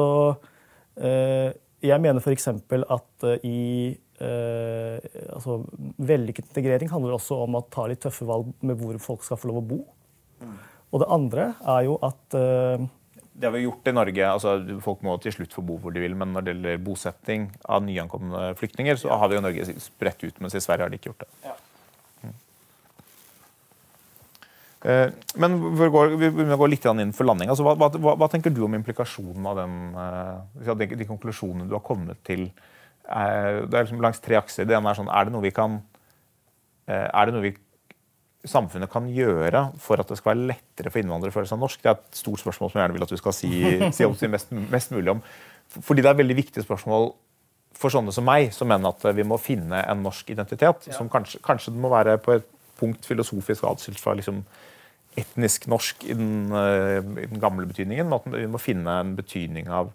jeg 0.98 2.02
mener 2.02 2.22
f.eks. 2.24 2.48
at 2.50 3.26
i 3.46 3.60
eh, 4.24 4.98
altså, 5.34 5.60
Vellykket 5.98 6.50
integrering 6.50 6.90
handler 6.90 7.18
også 7.18 7.38
om 7.44 7.60
å 7.60 7.66
ta 7.74 7.86
litt 7.90 8.02
tøffe 8.06 8.26
valg 8.26 8.50
med 8.66 8.80
hvor 8.82 8.98
folk 9.02 9.26
skal 9.26 9.40
få 9.42 9.52
lov 9.52 9.62
å 9.62 9.68
bo. 9.74 9.80
Og 10.94 11.04
det 11.04 11.10
andre 11.12 11.52
er 11.68 11.84
jo 11.88 11.98
at 12.06 12.38
eh, 12.38 12.88
Det 13.38 13.46
har 13.46 13.54
vi 13.54 13.66
gjort 13.68 13.88
i 13.88 13.94
Norge. 13.94 14.26
altså 14.26 14.82
Folk 14.82 15.04
må 15.06 15.14
til 15.22 15.36
slutt 15.36 15.54
få 15.54 15.62
bo 15.66 15.78
hvor 15.78 15.94
de 15.94 16.02
vil, 16.02 16.16
men 16.18 16.34
når 16.34 16.46
det 16.46 16.54
gjelder 16.56 16.80
bosetting 16.82 17.52
av 17.70 17.84
nyankomne 17.86 18.56
flyktninger, 18.58 18.98
så 18.98 19.14
har 19.14 19.30
vi 19.30 19.38
jo 19.38 19.44
Norge 19.46 19.66
spredt 19.84 20.24
ut, 20.26 20.40
mens 20.42 20.58
i 20.58 20.64
Sverige 20.64 20.88
har 20.88 20.94
de 20.94 20.98
ikke 20.98 21.12
gjort 21.12 21.26
det. 21.28 21.54
Eh, 24.88 25.10
Men 25.36 25.58
for 25.76 25.90
å 25.90 25.94
gå, 25.94 26.02
vi 26.16 26.30
begynner 26.30 26.56
å 26.58 26.62
gå 26.62 26.70
litt 26.70 26.86
inn 26.86 27.14
for 27.14 27.26
landing. 27.30 27.50
Altså, 27.50 27.66
hva, 27.66 27.76
hva, 27.78 28.16
hva 28.18 28.30
tenker 28.32 28.54
du 28.54 28.64
om 28.66 28.76
implikasjonen 28.78 29.46
av 29.50 29.62
den, 29.62 29.78
eh, 30.02 30.74
de, 30.74 30.90
de 30.96 31.08
konklusjonene 31.10 31.70
du 31.70 31.76
har 31.78 31.86
kommet 31.86 32.22
til? 32.28 32.48
Eh, 33.06 33.66
Det 33.66 33.74
er 33.74 33.86
liksom 33.86 34.02
langs 34.02 34.22
tre 34.24 34.38
akser. 34.40 34.66
Det 34.66 34.78
ene 34.78 34.90
er 34.90 35.00
sånn, 35.00 35.10
er 35.14 35.26
det 35.26 35.34
noe 35.34 35.46
vi 35.46 35.54
kan 35.56 35.82
eh, 36.88 37.08
er 37.10 37.26
det 37.26 37.34
noe 37.36 37.46
vi 37.50 37.56
samfunnet 38.50 38.92
kan 38.92 39.08
gjøre 39.12 39.68
for 39.84 40.02
at 40.02 40.10
det 40.10 40.18
skal 40.20 40.34
være 40.34 40.50
lettere 40.54 40.92
for 40.94 41.04
innvandrere 41.04 41.34
å 41.34 41.38
føle 41.38 41.50
seg 41.50 41.62
norsk? 41.62 41.84
Det 41.84 41.92
er 41.92 42.00
et 42.00 42.20
stort 42.20 42.42
spørsmål 42.44 42.72
som 42.72 42.80
jeg 42.80 42.86
gjerne 42.86 42.98
vil 42.98 43.08
at 43.08 43.14
du 43.14 43.22
skal 43.22 43.36
si, 43.36 43.52
si, 43.98 44.10
til 44.22 44.34
mest, 44.34 44.52
mest 44.74 44.94
mulig 44.96 45.16
om. 45.16 45.24
Fordi 45.78 46.04
det 46.04 46.10
er 46.10 46.18
et 46.18 46.24
veldig 46.24 46.38
viktig 46.38 46.64
spørsmål 46.66 47.12
for 47.78 47.94
sånne 47.94 48.14
som 48.16 48.26
meg, 48.26 48.50
som 48.56 48.70
mener 48.70 48.96
at 48.96 49.04
vi 49.16 49.26
må 49.28 49.38
finne 49.42 49.84
en 49.84 50.02
norsk 50.06 50.32
identitet. 50.34 50.88
som 50.96 51.10
kanskje, 51.14 51.42
kanskje 51.46 51.74
det 51.76 51.84
må 51.84 51.92
være 51.94 52.18
på 52.24 52.38
et 52.40 52.48
punkt 52.80 53.06
filosofisk 53.06 53.66
atskilt 53.68 54.02
fra 54.02 54.16
liksom, 54.18 54.42
etnisk 55.18 55.68
norsk 55.70 56.06
i 56.06 56.16
den, 56.18 56.52
eh, 56.54 57.00
i 57.02 57.28
den, 57.28 57.40
gamle 57.42 57.66
betydningen, 57.70 58.10
men 58.10 58.20
at 58.20 58.28
vi 58.34 58.50
må 58.50 58.62
finne 58.62 59.00
en 59.02 59.16
betydning 59.18 59.70
av, 59.74 59.92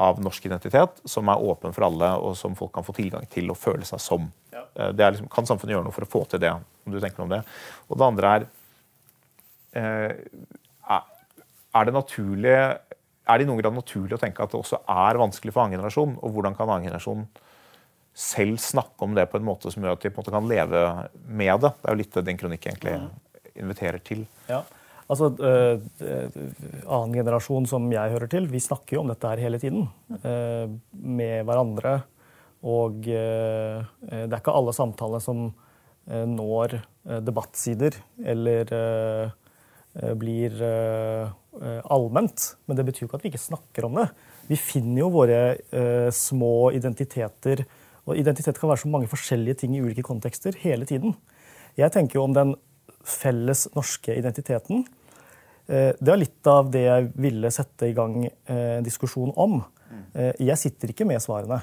av, 0.00 0.20
norsk 0.24 0.46
identitet 0.48 1.02
som 1.08 1.28
er 1.28 1.42
åpen 1.52 1.74
for 1.76 1.86
alle, 1.88 2.10
og 2.16 2.36
som 2.38 2.56
folk 2.58 2.72
kan 2.76 2.86
få 2.86 2.94
tilgang 2.96 3.26
til 3.32 3.52
og 3.52 3.58
føle 3.60 3.86
seg 3.88 4.00
som. 4.02 4.30
Ja. 4.54 4.64
Eh, 4.74 4.94
liksom, 4.96 5.28
kan 5.32 5.48
samfunnet 5.48 5.76
gjøre 5.76 5.88
noe 5.88 5.96
for 5.96 6.06
å 6.06 6.10
få 6.10 6.24
til 6.30 6.42
det? 6.42 6.54
om 6.86 6.94
du 6.94 7.00
tenker 7.02 7.22
om 7.22 7.30
det? 7.30 7.42
Og 7.88 7.98
det 8.00 8.06
andre 8.06 8.30
er 8.34 8.46
eh, 9.76 10.14
Er 11.70 11.86
det 11.86 11.92
naturlig 11.94 12.56
er 13.30 13.38
det 13.38 13.44
i 13.44 13.48
noen 13.48 13.60
grad 13.60 13.76
naturlig 13.76 14.16
å 14.16 14.20
tenke 14.20 14.42
at 14.42 14.50
det 14.50 14.58
også 14.58 14.80
er 14.90 15.20
vanskelig 15.20 15.52
for 15.54 15.62
annen 15.62 15.78
generasjon? 15.78 16.16
Og 16.18 16.34
hvordan 16.34 16.56
kan 16.58 16.66
annen 16.66 16.88
generasjon 16.88 17.28
selv 18.16 18.58
snakke 18.58 19.06
om 19.06 19.14
det 19.14 19.28
på 19.30 19.38
en 19.38 19.46
måte 19.46 19.70
som 19.70 19.84
gjør 19.84 19.94
at 19.94 20.02
de 20.02 20.10
på 20.10 20.18
en 20.18 20.24
måte 20.24 20.34
kan 20.34 20.50
leve 20.50 20.82
med 21.28 21.62
det? 21.62 21.70
Det 21.78 21.86
er 21.86 21.94
jo 21.94 22.00
litt 22.00 22.16
det 22.16 22.24
din 22.26 22.40
kronikk 22.40 22.66
egentlig 22.66 22.96
inviterer 23.54 24.02
til. 24.02 24.24
Ja. 24.50 24.64
Altså, 25.10 25.30
uh, 25.42 25.80
Annen 26.86 27.16
generasjon 27.16 27.66
som 27.70 27.88
jeg 27.90 28.12
hører 28.14 28.30
til, 28.30 28.46
vi 28.50 28.62
snakker 28.62 28.96
jo 28.96 29.02
om 29.02 29.10
dette 29.10 29.32
her 29.32 29.42
hele 29.42 29.58
tiden. 29.62 29.88
Uh, 30.22 30.70
med 30.92 31.42
hverandre. 31.48 31.98
Og 32.60 33.02
uh, 33.08 33.80
det 34.06 34.30
er 34.30 34.38
ikke 34.38 34.54
alle 34.54 34.76
samtalene 34.76 35.22
som 35.24 35.50
når 36.10 36.72
debattsider 37.22 37.94
eller 38.32 38.70
blir 40.18 40.56
allment. 41.92 42.46
Men 42.66 42.78
det 42.78 42.86
betyr 42.88 43.04
jo 43.04 43.06
ikke 43.06 43.20
at 43.20 43.26
vi 43.26 43.30
ikke 43.30 43.42
snakker 43.42 43.86
om 43.86 44.00
det. 44.00 44.06
Vi 44.48 44.58
finner 44.58 45.04
jo 45.04 45.10
våre 45.14 46.10
små 46.16 46.72
identiteter. 46.74 47.62
Og 48.08 48.18
identitet 48.18 48.58
kan 48.58 48.72
være 48.72 48.82
så 48.82 48.90
mange 48.90 49.12
forskjellige 49.12 49.60
ting 49.60 49.76
i 49.76 49.84
ulike 49.84 50.02
kontekster 50.08 50.56
hele 50.64 50.88
tiden. 50.88 51.14
Jeg 51.78 51.94
tenker 51.94 52.18
jo 52.18 52.26
om 52.26 52.34
den 52.34 52.56
felles 53.06 53.68
norske 53.76 54.16
identiteten. 54.16 54.86
Eh, 55.70 55.92
det 56.00 56.12
er 56.12 56.18
litt 56.18 56.48
av 56.50 56.70
det 56.72 56.82
jeg 56.82 57.10
ville 57.20 57.50
sette 57.54 57.90
i 57.90 57.94
gang 57.94 58.24
eh, 58.26 58.78
en 58.78 58.86
diskusjon 58.86 59.30
om. 59.38 59.60
Eh, 60.18 60.34
jeg 60.42 60.58
sitter 60.58 60.90
ikke 60.90 61.06
med 61.06 61.22
svarene. 61.22 61.62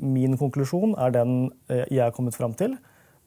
Min 0.00 0.38
konklusjon 0.40 0.94
er 0.96 1.12
den 1.12 1.32
jeg 1.68 2.00
er 2.00 2.14
kommet 2.16 2.36
fram 2.38 2.54
til. 2.56 2.78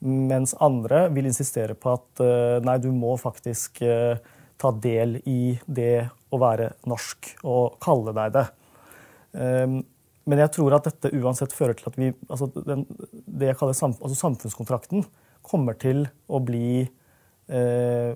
Mens 0.01 0.55
andre 0.57 1.03
vil 1.13 1.27
insistere 1.29 1.75
på 1.77 1.91
at 1.93 2.23
nei, 2.65 2.77
du 2.81 2.87
må 2.95 3.11
faktisk 3.21 3.83
ta 3.83 4.71
del 4.81 5.19
i 5.29 5.59
det 5.69 6.07
å 6.33 6.39
være 6.41 6.71
norsk 6.89 7.29
og 7.45 7.77
kalle 7.85 8.15
deg 8.17 8.33
det. 8.33 8.45
Men 9.37 10.41
jeg 10.41 10.53
tror 10.57 10.79
at 10.79 10.89
dette 10.89 11.13
uansett 11.21 11.53
fører 11.53 11.77
til 11.77 11.91
at 11.91 12.01
vi, 12.01 12.09
altså 12.33 12.49
den, 12.55 12.87
det 13.29 13.51
jeg 13.51 13.59
kaller 13.61 13.77
altså 13.77 14.17
samfunnskontrakten 14.23 15.05
kommer 15.45 15.77
til 15.85 16.07
å 16.25 16.41
bli 16.41 16.87
Eh, 17.51 18.15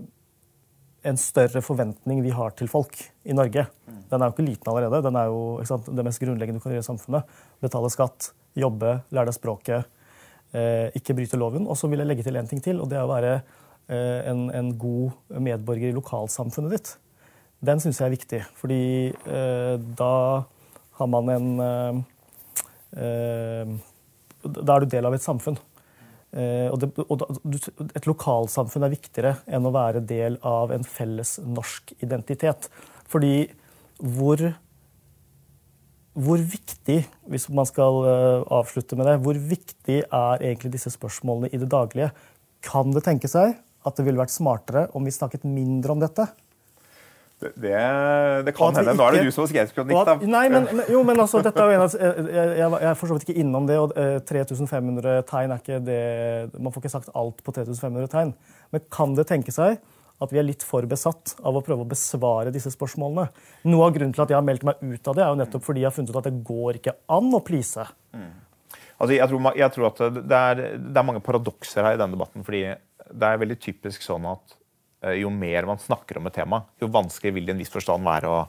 en 1.06 1.18
større 1.22 1.62
forventning 1.62 2.22
vi 2.26 2.34
har 2.34 2.56
til 2.58 2.70
folk 2.72 2.98
i 3.26 3.36
Norge. 3.38 3.68
Den 4.10 4.22
er 4.22 4.30
jo 4.30 4.34
ikke 4.34 4.46
liten 4.48 4.72
allerede. 4.72 5.04
Den 5.06 5.18
er 5.20 5.30
jo 5.30 5.42
sant, 5.68 5.86
det 5.86 6.06
mest 6.06 6.22
grunnleggende 6.22 6.62
du 6.62 6.64
kan 6.64 6.74
gjøre 6.74 6.86
i 6.86 6.88
samfunnet. 6.88 7.36
Betale 7.64 7.92
skatt, 7.94 8.32
jobbe, 8.58 8.98
lære 9.14 9.30
deg 9.30 9.38
språket, 9.38 9.92
eh, 10.56 10.88
ikke 10.98 11.16
bryte 11.18 11.40
loven. 11.40 11.68
Og 11.70 11.78
så 11.78 11.90
vil 11.92 12.02
jeg 12.02 12.10
legge 12.10 12.26
til 12.26 12.40
en 12.40 12.50
ting 12.50 12.64
til, 12.64 12.82
og 12.82 12.90
det 12.90 12.98
er 13.00 13.06
å 13.06 13.12
være 13.12 13.34
eh, 13.36 14.22
en, 14.32 14.48
en, 14.50 14.74
god 14.82 15.38
medborger 15.46 15.92
i 15.92 15.98
lokalsamfunnet 15.98 16.76
ditt. 16.78 16.96
Den 17.66 17.82
syns 17.82 18.02
jeg 18.02 18.10
er 18.10 18.16
viktig, 18.16 18.42
fordi 18.58 18.84
eh, 19.14 19.76
da 20.02 20.16
har 21.00 21.12
man 21.12 21.34
en 21.36 21.48
Da 24.46 24.76
er 24.76 24.84
du 24.84 24.88
del 24.88 25.08
av 25.10 25.16
et 25.18 25.24
samfunn. 25.24 25.58
Eh, 26.36 26.68
og, 26.68 26.82
det, 26.82 26.90
og 27.08 27.96
et 27.96 28.08
lokalsamfunn 28.10 28.84
er 28.84 28.92
viktigere 28.92 29.34
enn 29.48 29.68
å 29.68 29.72
være 29.72 30.04
del 30.04 30.36
av 30.44 30.74
en 30.76 30.84
felles 30.84 31.38
norsk 31.40 31.94
identitet. 32.04 32.68
Fordi 33.08 33.48
hvor, 34.04 34.44
hvor 36.20 36.44
viktig, 36.56 36.98
hvis 37.32 37.48
man 37.56 37.70
skal 37.70 38.02
eh, 38.12 38.42
avslutte 38.58 39.00
med 39.00 39.08
det, 39.08 39.20
hvor 39.24 39.40
viktig 39.40 40.02
er 40.04 40.44
egentlig 40.44 40.74
disse 40.76 40.92
spørsmålene 40.92 41.54
i 41.54 41.62
det 41.62 41.72
daglige? 41.72 42.12
Kan 42.66 42.92
det 42.92 43.06
tenke 43.08 43.32
seg 43.32 43.56
at 43.86 43.96
det 43.96 44.08
ville 44.08 44.20
vært 44.20 44.36
smartere 44.36 44.90
om 44.98 45.08
vi 45.08 45.16
snakket 45.16 45.48
mindre 45.48 45.96
om 45.96 46.04
dette? 46.04 46.28
Det, 47.56 47.74
det, 48.48 48.54
kan 48.58 48.76
hende. 48.76 48.94
Nå 48.98 49.08
er 49.08 49.18
det 49.18 49.26
du 49.28 49.34
som 49.36 49.46
er 49.46 49.70
da. 50.10 50.16
Nei, 50.26 50.46
men, 50.54 50.68
jo, 50.92 51.02
men 51.08 51.20
altså, 51.22 51.42
dette 51.46 51.62
er 51.62 51.72
jo 51.72 51.78
en 51.78 51.84
av, 51.86 51.96
jeg, 51.96 52.54
jeg, 52.60 52.70
er 52.90 52.98
for 53.00 53.10
så 53.12 53.18
vidt 53.18 53.28
ikke 53.28 53.44
innom 53.44 53.68
det. 53.70 53.80
og 53.82 53.94
3500 54.30 55.12
eh, 55.12 55.20
tegn 55.30 55.54
er 55.56 55.62
ikke 55.64 55.82
det 55.86 56.00
Man 56.58 56.74
får 56.74 56.84
ikke 56.84 56.94
sagt 56.98 57.12
alt 57.14 57.44
på 57.46 57.56
3500 57.56 58.12
tegn. 58.14 58.34
Men 58.74 58.88
kan 58.94 59.14
det 59.18 59.28
tenke 59.30 59.54
seg 59.56 59.78
at 60.24 60.32
vi 60.32 60.40
er 60.40 60.48
litt 60.48 60.64
for 60.64 60.86
besatt 60.88 61.36
av 61.44 61.58
å 61.58 61.64
prøve 61.64 61.84
å 61.84 61.90
besvare 61.90 62.54
disse 62.56 62.72
spørsmålene? 62.72 63.28
Noe 63.68 63.90
av 63.90 63.96
grunnen 63.98 64.16
til 64.16 64.24
at 64.24 64.32
jeg 64.32 64.40
har 64.40 64.48
meldt 64.48 64.64
meg 64.68 64.80
ut 64.80 65.12
av 65.12 65.18
det, 65.18 65.26
er 65.26 65.32
jo 65.34 65.40
nettopp 65.42 65.66
fordi 65.68 65.84
jeg 65.84 65.90
har 65.90 65.96
funnet 65.96 66.14
ut 66.14 66.20
at 66.22 66.30
det 66.30 66.42
går 66.48 66.80
ikke 66.80 66.96
an 67.18 67.32
å 67.36 67.44
please. 67.44 67.86
Mm. 68.16 68.34
Altså, 68.96 69.12
jeg, 69.18 69.28
tror, 69.28 69.50
jeg 69.60 69.76
tror 69.76 69.90
at 69.90 70.04
det 70.16 70.40
er, 70.40 70.62
det 70.80 71.02
er 71.02 71.08
mange 71.08 71.24
paradokser 71.24 71.84
her 71.84 71.98
i 71.98 72.00
denne 72.00 72.16
debatten. 72.16 72.46
fordi 72.48 72.64
det 73.06 73.28
er 73.28 73.42
veldig 73.42 73.58
typisk 73.62 74.06
sånn 74.06 74.26
at 74.30 74.56
jo 75.22 75.30
mer 75.34 75.68
man 75.70 75.82
snakker 75.82 76.20
om 76.20 76.30
et 76.30 76.38
tema, 76.40 76.62
jo 76.82 76.90
vanskeligere 76.92 77.38
vil 77.38 77.48
det 77.48 77.54
i 77.54 77.56
en 77.58 77.62
viss 77.64 77.74
forstand 77.74 78.06
være 78.08 78.32
å, 78.32 78.40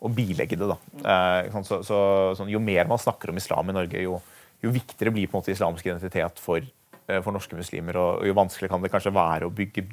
å 0.00 0.10
bilegge 0.14 0.58
det. 0.60 0.76
Eh, 1.04 1.60
så, 1.66 1.80
så, 1.86 2.00
sånn, 2.38 2.52
jo 2.52 2.62
mer 2.62 2.88
man 2.90 3.00
snakker 3.00 3.32
om 3.32 3.40
islam 3.40 3.72
i 3.72 3.76
Norge, 3.76 4.04
jo, 4.04 4.20
jo 4.64 4.74
viktigere 4.74 5.12
blir 5.14 5.28
på 5.28 5.36
en 5.36 5.42
måte 5.42 5.54
islamsk 5.54 5.90
identitet 5.90 6.40
for, 6.40 6.64
eh, 7.06 7.20
for 7.20 7.36
norske 7.36 7.58
muslimer. 7.58 7.98
Og, 8.00 8.22
og, 8.22 8.28
jo 8.30 8.38
vanskeligere 8.38 8.74
kan 8.74 8.86
det 8.86 8.92
kanskje 8.94 9.16
være 9.16 9.48
å 9.48 9.54
bygge 9.54 9.86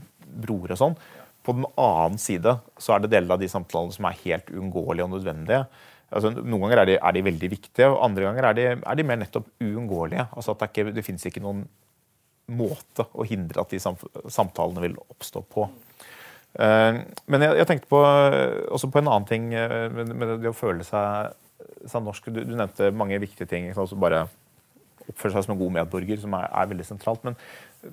broer 0.47 0.75
og 0.75 0.81
sånn. 0.83 0.97
På 1.47 1.55
den 1.55 1.67
annen 1.79 2.19
side 2.19 2.57
så 2.81 2.95
er 2.95 3.03
det 3.03 3.11
deler 3.13 3.35
av 3.35 3.43
de 3.43 3.51
samtalene 3.51 3.95
som 3.95 4.07
er 4.07 4.19
helt 4.23 4.51
uunngåelige 4.51 5.07
og 5.07 5.13
nødvendige. 5.15 5.65
Altså, 6.07 6.31
noen 6.37 6.63
ganger 6.63 6.81
er 6.81 6.87
de, 6.87 6.95
er 7.03 7.15
de, 7.17 7.23
veldig 7.27 7.49
viktige, 7.51 7.89
og 7.91 7.99
andre 8.05 8.29
ganger 8.29 8.47
er 8.47 8.55
de, 8.55 8.65
er 8.79 8.99
de 8.99 9.05
mer 9.07 9.19
nettopp 9.19 9.49
uunngåelige. 9.63 10.29
Altså 10.31 10.53
at 10.53 10.63
det, 10.63 10.69
ikke, 10.71 10.95
det 10.95 11.03
fins 11.03 11.27
ikke 11.27 11.43
noen 11.43 11.65
måte 12.47 13.03
å 13.11 13.25
hindre 13.27 13.59
at 13.63 13.73
de 13.75 13.79
samtalene 13.83 14.85
vil 14.85 14.95
oppstå 15.03 15.43
på. 15.51 15.67
Eh, 16.57 16.99
men 17.29 17.45
jeg, 17.45 17.53
jeg, 17.59 17.69
tenkte 17.69 17.89
på, 17.91 17.99
også 18.73 18.89
på 18.89 19.01
en 19.01 19.11
annen 19.11 19.29
ting 19.29 19.51
eh, 19.53 19.87
med, 19.93 20.09
med 20.17 20.33
det 20.41 20.49
å 20.49 20.57
føle 20.57 20.85
seg, 20.87 21.35
seg 21.85 22.03
norsk. 22.03 22.31
Du, 22.33 22.41
du, 22.41 22.55
nevnte 22.57 22.89
mange 22.95 23.19
viktige 23.21 23.49
ting. 23.49 23.69
Altså 23.75 23.99
bare 23.99 24.25
oppføre 25.07 25.35
seg 25.35 25.45
som 25.45 25.53
en 25.53 25.61
god 25.61 25.75
medborger, 25.77 26.19
som 26.19 26.33
er, 26.35 26.49
er, 26.49 26.71
veldig 26.71 26.87
sentralt. 26.87 27.21
Men 27.27 27.37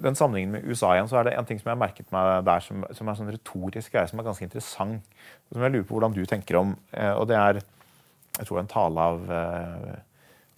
den 0.07 0.17
sammenhengen 0.19 0.57
med 0.57 0.65
USA 0.67 0.95
igjen, 0.95 1.11
så 1.11 1.21
er 1.21 1.29
det 1.29 1.37
en 1.37 1.47
ting 1.49 1.61
som 1.61 1.69
jeg 1.69 1.77
har 1.77 1.83
merket 1.85 2.09
meg 2.15 2.41
der, 2.49 2.65
som, 2.65 2.87
som 2.97 3.11
er 3.11 3.21
sånn 3.21 3.31
retorisk 3.35 3.95
greie, 3.95 4.09
som 4.11 4.23
er 4.23 4.27
ganske 4.31 4.49
interessant. 4.49 5.13
Som 5.53 5.67
jeg 5.67 5.77
lurer 5.77 5.87
på 5.87 5.99
hvordan 5.99 6.17
du 6.17 6.25
tenker 6.27 6.59
om. 6.63 6.75
Eh, 6.97 7.13
og 7.13 7.29
det 7.31 7.39
er 7.39 7.63
jeg 8.35 8.49
tror 8.49 8.59
en 8.59 8.67
tale 8.67 8.99
av 8.99 9.21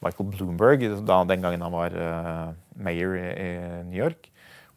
Michael 0.01 0.31
Bloomberg 0.31 0.87
da, 1.05 1.19
den 1.29 1.43
gangen 1.45 1.61
han 1.61 1.75
var 1.75 1.93
mayor 2.73 3.19
i 3.21 3.51
New 3.85 3.99
York. 3.99 4.31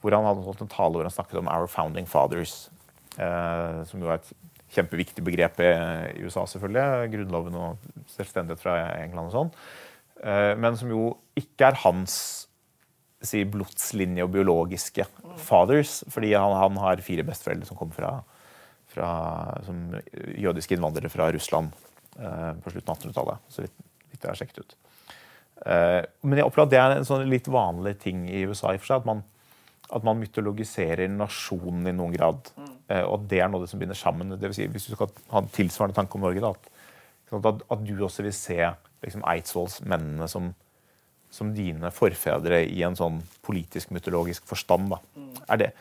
Hvor 0.04 0.12
han 0.12 0.28
hadde 0.28 0.44
holdt 0.44 0.66
en 0.66 0.72
tale 0.74 1.00
hvor 1.00 1.08
han 1.08 1.16
snakket 1.16 1.40
om 1.40 1.48
'Our 1.48 1.70
Founding 1.72 2.10
Fathers'. 2.12 2.68
Eh, 3.20 3.80
som 3.90 4.02
jo 4.02 4.12
er 4.12 4.20
et 4.20 4.30
kjempeviktig 4.76 5.24
begrep 5.26 5.60
i, 5.66 5.72
USA, 6.24 6.46
selvfølgelig. 6.48 7.10
Grunnloven 7.16 7.58
og 7.60 7.88
selvstendighet 8.14 8.62
fra 8.62 8.76
England 9.02 9.32
og 9.32 9.36
sånn. 9.36 9.54
Eh, 10.24 10.54
men 10.60 10.78
som 10.80 10.92
jo 10.94 11.10
ikke 11.40 11.72
er 11.72 11.82
hans 11.84 12.16
si, 13.26 13.44
blodslinje 13.44 14.24
og 14.24 14.34
biologiske 14.36 15.08
fathers. 15.42 16.00
Fordi 16.14 16.34
han, 16.36 16.56
han 16.62 16.80
har 16.84 17.06
fire 17.06 17.26
besteforeldre 17.28 17.68
som 17.68 17.80
kom 17.80 17.92
fra, 17.96 18.20
fra 18.94 19.10
som 19.68 19.88
jødiske 20.40 20.78
innvandrere 20.78 21.12
fra 21.12 21.32
Russland 21.36 21.74
eh, 22.20 22.54
på 22.64 22.76
slutten 22.76 22.94
av 22.94 23.02
1800-tallet. 23.02 23.50
Så 23.52 23.66
vidt, 23.66 23.76
vidt 24.14 24.22
jeg 24.22 24.32
har 24.32 24.40
sjekket 24.44 24.64
ut. 24.64 24.78
Men 25.60 26.40
jeg 26.40 26.48
opplever 26.48 26.70
at 26.70 26.72
det 26.72 26.78
er 26.80 26.94
en 26.96 27.04
sånn 27.04 27.26
litt 27.28 27.50
vanlig 27.52 27.98
ting 28.00 28.22
i 28.32 28.46
USA. 28.48 28.70
i 28.72 28.78
for 28.80 28.88
seg, 28.88 29.02
at 29.02 29.08
man, 29.10 29.26
at 29.96 30.06
man 30.06 30.20
mytologiserer 30.22 31.10
nasjonen 31.12 31.90
i 31.90 31.96
noen 31.96 32.14
grad. 32.14 32.52
Mm. 32.56 32.76
og 33.06 33.14
at 33.20 33.26
det 33.30 33.40
er 33.44 33.50
noe 33.52 33.68
som 33.70 33.82
binder 33.82 33.98
sammen. 33.98 34.34
Det 34.34 34.50
vil 34.50 34.58
si, 34.58 34.68
hvis 34.70 34.88
du 34.90 34.96
skal 34.96 35.12
ha 35.34 35.44
en 35.44 35.52
tilsvarende 35.54 35.98
tanke 35.98 36.18
om 36.18 36.26
Norge, 36.26 36.42
da, 36.42 36.54
at, 36.54 37.62
at, 37.70 37.86
du 37.86 37.94
også 38.06 38.26
vil 38.26 38.34
se 38.34 38.58
liksom, 39.06 39.24
Eidsvolls 39.30 39.80
mennene 39.86 40.26
som, 40.32 40.50
som 41.30 41.54
dine 41.54 41.92
forfedre 41.94 42.64
i 42.66 42.82
en 42.86 42.98
sånn 42.98 43.22
politisk-mytologisk 43.46 44.50
forstand. 44.50 44.90
Da. 44.96 45.02
Er 45.54 45.62
det, 45.62 45.72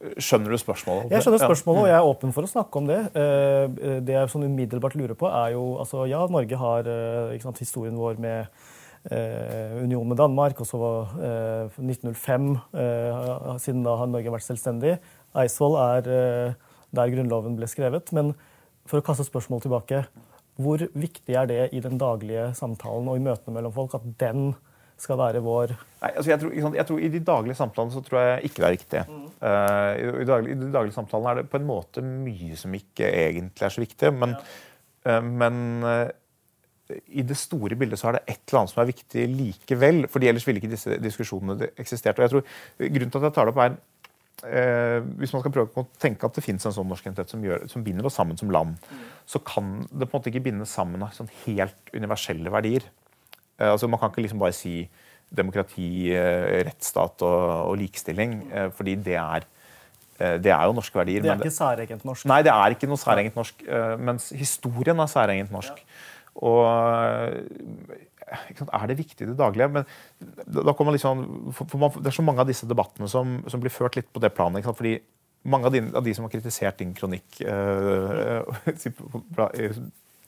Skjønner 0.00 0.54
du 0.54 0.56
spørsmålet? 0.56 1.10
Jeg 1.12 1.20
skjønner 1.26 1.42
spørsmålet, 1.42 1.82
og 1.82 1.88
jeg 1.90 1.96
er 1.98 2.06
åpen 2.08 2.30
for 2.32 2.46
å 2.46 2.48
snakke 2.48 2.80
om 2.80 2.86
det. 2.88 3.00
Eh, 3.20 3.98
det 4.00 4.14
jeg 4.14 4.30
sånn 4.32 4.46
umiddelbart 4.48 4.94
lurer 4.96 5.18
på, 5.18 5.28
er 5.28 5.52
jo 5.52 5.64
altså, 5.82 6.06
Ja, 6.08 6.22
Norge 6.32 6.56
har 6.56 6.88
eh, 6.88 7.34
sant, 7.42 7.60
historien 7.60 7.98
vår 8.00 8.16
med 8.22 8.46
eh, 8.46 8.70
union 9.08 10.08
med 10.08 10.18
Danmark, 10.20 10.58
og 10.60 10.66
så 10.68 10.80
eh, 11.24 11.78
1905. 11.80 12.50
Eh, 12.76 13.56
siden 13.62 13.84
da 13.86 13.94
har 13.96 14.10
Norge 14.10 14.34
vært 14.34 14.44
selvstendig. 14.44 14.98
Eidsvoll 15.40 15.78
er 15.80 16.10
eh, 16.12 16.58
der 16.96 17.12
Grunnloven 17.14 17.56
ble 17.56 17.68
skrevet. 17.70 18.12
Men 18.16 18.34
for 18.90 19.00
å 19.00 19.06
kaste 19.06 19.24
spørsmål 19.24 19.64
tilbake, 19.64 20.04
hvor 20.60 20.82
viktig 20.92 21.36
er 21.36 21.48
det 21.48 21.62
i 21.72 21.80
den 21.80 21.96
daglige 22.00 22.50
samtalen 22.58 23.08
og 23.08 23.16
i 23.16 23.24
møtene 23.24 23.56
mellom 23.56 23.72
folk 23.72 23.96
at 23.96 24.04
den 24.20 24.50
skal 25.00 25.16
være 25.16 25.40
vår 25.40 25.70
Nei, 25.72 26.10
altså 26.10 26.28
jeg, 26.28 26.40
tror, 26.42 26.52
jeg, 26.76 26.86
tror, 26.88 26.98
I 27.00 27.08
de 27.12 27.20
daglige 27.24 27.56
samtalene 27.56 27.94
så 27.94 28.02
tror 28.04 28.20
jeg 28.20 28.48
ikke 28.48 28.60
det 28.60 28.66
er 28.66 28.74
riktig. 28.74 29.02
Mm. 29.08 29.22
Uh, 29.40 30.20
i, 30.20 30.26
daglig, 30.28 30.52
I 30.52 30.58
de 30.60 30.68
daglige 30.74 30.96
samtalene 30.96 31.32
er 31.32 31.40
det 31.40 31.50
på 31.52 31.60
en 31.60 31.68
måte 31.68 32.04
mye 32.04 32.56
som 32.60 32.74
ikke 32.76 33.08
egentlig 33.08 33.66
er 33.66 33.74
så 33.74 33.84
viktig. 33.84 34.12
Men, 34.16 34.34
ja. 34.36 35.16
uh, 35.16 35.30
men 35.42 35.62
uh, 35.84 36.08
i 37.08 37.24
det 37.26 37.36
store 37.38 37.78
bildet 37.78 38.00
så 38.00 38.10
er 38.10 38.18
det 38.18 38.24
et 38.26 38.42
eller 38.48 38.62
annet 38.62 38.72
som 38.74 38.82
er 38.82 38.90
viktig 38.90 39.28
likevel. 39.34 40.04
fordi 40.08 40.28
ellers 40.30 40.46
ville 40.46 40.62
ikke 40.62 40.74
disse 40.74 40.98
diskusjonene 41.02 41.70
eksistert. 41.78 42.18
Og 42.18 42.26
jeg 42.26 42.34
tror 42.34 42.90
Grunnen 42.90 43.10
til 43.10 43.18
at 43.18 43.28
jeg 43.28 43.36
tar 43.38 43.48
det 43.48 43.54
opp, 43.54 43.64
er 43.64 43.78
hvis 44.40 45.34
man 45.34 45.42
skal 45.42 45.52
prøve 45.52 45.82
å 45.82 45.86
tenke 46.00 46.24
at 46.24 46.36
det 46.36 46.44
fins 46.44 46.64
en 46.64 46.72
sånn 46.72 46.88
norsk 46.88 47.04
identitet 47.04 47.32
som, 47.34 47.42
gjør, 47.44 47.66
som, 47.68 47.84
binder 47.84 48.06
oss 48.08 48.16
sammen 48.16 48.38
som 48.40 48.52
land, 48.52 48.78
mm. 48.88 49.04
så 49.28 49.40
kan 49.44 49.82
det 49.90 50.06
på 50.06 50.14
en 50.14 50.16
måte 50.16 50.32
ikke 50.32 50.46
binde 50.46 50.68
sammen 50.68 51.02
av 51.04 51.12
sånn 51.16 51.28
helt 51.44 51.92
universelle 51.92 52.52
verdier. 52.52 52.86
Eh, 53.60 53.68
altså, 53.68 53.88
man 53.90 54.00
kan 54.00 54.12
ikke 54.12 54.24
liksom 54.24 54.40
bare 54.40 54.56
si 54.56 54.74
demokrati, 55.30 56.10
eh, 56.16 56.60
rettsstat 56.66 57.22
og, 57.26 57.40
og 57.70 57.76
likestilling, 57.80 58.38
eh, 58.50 58.70
fordi 58.76 58.98
det 59.10 59.18
er 59.20 59.48
det 60.20 60.50
er 60.52 60.66
jo 60.68 60.74
norske 60.76 60.98
verdier. 60.98 61.22
Det 61.24 61.30
er 61.32 61.38
ikke 61.40 61.54
særegent 61.54 62.02
norsk? 62.04 62.26
Nei, 62.28 62.42
det 62.44 62.50
er 62.52 62.74
ikke 62.74 62.88
noe 62.90 63.00
særegent 63.00 63.38
norsk. 63.38 63.62
Mens 64.04 64.26
historien 64.36 64.98
er 65.00 65.08
særegent 65.08 65.54
norsk. 65.54 65.78
Ja. 65.80 66.19
Og 66.38 66.62
er 68.30 68.86
det 68.86 68.98
viktig 69.00 69.26
i 69.26 69.30
det 69.32 69.38
daglige? 69.38 69.70
Men 69.74 69.88
da 70.46 70.74
kommer 70.78 70.94
liksom, 70.94 71.24
for 71.56 71.78
man, 71.80 71.96
Det 71.98 72.12
er 72.12 72.18
så 72.20 72.26
mange 72.26 72.44
av 72.44 72.50
disse 72.50 72.68
debattene 72.70 73.08
som, 73.10 73.40
som 73.50 73.62
blir 73.62 73.74
ført 73.74 73.98
litt 73.98 74.12
på 74.12 74.22
det 74.22 74.32
planet. 74.36 74.64
fordi 74.64 75.00
mange 75.42 75.66
av 75.66 75.72
de, 75.72 75.80
av 75.96 76.04
de, 76.04 76.14
som 76.14 76.26
har 76.26 76.32
kritisert 76.34 76.78
din 76.78 76.92
kronikk 76.94 77.40
øh, 77.48 78.44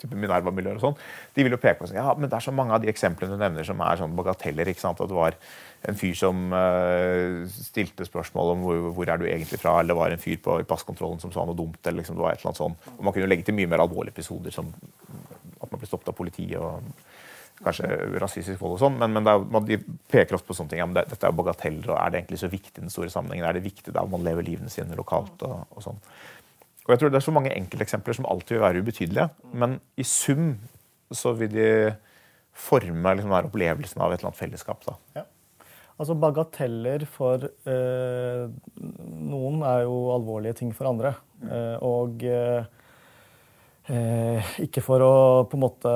type 0.02 0.18
Minerva-miljøer 0.18 0.78
og 0.78 0.82
sånn, 0.82 0.96
de 1.36 1.44
vil 1.46 1.54
jo 1.54 1.60
peke 1.62 1.78
på 1.78 1.88
sånn, 1.88 2.00
ja, 2.00 2.14
men 2.18 2.30
det 2.30 2.34
er 2.38 2.42
så 2.42 2.54
mange 2.54 2.74
av 2.74 2.82
de 2.82 2.90
eksemplene 2.90 3.36
du 3.36 3.42
nevner 3.42 3.66
som 3.66 3.82
er 3.84 4.00
sånn 4.00 4.16
bagateller. 4.18 4.72
ikke 4.72 4.82
sant, 4.82 5.00
At 5.00 5.10
det 5.10 5.18
var 5.18 5.36
en 5.88 5.98
fyr 5.98 6.16
som 6.18 6.40
uh, 6.54 7.42
stilte 7.52 8.06
spørsmål 8.08 8.54
om 8.54 8.64
hvor, 8.66 8.80
hvor, 8.96 9.12
er 9.12 9.20
du 9.20 9.28
egentlig 9.28 9.60
fra, 9.62 9.76
eller 9.78 9.94
det 9.94 10.00
var 10.00 10.16
en 10.16 10.24
fyr 10.24 10.40
på 10.42 10.58
i 10.62 10.66
passkontrollen 10.68 11.22
som 11.22 11.34
sa 11.34 11.46
noe 11.46 11.58
dumt. 11.58 11.80
eller 11.84 12.02
liksom, 12.02 12.18
det 12.18 12.26
var 12.26 12.34
et 12.34 12.42
eller 12.42 12.52
annet 12.52 12.62
sånt. 12.64 12.90
Og 12.96 13.04
Man 13.04 13.14
kunne 13.14 13.26
jo 13.26 13.30
legge 13.30 13.46
til 13.46 13.58
mye 13.58 13.70
mer 13.70 13.84
alvorlige 13.84 14.16
episoder, 14.16 14.54
som 14.54 14.74
at 15.72 15.78
man 15.78 15.82
bli 15.82 15.90
stoppet 15.90 16.12
av 16.12 16.18
politiet. 16.18 16.60
og 16.60 16.92
kanskje 17.62 17.88
rasistisk 18.22 18.60
vold 18.62 18.76
og 18.76 18.82
sånn, 18.82 18.98
men, 19.00 19.14
men 19.16 19.28
er, 19.28 19.42
man, 19.54 19.66
de 19.66 19.78
peker 20.10 20.36
ofte 20.36 20.50
på 20.50 20.56
sånne 20.56 20.72
ting. 20.72 20.82
Ja, 20.82 20.88
det, 20.96 21.06
dette 21.12 21.28
er 21.28 21.32
jo 21.32 21.38
bagateller, 21.42 21.90
og 21.92 21.98
er 21.98 22.12
det 22.12 22.22
egentlig 22.22 22.40
så 22.42 22.50
viktig 22.52 22.74
i 22.74 22.84
den 22.84 22.92
store 22.92 23.12
sammenhengen? 23.12 23.46
Er 23.48 23.58
det 23.58 23.64
viktig 23.66 23.94
der 23.94 24.08
man 24.10 24.24
lever 24.26 24.46
livene 24.46 24.72
sine 24.72 24.98
lokalt? 24.98 25.44
og, 25.46 25.66
og 25.70 25.84
sånn. 25.84 26.00
Og 26.82 26.94
jeg 26.94 27.02
tror 27.02 27.12
Det 27.12 27.20
er 27.20 27.26
så 27.28 27.34
mange 27.34 27.52
enkelteksempler 27.54 28.18
som 28.18 28.26
alltid 28.26 28.56
vil 28.56 28.64
være 28.64 28.82
ubetydelige. 28.82 29.28
Men 29.54 29.78
i 29.94 30.06
sum 30.08 30.56
så 31.14 31.34
vil 31.38 31.52
de 31.52 31.68
forme 32.52 33.14
liksom, 33.14 33.30
den 33.30 33.50
opplevelsen 33.52 34.02
av 34.02 34.12
et 34.12 34.20
eller 34.20 34.32
annet 34.32 34.42
fellesskap. 34.42 34.82
Da. 34.88 34.96
Ja. 35.20 35.26
Altså 36.00 36.16
Bagateller 36.18 37.04
for 37.06 37.44
eh, 37.46 38.44
noen 38.82 39.62
er 39.68 39.84
jo 39.84 39.98
alvorlige 40.16 40.58
ting 40.58 40.72
for 40.74 40.90
andre. 40.90 41.14
Eh, 41.46 41.76
og 41.84 42.24
eh 42.26 42.62
ikke 43.88 44.82
for 44.84 45.02
å 45.02 45.14
på 45.50 45.58
en 45.58 45.64
måte 45.64 45.92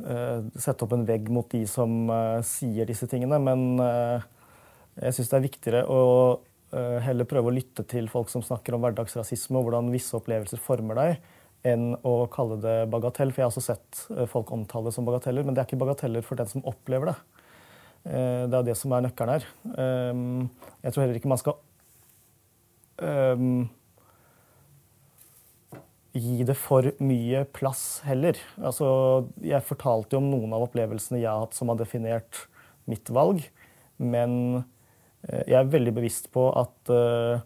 eh, 0.00 0.38
sette 0.56 0.86
opp 0.86 0.94
en 0.96 1.04
vegg 1.04 1.28
mot 1.28 1.48
de 1.52 1.66
som 1.68 2.08
eh, 2.08 2.38
sier 2.46 2.88
disse 2.88 3.08
tingene, 3.10 3.36
men 3.42 3.82
jeg 4.96 5.16
syns 5.16 5.28
det 5.32 5.36
er 5.38 5.44
viktigere 5.44 5.84
å 5.88 6.00
Eh, 6.72 6.98
heller 7.04 7.28
prøve 7.28 7.50
å 7.50 7.52
lytte 7.52 7.84
til 7.84 8.06
folk 8.08 8.30
som 8.32 8.40
snakker 8.44 8.72
om 8.72 8.80
hverdagsrasisme 8.80 9.58
og 9.58 9.66
hvordan 9.66 9.90
visse 9.92 10.16
opplevelser 10.16 10.60
former 10.62 10.96
deg, 10.96 11.26
enn 11.68 11.90
å 12.08 12.14
kalle 12.32 12.56
det 12.62 12.76
bagatell. 12.92 13.32
For 13.32 13.42
jeg 13.42 13.46
har 13.46 13.52
også 13.52 13.64
sett 13.66 14.00
eh, 14.14 14.24
folk 14.30 14.52
omtale 14.56 14.88
det 14.88 14.96
som 14.96 15.08
bagateller, 15.08 15.44
men 15.44 15.56
det 15.56 15.62
er 15.62 15.68
ikke 15.68 15.82
bagateller 15.82 16.24
for 16.24 16.40
den 16.40 16.48
som 16.48 16.64
opplever 16.68 17.12
det. 17.12 17.16
Eh, 18.08 18.44
det 18.48 18.56
er 18.56 18.70
det 18.70 18.78
som 18.80 18.94
er 18.96 19.04
nøkkelen 19.04 19.34
her. 19.36 19.46
Jeg 20.80 20.94
tror 20.94 21.04
heller 21.04 21.20
ikke 21.20 21.32
man 21.34 21.42
skal 21.42 21.60
um, 23.02 23.68
gi 26.12 26.42
det 26.48 26.56
for 26.60 26.90
mye 27.00 27.44
plass 27.56 28.02
heller. 28.04 28.36
Altså, 28.60 28.88
jeg 29.40 29.64
fortalte 29.64 30.16
jo 30.16 30.20
om 30.20 30.30
noen 30.32 30.52
av 30.56 30.66
opplevelsene 30.66 31.22
jeg 31.22 31.30
har 31.30 31.46
hatt 31.46 31.56
som 31.56 31.72
har 31.72 31.80
definert 31.80 32.46
mitt 32.90 33.08
valg, 33.14 33.44
men 34.02 34.64
Eh, 35.28 35.44
jeg 35.46 35.58
er 35.58 35.70
veldig 35.70 35.94
bevisst 35.94 36.28
på 36.34 36.48
at 36.58 36.90
uh, 36.90 37.42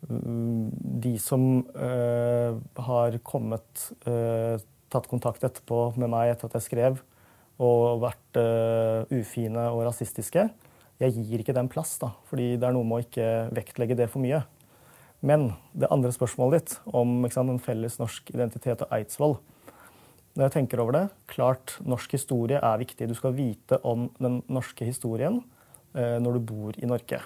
de 0.00 1.12
som 1.20 1.42
uh, 1.76 2.56
har 2.86 3.18
kommet, 3.26 3.86
tatt 4.90 5.08
kontakt 5.10 5.44
etterpå 5.46 5.90
med 6.00 6.10
meg 6.10 6.32
etter 6.32 6.48
at 6.48 6.56
jeg 6.58 6.68
skrev, 6.70 7.02
og 7.60 8.00
vært 8.00 8.38
ufine 9.12 9.66
og 9.68 9.82
rasistiske, 9.84 10.46
jeg 11.00 11.24
gir 11.28 11.42
ikke 11.42 11.54
den 11.54 11.68
plass, 11.70 11.92
da, 12.00 12.08
fordi 12.30 12.54
det 12.56 12.66
er 12.66 12.72
noe 12.72 12.88
med 12.88 12.96
å 12.96 13.04
ikke 13.04 13.28
vektlegge 13.58 13.98
det 14.00 14.08
for 14.10 14.24
mye. 14.24 14.40
Men 15.20 15.52
det 15.76 15.90
andre 15.92 16.12
spørsmålet 16.14 16.60
ditt 16.60 16.76
om 16.96 17.26
sant, 17.28 17.52
en 17.52 17.60
felles 17.60 17.98
norsk 18.00 18.30
identitet 18.32 18.86
og 18.86 18.92
Eidsvoll 18.96 19.34
Når 20.34 20.46
jeg 20.46 20.54
tenker 20.54 20.80
over 20.80 20.96
det, 20.96 21.06
klart 21.28 21.74
norsk 21.84 22.12
historie 22.14 22.60
er 22.62 22.80
viktig. 22.80 23.08
Du 23.10 23.16
skal 23.18 23.34
vite 23.36 23.80
om 23.84 24.08
den 24.22 24.40
norske 24.48 24.86
historien. 24.86 25.42
Eh, 25.90 26.18
når 26.22 26.38
du 26.38 26.40
bor 26.46 26.76
i 26.78 26.86
Norge. 26.86 27.18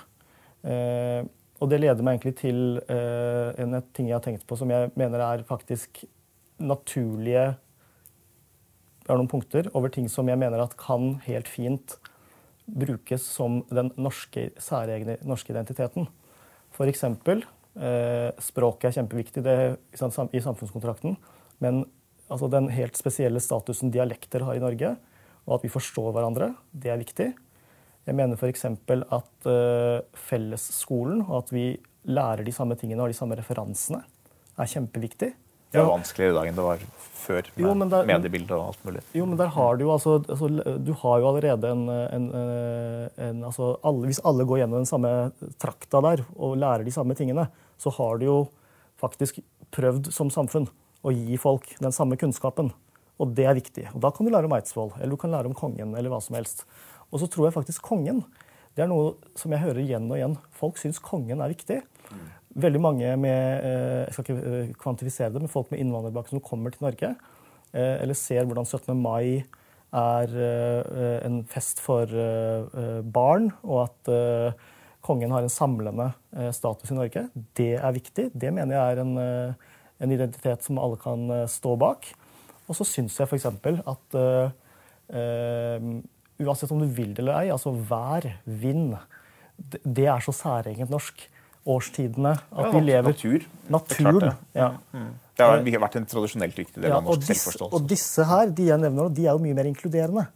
Eh, 0.65 1.21
og 1.61 1.69
det 1.69 1.83
leder 1.83 2.05
meg 2.05 2.17
egentlig 2.17 2.39
til 2.41 2.79
eh, 2.89 3.51
en 3.61 3.77
ting 3.93 4.09
jeg 4.09 4.17
har 4.17 4.25
tenkt 4.25 4.47
på 4.49 4.57
som 4.57 4.71
jeg 4.73 4.89
mener 4.97 5.21
er 5.21 5.45
faktisk 5.45 6.01
naturlige 6.57 7.43
Jeg 9.05 9.11
har 9.11 9.19
noen 9.21 9.29
punkter 9.29 9.69
over 9.77 9.93
ting 9.93 10.09
som 10.09 10.29
jeg 10.31 10.41
mener 10.41 10.63
at 10.63 10.79
kan 10.81 11.19
helt 11.27 11.49
fint 11.51 11.99
brukes 12.65 13.27
som 13.29 13.61
den 13.69 13.91
norske, 14.01 14.47
særegne 14.57 15.19
norske 15.29 15.53
identiteten. 15.53 16.09
F.eks. 16.73 17.05
Eh, 17.05 17.45
språket 17.75 18.89
er 18.89 18.97
kjempeviktig 19.01 19.43
det, 19.43 19.55
i 19.91 20.43
samfunnskontrakten. 20.43 21.17
Men 21.59 21.83
altså, 22.29 22.49
den 22.53 22.69
helt 22.75 22.99
spesielle 22.99 23.43
statusen 23.43 23.93
dialekter 23.95 24.45
har 24.47 24.59
i 24.59 24.63
Norge, 24.63 24.95
og 25.45 25.59
at 25.59 25.67
vi 25.67 25.73
forstår 25.73 26.13
hverandre, 26.15 26.53
det 26.71 26.93
er 26.93 27.01
viktig. 27.01 27.31
Jeg 28.05 28.17
mener 28.19 28.37
f.eks. 28.37 28.67
at 28.69 29.49
uh, 29.49 30.05
fellesskolen 30.29 31.25
og 31.25 31.39
at 31.43 31.55
vi 31.55 31.71
lærer 32.05 32.45
de 32.45 32.53
samme 32.53 32.77
tingene 32.77 33.01
og 33.01 33.09
har 33.09 33.15
de 33.15 33.17
samme 33.17 33.39
referansene, 33.39 34.03
er 34.55 34.71
kjempeviktig. 34.71 35.33
Det 35.75 35.81
er 35.83 35.89
vanskeligere 35.89 36.31
i 36.31 36.37
dag 36.37 36.49
enn 36.49 36.59
det 36.59 36.65
var 36.65 36.83
før, 37.25 37.47
med 37.57 37.65
jo, 37.65 37.71
der, 37.91 38.05
mediebildet 38.07 38.53
og 38.55 38.69
alt 38.69 38.83
mulig. 38.87 39.01
Jo, 39.17 39.25
men 39.27 39.41
der 39.41 39.49
har 39.57 39.79
du 39.81 39.89
altså, 39.91 40.21
altså 40.21 40.77
Du 40.87 40.93
har 41.01 41.17
jo 41.19 41.31
allerede 41.33 41.73
en, 41.73 41.89
en, 41.89 42.29
en 43.27 43.41
altså 43.49 43.73
alle, 43.83 44.11
Hvis 44.13 44.21
alle 44.29 44.47
går 44.47 44.61
gjennom 44.61 44.85
den 44.85 44.87
samme 44.87 45.11
trakta 45.59 46.03
der 46.05 46.23
og 46.37 46.55
lærer 46.61 46.87
de 46.87 46.95
samme 46.95 47.17
tingene, 47.19 47.49
så 47.81 47.93
har 47.97 48.21
du 48.21 48.27
jo 48.29 48.39
faktisk 49.01 49.41
prøvd 49.75 50.11
som 50.15 50.31
samfunn 50.33 50.69
å 51.05 51.13
gi 51.13 51.37
folk 51.41 51.69
den 51.83 51.95
samme 51.95 52.19
kunnskapen. 52.21 52.71
Og 53.21 53.35
det 53.37 53.47
er 53.47 53.59
viktig. 53.59 53.89
Og 53.95 54.01
da 54.03 54.11
kan 54.15 54.27
du 54.27 54.33
lære 54.33 54.49
om 54.49 54.57
Eidsvoll, 54.57 54.95
eller 54.99 55.15
du 55.15 55.21
kan 55.21 55.35
lære 55.35 55.51
om 55.51 55.57
kongen, 55.57 55.95
eller 55.95 56.11
hva 56.11 56.21
som 56.25 56.39
helst. 56.39 56.65
Og 57.13 57.21
så 57.23 57.29
tror 57.31 57.49
jeg 57.49 57.57
faktisk 57.59 57.85
kongen. 57.87 58.25
Det 58.75 58.83
er 58.83 58.91
noe 58.91 59.15
som 59.39 59.53
jeg 59.55 59.63
hører 59.63 59.85
igjen 59.85 60.09
og 60.11 60.19
igjen. 60.19 60.39
Folk 60.57 60.81
syns 60.81 60.99
kongen 61.03 61.43
er 61.45 61.53
viktig. 61.53 61.79
Veldig 62.55 62.81
mange 62.83 63.11
med 63.19 63.67
eh, 63.67 64.01
jeg 64.05 64.15
skal 64.15 64.25
ikke 64.25 64.51
eh, 64.51 64.73
kvantifisere 64.79 65.35
det, 65.35 65.43
men 65.43 65.51
folk 65.51 65.71
med 65.73 65.83
innvandrerbakgrunn 65.83 66.39
som 66.39 66.47
kommer 66.47 66.75
til 66.75 66.87
Norge, 66.87 67.11
eh, 67.75 67.97
eller 68.03 68.19
ser 68.19 68.47
hvordan 68.47 68.67
17. 68.67 68.95
mai 68.99 69.45
er 69.95 70.33
en 71.23 71.37
fest 71.47 71.79
for 71.79 72.11
barn, 73.15 73.45
og 73.63 73.85
at 73.85 74.09
kongen 75.05 75.33
har 75.35 75.45
en 75.45 75.53
samlende 75.53 76.11
status 76.57 76.91
i 76.91 76.97
Norge. 76.97 77.27
Det 77.59 77.73
er 77.77 77.93
viktig. 77.97 78.31
Det 78.33 78.51
mener 78.57 78.75
jeg 78.77 78.95
er 78.97 79.03
en, 79.05 79.15
en 80.01 80.15
identitet 80.17 80.65
som 80.65 80.81
alle 80.83 80.97
kan 81.03 81.27
stå 81.51 81.77
bak. 81.81 82.09
Og 82.65 82.79
så 82.79 82.87
syns 82.89 83.19
jeg 83.21 83.29
f.eks. 83.29 83.45
at 83.85 84.19
uansett 86.41 86.73
om 86.75 86.81
du 86.83 86.89
vil 86.91 87.13
det 87.15 87.23
eller 87.23 87.43
ei, 87.45 87.51
altså 87.55 87.73
vær, 87.89 88.25
vind, 88.49 88.95
det, 89.57 89.81
det 89.85 90.09
er 90.11 90.25
så 90.25 90.35
særegent 90.35 90.93
norsk. 90.93 91.29
Årstidene. 91.65 92.35
At 92.53 92.67
Ja, 92.67 92.71
vi 92.75 92.81
lever 92.85 93.07
natur. 93.15 93.39
Det 93.41 93.71
Naturen. 93.73 94.19
klart 94.19 94.21
det. 94.21 94.33
Ja. 94.61 94.67
Det 95.39 95.45
har 95.49 95.63
vi 95.65 95.73
har 95.73 95.81
vært 95.81 95.95
en 95.97 96.05
tradisjonelt 96.11 96.59
viktig 96.61 96.77
del 96.83 96.91
Ja, 96.91 96.99
av 96.99 97.07
og, 97.07 97.15
norsk 97.15 97.23
disse, 97.23 97.39
selvforståelse. 97.41 97.79
og 97.79 97.87
disse 97.89 98.27
her, 98.29 98.51
de 98.59 98.67
jeg 98.69 98.83
nevner, 98.83 99.07
nå, 99.07 99.15
de 99.17 99.25
er 99.25 99.31
jo 99.33 99.41
mye 99.41 99.57
mer 99.57 99.71
inkluderende. 99.71 100.27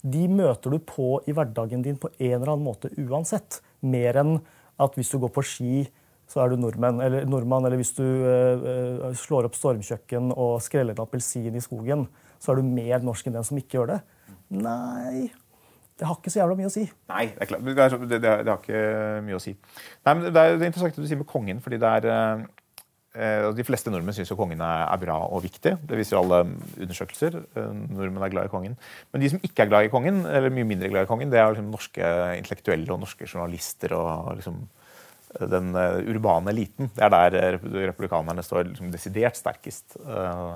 De 0.00 0.22
møter 0.32 0.72
du 0.72 0.78
på 0.80 1.18
i 1.28 1.34
hverdagen 1.36 1.82
din 1.84 1.98
på 2.00 2.08
en 2.16 2.32
eller 2.38 2.54
annen 2.54 2.64
måte 2.64 2.88
uansett. 2.96 3.58
Mer 3.82 4.20
enn 4.22 4.38
at 4.80 4.96
hvis 4.96 5.10
du 5.12 5.18
går 5.22 5.32
på 5.34 5.44
ski, 5.44 5.74
så 6.30 6.44
er 6.44 6.52
du 6.52 6.60
nordmenn, 6.60 7.00
eller, 7.02 7.26
nordmann. 7.28 7.66
Eller 7.66 7.80
hvis 7.80 7.92
du 7.96 8.04
øh, 8.04 9.10
slår 9.18 9.48
opp 9.48 9.58
stormkjøkken 9.58 10.30
og 10.36 10.60
skreller 10.64 10.94
en 10.94 11.04
appelsin 11.04 11.56
i 11.58 11.62
skogen, 11.64 12.06
så 12.40 12.52
er 12.52 12.60
du 12.60 12.68
mer 12.68 13.02
norsk 13.04 13.28
enn 13.28 13.38
den 13.38 13.46
som 13.46 13.58
ikke 13.60 13.80
gjør 13.80 13.94
det. 13.94 14.00
Nei, 14.60 15.28
det 16.00 16.06
har 16.08 16.16
ikke 16.16 16.32
så 16.32 16.40
jævla 16.40 16.56
mye 16.58 16.70
å 16.70 16.72
si. 16.72 16.86
Nei, 17.10 17.26
det 17.34 17.44
er 17.44 17.50
klart. 17.50 17.66
Det, 17.66 17.80
det, 18.14 18.20
det, 18.22 18.48
har 18.48 18.62
ikke 18.62 18.84
mye 19.26 19.36
å 19.36 19.42
si. 19.42 19.52
Nei, 20.06 20.14
men 20.14 20.30
det 20.30 20.32
er, 20.32 20.54
er 20.54 20.64
interessant 20.70 20.96
det 20.96 21.04
du 21.04 21.10
sier 21.10 21.20
med 21.20 21.28
kongen, 21.30 21.60
fordi 21.64 21.80
det 21.82 21.90
er 21.98 22.08
eh, 22.14 22.46
De 23.10 23.64
fleste 23.66 23.90
nordmenn 23.90 24.14
syns 24.14 24.30
kongen 24.38 24.60
er, 24.62 24.98
bra 25.02 25.16
og 25.34 25.42
viktig. 25.42 25.72
Det 25.82 25.96
viser 25.98 26.20
alle 26.20 26.44
undersøkelser. 26.78 27.40
Eh, 27.58 27.72
Nordmenn 27.90 28.22
er 28.22 28.30
glad 28.30 28.46
i 28.46 28.52
kongen. 28.52 28.76
Men 29.10 29.24
de 29.24 29.30
som 29.32 29.40
ikke 29.42 29.64
er 29.64 29.70
glad 29.72 29.88
i 29.88 29.90
kongen, 29.90 30.20
eller 30.30 30.52
mye 30.54 30.68
mindre 30.68 30.90
glad 30.92 31.08
i 31.08 31.10
kongen, 31.10 31.32
det 31.32 31.40
er 31.40 31.50
liksom 31.50 31.72
norske 31.72 32.12
intellektuelle 32.38 32.94
og 32.94 33.00
norske 33.02 33.26
journalister 33.26 33.96
og 33.98 34.36
liksom 34.38 34.60
eh, 34.62 35.48
den 35.50 35.74
eh, 35.74 35.98
urbane 36.12 36.54
eliten. 36.54 36.92
Det 36.94 37.02
er 37.08 37.10
der 37.16 37.38
eh, 37.40 37.58
republikanerne 37.90 38.46
står 38.46 38.68
liksom 38.70 38.94
desidert 38.94 39.40
sterkest. 39.40 39.98
Eh, 39.98 40.54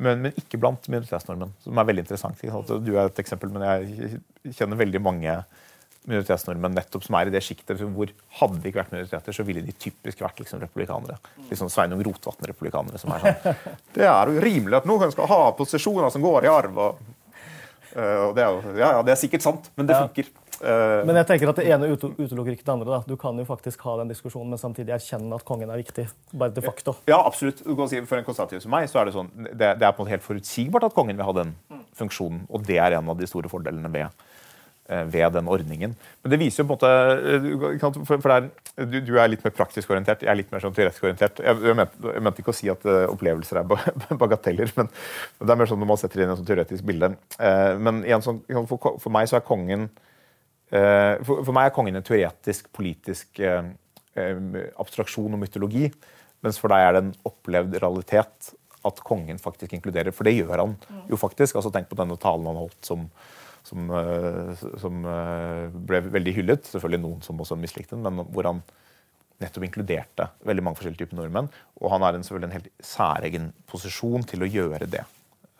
men, 0.00 0.24
men 0.24 0.40
ikke 0.40 0.62
blant 0.62 0.88
minoritetsnordmenn, 0.88 1.52
som 1.60 1.76
er 1.76 1.90
veldig 1.90 2.06
interessant. 2.06 2.40
Du 2.40 2.94
er 2.94 3.04
et 3.04 3.20
eksempel, 3.20 3.52
men 3.52 3.68
jeg 3.68 4.22
kjenner 4.56 4.80
veldig 4.80 5.04
mange 5.04 5.36
minoritetsnordmenn 6.10 6.74
nettopp 6.74 7.04
som 7.06 7.14
er 7.20 7.30
i 7.30 7.34
det 7.34 7.42
sjiktet 7.46 7.78
hvor 7.80 8.10
hadde 8.40 8.58
de 8.62 8.68
ikke 8.72 8.80
vært 8.82 8.92
minoriteter, 8.94 9.32
så 9.36 9.44
ville 9.46 9.62
de 9.62 9.72
typisk 9.72 10.20
vært 10.24 10.40
liksom, 10.42 10.60
republikanere. 10.64 11.18
Liksom 11.50 11.70
Sveinung 11.70 12.02
Rotevatn-republikanere. 12.06 12.98
som 12.98 13.12
er 13.14 13.24
sånn 13.26 13.56
Det 13.96 14.06
er 14.08 14.32
jo 14.34 14.42
rimelig 14.42 14.80
at 14.82 14.88
noen 14.90 15.12
skal 15.14 15.30
ha 15.30 15.40
posisjoner 15.58 16.10
som 16.10 16.22
går 16.24 16.48
i 16.48 16.52
arv. 16.52 16.78
Og, 16.78 17.02
øh, 17.96 18.20
og 18.28 18.34
det, 18.38 18.42
er 18.44 18.48
jo, 18.50 18.76
ja, 18.80 18.92
ja, 18.98 19.02
det 19.06 19.14
er 19.14 19.20
sikkert 19.22 19.42
sant, 19.46 19.70
men 19.76 19.86
det 19.90 19.96
Ja. 19.98 20.06
funker. 20.08 20.30
Eh, 20.62 21.04
Men 21.08 21.16
jeg 21.18 21.26
tenker 21.26 21.48
at 21.50 21.56
det 21.58 21.64
ene 21.74 21.88
utelukker 21.96 22.52
ikke 22.54 22.62
det 22.66 22.70
andre. 22.74 22.90
da. 22.98 23.04
Du 23.08 23.16
kan 23.18 23.34
jo 23.38 23.44
faktisk 23.44 23.80
ha 23.82 23.96
den 23.98 24.08
diskusjonen, 24.12 24.50
men 24.54 24.58
samtidig 24.60 24.92
erkjenne 24.94 25.34
at 25.34 25.42
kongen 25.44 25.70
er 25.74 25.80
viktig. 25.80 26.04
Bare 26.38 26.54
de 26.54 26.62
facto. 26.62 26.94
Ja, 27.10 27.18
absolutt. 27.26 27.64
Du 27.66 27.74
kan 27.74 27.88
si, 27.90 27.98
for 28.06 28.18
en 28.20 28.24
konservativ 28.28 28.60
som 28.62 28.70
meg, 28.70 28.86
så 28.88 29.00
er 29.00 29.06
det 29.10 29.14
sånn, 29.16 29.30
det, 29.50 29.72
det 29.80 29.82
er 29.82 29.90
på 29.96 30.02
en 30.02 30.06
måte 30.06 30.14
helt 30.14 30.22
forutsigbart 30.26 30.84
at 30.86 30.94
kongen 30.94 31.16
vil 31.18 31.26
ha 31.26 31.32
den 31.40 31.54
funksjonen. 31.98 32.44
Og 32.50 32.62
det 32.68 32.78
er 32.78 32.94
en 33.00 33.10
av 33.10 33.18
de 33.18 33.26
store 33.26 33.50
fordelene 33.50 33.90
ved, 33.90 34.06
eh, 34.06 34.31
ved 35.12 35.34
den 35.36 35.48
ordningen. 35.50 35.96
Men 36.22 36.34
det 36.34 36.38
viser 36.40 36.62
jo 36.62 36.68
på 36.70 36.76
en 36.76 36.78
måte 36.78 37.78
eh, 37.78 37.96
For, 38.04 38.14
for 38.14 38.28
det 38.32 38.36
er, 38.36 38.86
du, 38.86 38.98
du 39.06 39.12
er 39.16 39.32
litt 39.32 39.44
mer 39.46 39.54
praktisk 39.56 39.90
orientert, 39.94 40.22
jeg 40.24 40.32
er 40.32 40.38
litt 40.38 40.52
mer 40.54 40.62
sånn 40.64 40.76
teoretisk 40.76 41.08
orientert. 41.08 41.42
Jeg, 41.42 41.76
mente, 41.78 42.14
jeg 42.14 42.24
mente 42.28 42.44
ikke 42.44 42.54
å 42.54 42.60
si 42.60 42.70
at 42.72 42.86
eh, 42.86 43.04
opplevelser 43.10 43.62
er 43.62 44.16
bagateller, 44.22 44.72
men, 44.78 44.92
det 45.42 45.52
er 45.52 45.60
mer 45.60 45.70
sånn 45.70 45.82
når 45.82 45.92
man 45.94 46.00
setter 46.00 46.24
inn 46.24 46.32
et 46.34 46.40
sånn 46.40 46.48
teoretisk 46.52 46.88
bilde. 46.88 47.14
Eh, 47.38 47.74
men 47.82 48.04
igjen, 48.06 48.24
sånn, 48.24 48.42
for, 48.70 49.12
meg 49.12 49.30
så 49.30 49.40
er 49.40 49.46
kongen 49.46 49.90
Eh, 50.72 51.20
For, 51.28 51.52
meg 51.52 51.68
er 51.68 51.76
kongen 51.76 51.98
en 51.98 52.06
teoretisk, 52.06 52.70
politisk 52.72 53.40
eh, 53.44 53.66
eh, 54.16 54.42
abstraksjon 54.80 55.36
og 55.36 55.42
mytologi. 55.42 55.90
Mens 56.42 56.58
for 56.58 56.72
deg 56.72 56.86
er 56.86 56.96
det 56.96 57.02
en 57.04 57.14
opplevd 57.28 57.76
realitet 57.82 58.52
at 58.82 59.02
kongen 59.06 59.38
faktisk 59.38 59.76
inkluderer. 59.76 60.14
For 60.16 60.26
det 60.26 60.34
gjør 60.38 60.64
han 60.64 60.74
jo 61.10 61.18
faktisk. 61.20 61.58
altså 61.58 61.70
Tenk 61.74 61.90
på 61.90 61.98
denne 62.00 62.16
talen 62.20 62.48
han 62.48 62.58
holdt 62.64 62.88
som, 62.88 63.04
som, 63.66 63.90
eh, 63.90 64.62
som 64.82 65.04
eh, 65.06 65.74
ble 65.88 66.02
veldig 66.12 66.34
hyllet. 66.36 66.68
Selvfølgelig 66.68 67.02
noen 67.04 67.20
som 67.24 67.40
også 67.42 67.58
mislikte 67.60 67.96
den, 67.96 68.06
men 68.06 68.26
hvor 68.34 68.48
han 68.48 68.62
nettopp 69.42 69.66
inkluderte 69.66 70.28
veldig 70.46 70.64
mange 70.64 70.78
forskjellige 70.78 71.04
typer 71.04 71.18
nordmenn. 71.18 71.50
Og 71.80 71.94
han 71.94 72.06
er 72.06 72.18
en, 72.18 72.26
selvfølgelig 72.26 72.50
en 72.50 72.56
helt 72.58 72.72
særegen 72.86 73.50
posisjon 73.70 74.26
til 74.28 74.44
å 74.44 74.50
gjøre 74.50 74.90
det. 74.90 75.04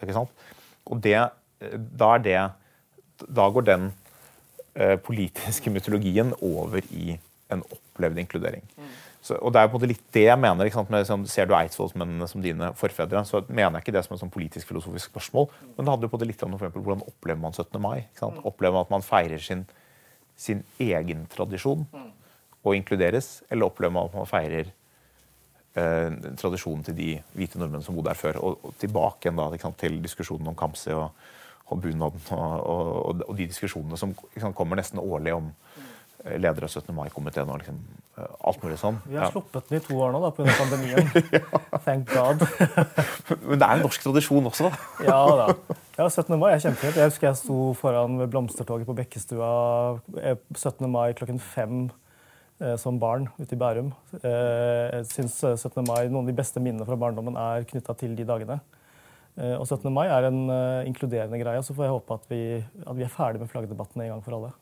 Ikke 0.02 0.18
sant? 0.18 0.44
Og 0.90 1.02
det, 1.02 1.18
eh, 1.18 1.78
da 1.78 2.16
er 2.16 2.26
det 2.28 2.42
Da 3.22 3.44
går 3.50 3.62
den 3.62 3.92
politiske 5.04 5.70
mytologien 5.70 6.32
over 6.42 6.80
i 6.90 7.12
en 7.52 7.60
opplevd 7.62 8.18
inkludering. 8.18 8.64
Så, 9.22 9.36
og 9.38 9.52
Det 9.54 9.60
er 9.60 9.68
på 9.70 9.76
en 9.76 9.78
måte 9.78 9.88
litt 9.92 10.02
det 10.14 10.24
jeg 10.24 10.38
mener. 10.40 10.66
Ikke 10.66 10.80
sant? 10.80 10.90
Med, 10.90 11.06
sånn, 11.06 11.26
ser 11.30 11.46
du 11.46 11.54
eidsvollsmennene 11.54 12.26
som 12.30 12.42
dine 12.42 12.72
forfedre, 12.78 13.22
så 13.28 13.44
mener 13.46 13.78
jeg 13.78 13.86
ikke 13.86 13.94
det 13.94 14.02
som 14.06 14.16
et 14.16 14.22
sånn 14.24 14.32
politisk-filosofisk 14.34 15.12
spørsmål. 15.12 15.46
Men 15.76 15.78
det 15.78 15.92
handler 15.92 16.08
jo 16.08 16.10
på 16.10 16.18
måte 16.18 16.30
litt 16.32 16.42
om 16.42 16.56
for 16.56 16.66
eksempel, 16.66 16.84
hvordan 16.88 17.06
opplever 17.06 17.42
man 17.44 17.54
17. 17.54 17.78
mai. 17.84 17.98
Ikke 18.08 18.24
sant? 18.24 18.42
Opplever 18.50 18.78
man 18.78 18.88
at 18.88 18.94
man 18.96 19.06
feirer 19.06 19.44
sin, 19.44 19.62
sin 20.34 20.64
egen 20.82 21.28
tradisjon 21.30 21.86
og 22.62 22.76
inkluderes, 22.78 23.42
eller 23.50 23.70
opplever 23.70 23.94
man 23.94 24.10
at 24.10 24.18
man 24.18 24.28
feirer 24.30 24.72
eh, 25.78 26.10
tradisjonen 26.38 26.84
til 26.86 26.98
de 26.98 27.08
hvite 27.36 27.60
nordmenn 27.60 27.84
som 27.84 27.96
bodde 27.96 28.12
her 28.12 28.18
før, 28.18 28.38
og, 28.42 28.66
og 28.66 28.76
tilbake 28.82 29.28
igjen 29.28 29.38
da, 29.38 29.48
sant, 29.62 29.78
til 29.80 29.98
diskusjonen 30.02 30.52
om 30.52 30.58
Kamzy 30.58 30.94
og, 30.94 31.08
og 31.72 31.80
bunaden 31.82 32.22
og, 32.34 33.22
og, 33.22 33.34
de 33.38 33.48
diskusjonene 33.50 33.98
som 33.98 34.14
sant, 34.34 34.56
kommer 34.58 34.78
nesten 34.78 35.02
årlig 35.02 35.34
om 35.38 35.50
eh, 36.24 36.38
ledere 36.38 36.64
av 36.68 36.70
17. 36.70 36.94
mai-komiteen 36.94 37.48
og 37.50 37.58
liksom, 37.62 37.78
eh, 38.18 38.26
alt 38.48 38.62
mulig 38.62 38.78
sånn. 38.78 38.98
Vi 39.06 39.16
har 39.16 39.24
Ja. 39.26 39.30
sluppet 39.30 39.68
den 39.68 39.78
i 39.78 39.84
to 39.84 39.94
år 39.94 40.12
nå 40.12 40.20
pga. 40.36 40.44
pandemien. 40.58 41.10
Thank 41.86 42.08
God. 42.12 42.42
Men 43.48 43.58
det 43.58 43.66
er 43.68 43.72
en 43.76 43.82
norsk 43.86 44.02
tradisjon 44.02 44.44
også. 44.50 44.70
da. 44.70 44.76
Ja 45.08 45.20
da. 45.36 45.54
Ja, 45.98 46.08
17. 46.08 46.38
mai 46.38 46.52
er 46.54 46.58
kjempefint. 46.62 46.96
Jeg 46.96 47.10
husker 47.10 47.28
jeg 47.28 47.36
sto 47.36 47.72
foran 47.74 48.18
ved 48.18 48.30
blomstertoget 48.32 48.86
på 48.88 48.94
Bekkestua 48.96 50.00
eh, 50.22 50.36
17. 50.54 50.88
mai 50.90 51.12
klokken 51.14 51.38
fem 51.40 51.90
eh, 52.60 52.76
som 52.76 52.98
barn 52.98 53.28
ute 53.40 53.52
i 53.52 53.58
Bærum. 53.58 53.92
Eh, 54.22 55.00
Jeg 55.02 55.06
syns 55.10 55.40
17. 55.58 55.82
mai, 55.86 56.06
Noen 56.08 56.22
av 56.24 56.30
de 56.32 56.38
beste 56.38 56.60
minnene 56.62 56.86
fra 56.86 56.96
barndommen 56.96 57.36
er 57.36 57.64
knytta 57.68 57.96
til 57.98 58.14
de 58.16 58.24
dagene. 58.24 58.60
Eh, 59.36 59.56
Og 59.56 59.66
17. 59.66 59.90
mai 59.92 60.06
er 60.08 60.26
en 60.28 60.42
eh, 60.50 60.84
inkluderende 60.88 61.38
greie. 61.40 61.60
Så 61.64 61.74
får 61.74 61.86
jeg 61.88 61.94
håpe 61.96 62.14
at 62.14 62.26
vi, 62.30 62.40
at 62.86 62.96
vi 62.96 63.02
er 63.04 63.12
ferdig 63.12 63.40
med 63.40 63.50
flaggdebatten 63.52 64.02
en 64.04 64.10
gang 64.14 64.22
for 64.24 64.36
alle. 64.38 64.52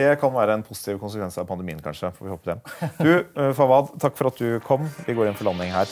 Det 0.00 0.14
kan 0.20 0.32
være 0.32 0.56
en 0.56 0.64
positiv 0.64 0.98
konsekvens 1.02 1.36
av 1.40 1.48
pandemien, 1.50 1.80
kanskje. 1.84 2.12
får 2.16 2.24
vi 2.24 2.32
håpe 2.32 2.54
det. 2.54 2.90
Du, 3.04 3.12
eh, 3.42 3.52
Fawad, 3.58 3.92
takk 4.00 4.16
for 4.16 4.32
at 4.32 4.40
du 4.40 4.60
kom. 4.64 4.88
Vi 5.04 5.16
går 5.18 5.28
inn 5.28 5.36
for 5.38 5.50
landing 5.50 5.72
her. 5.74 5.88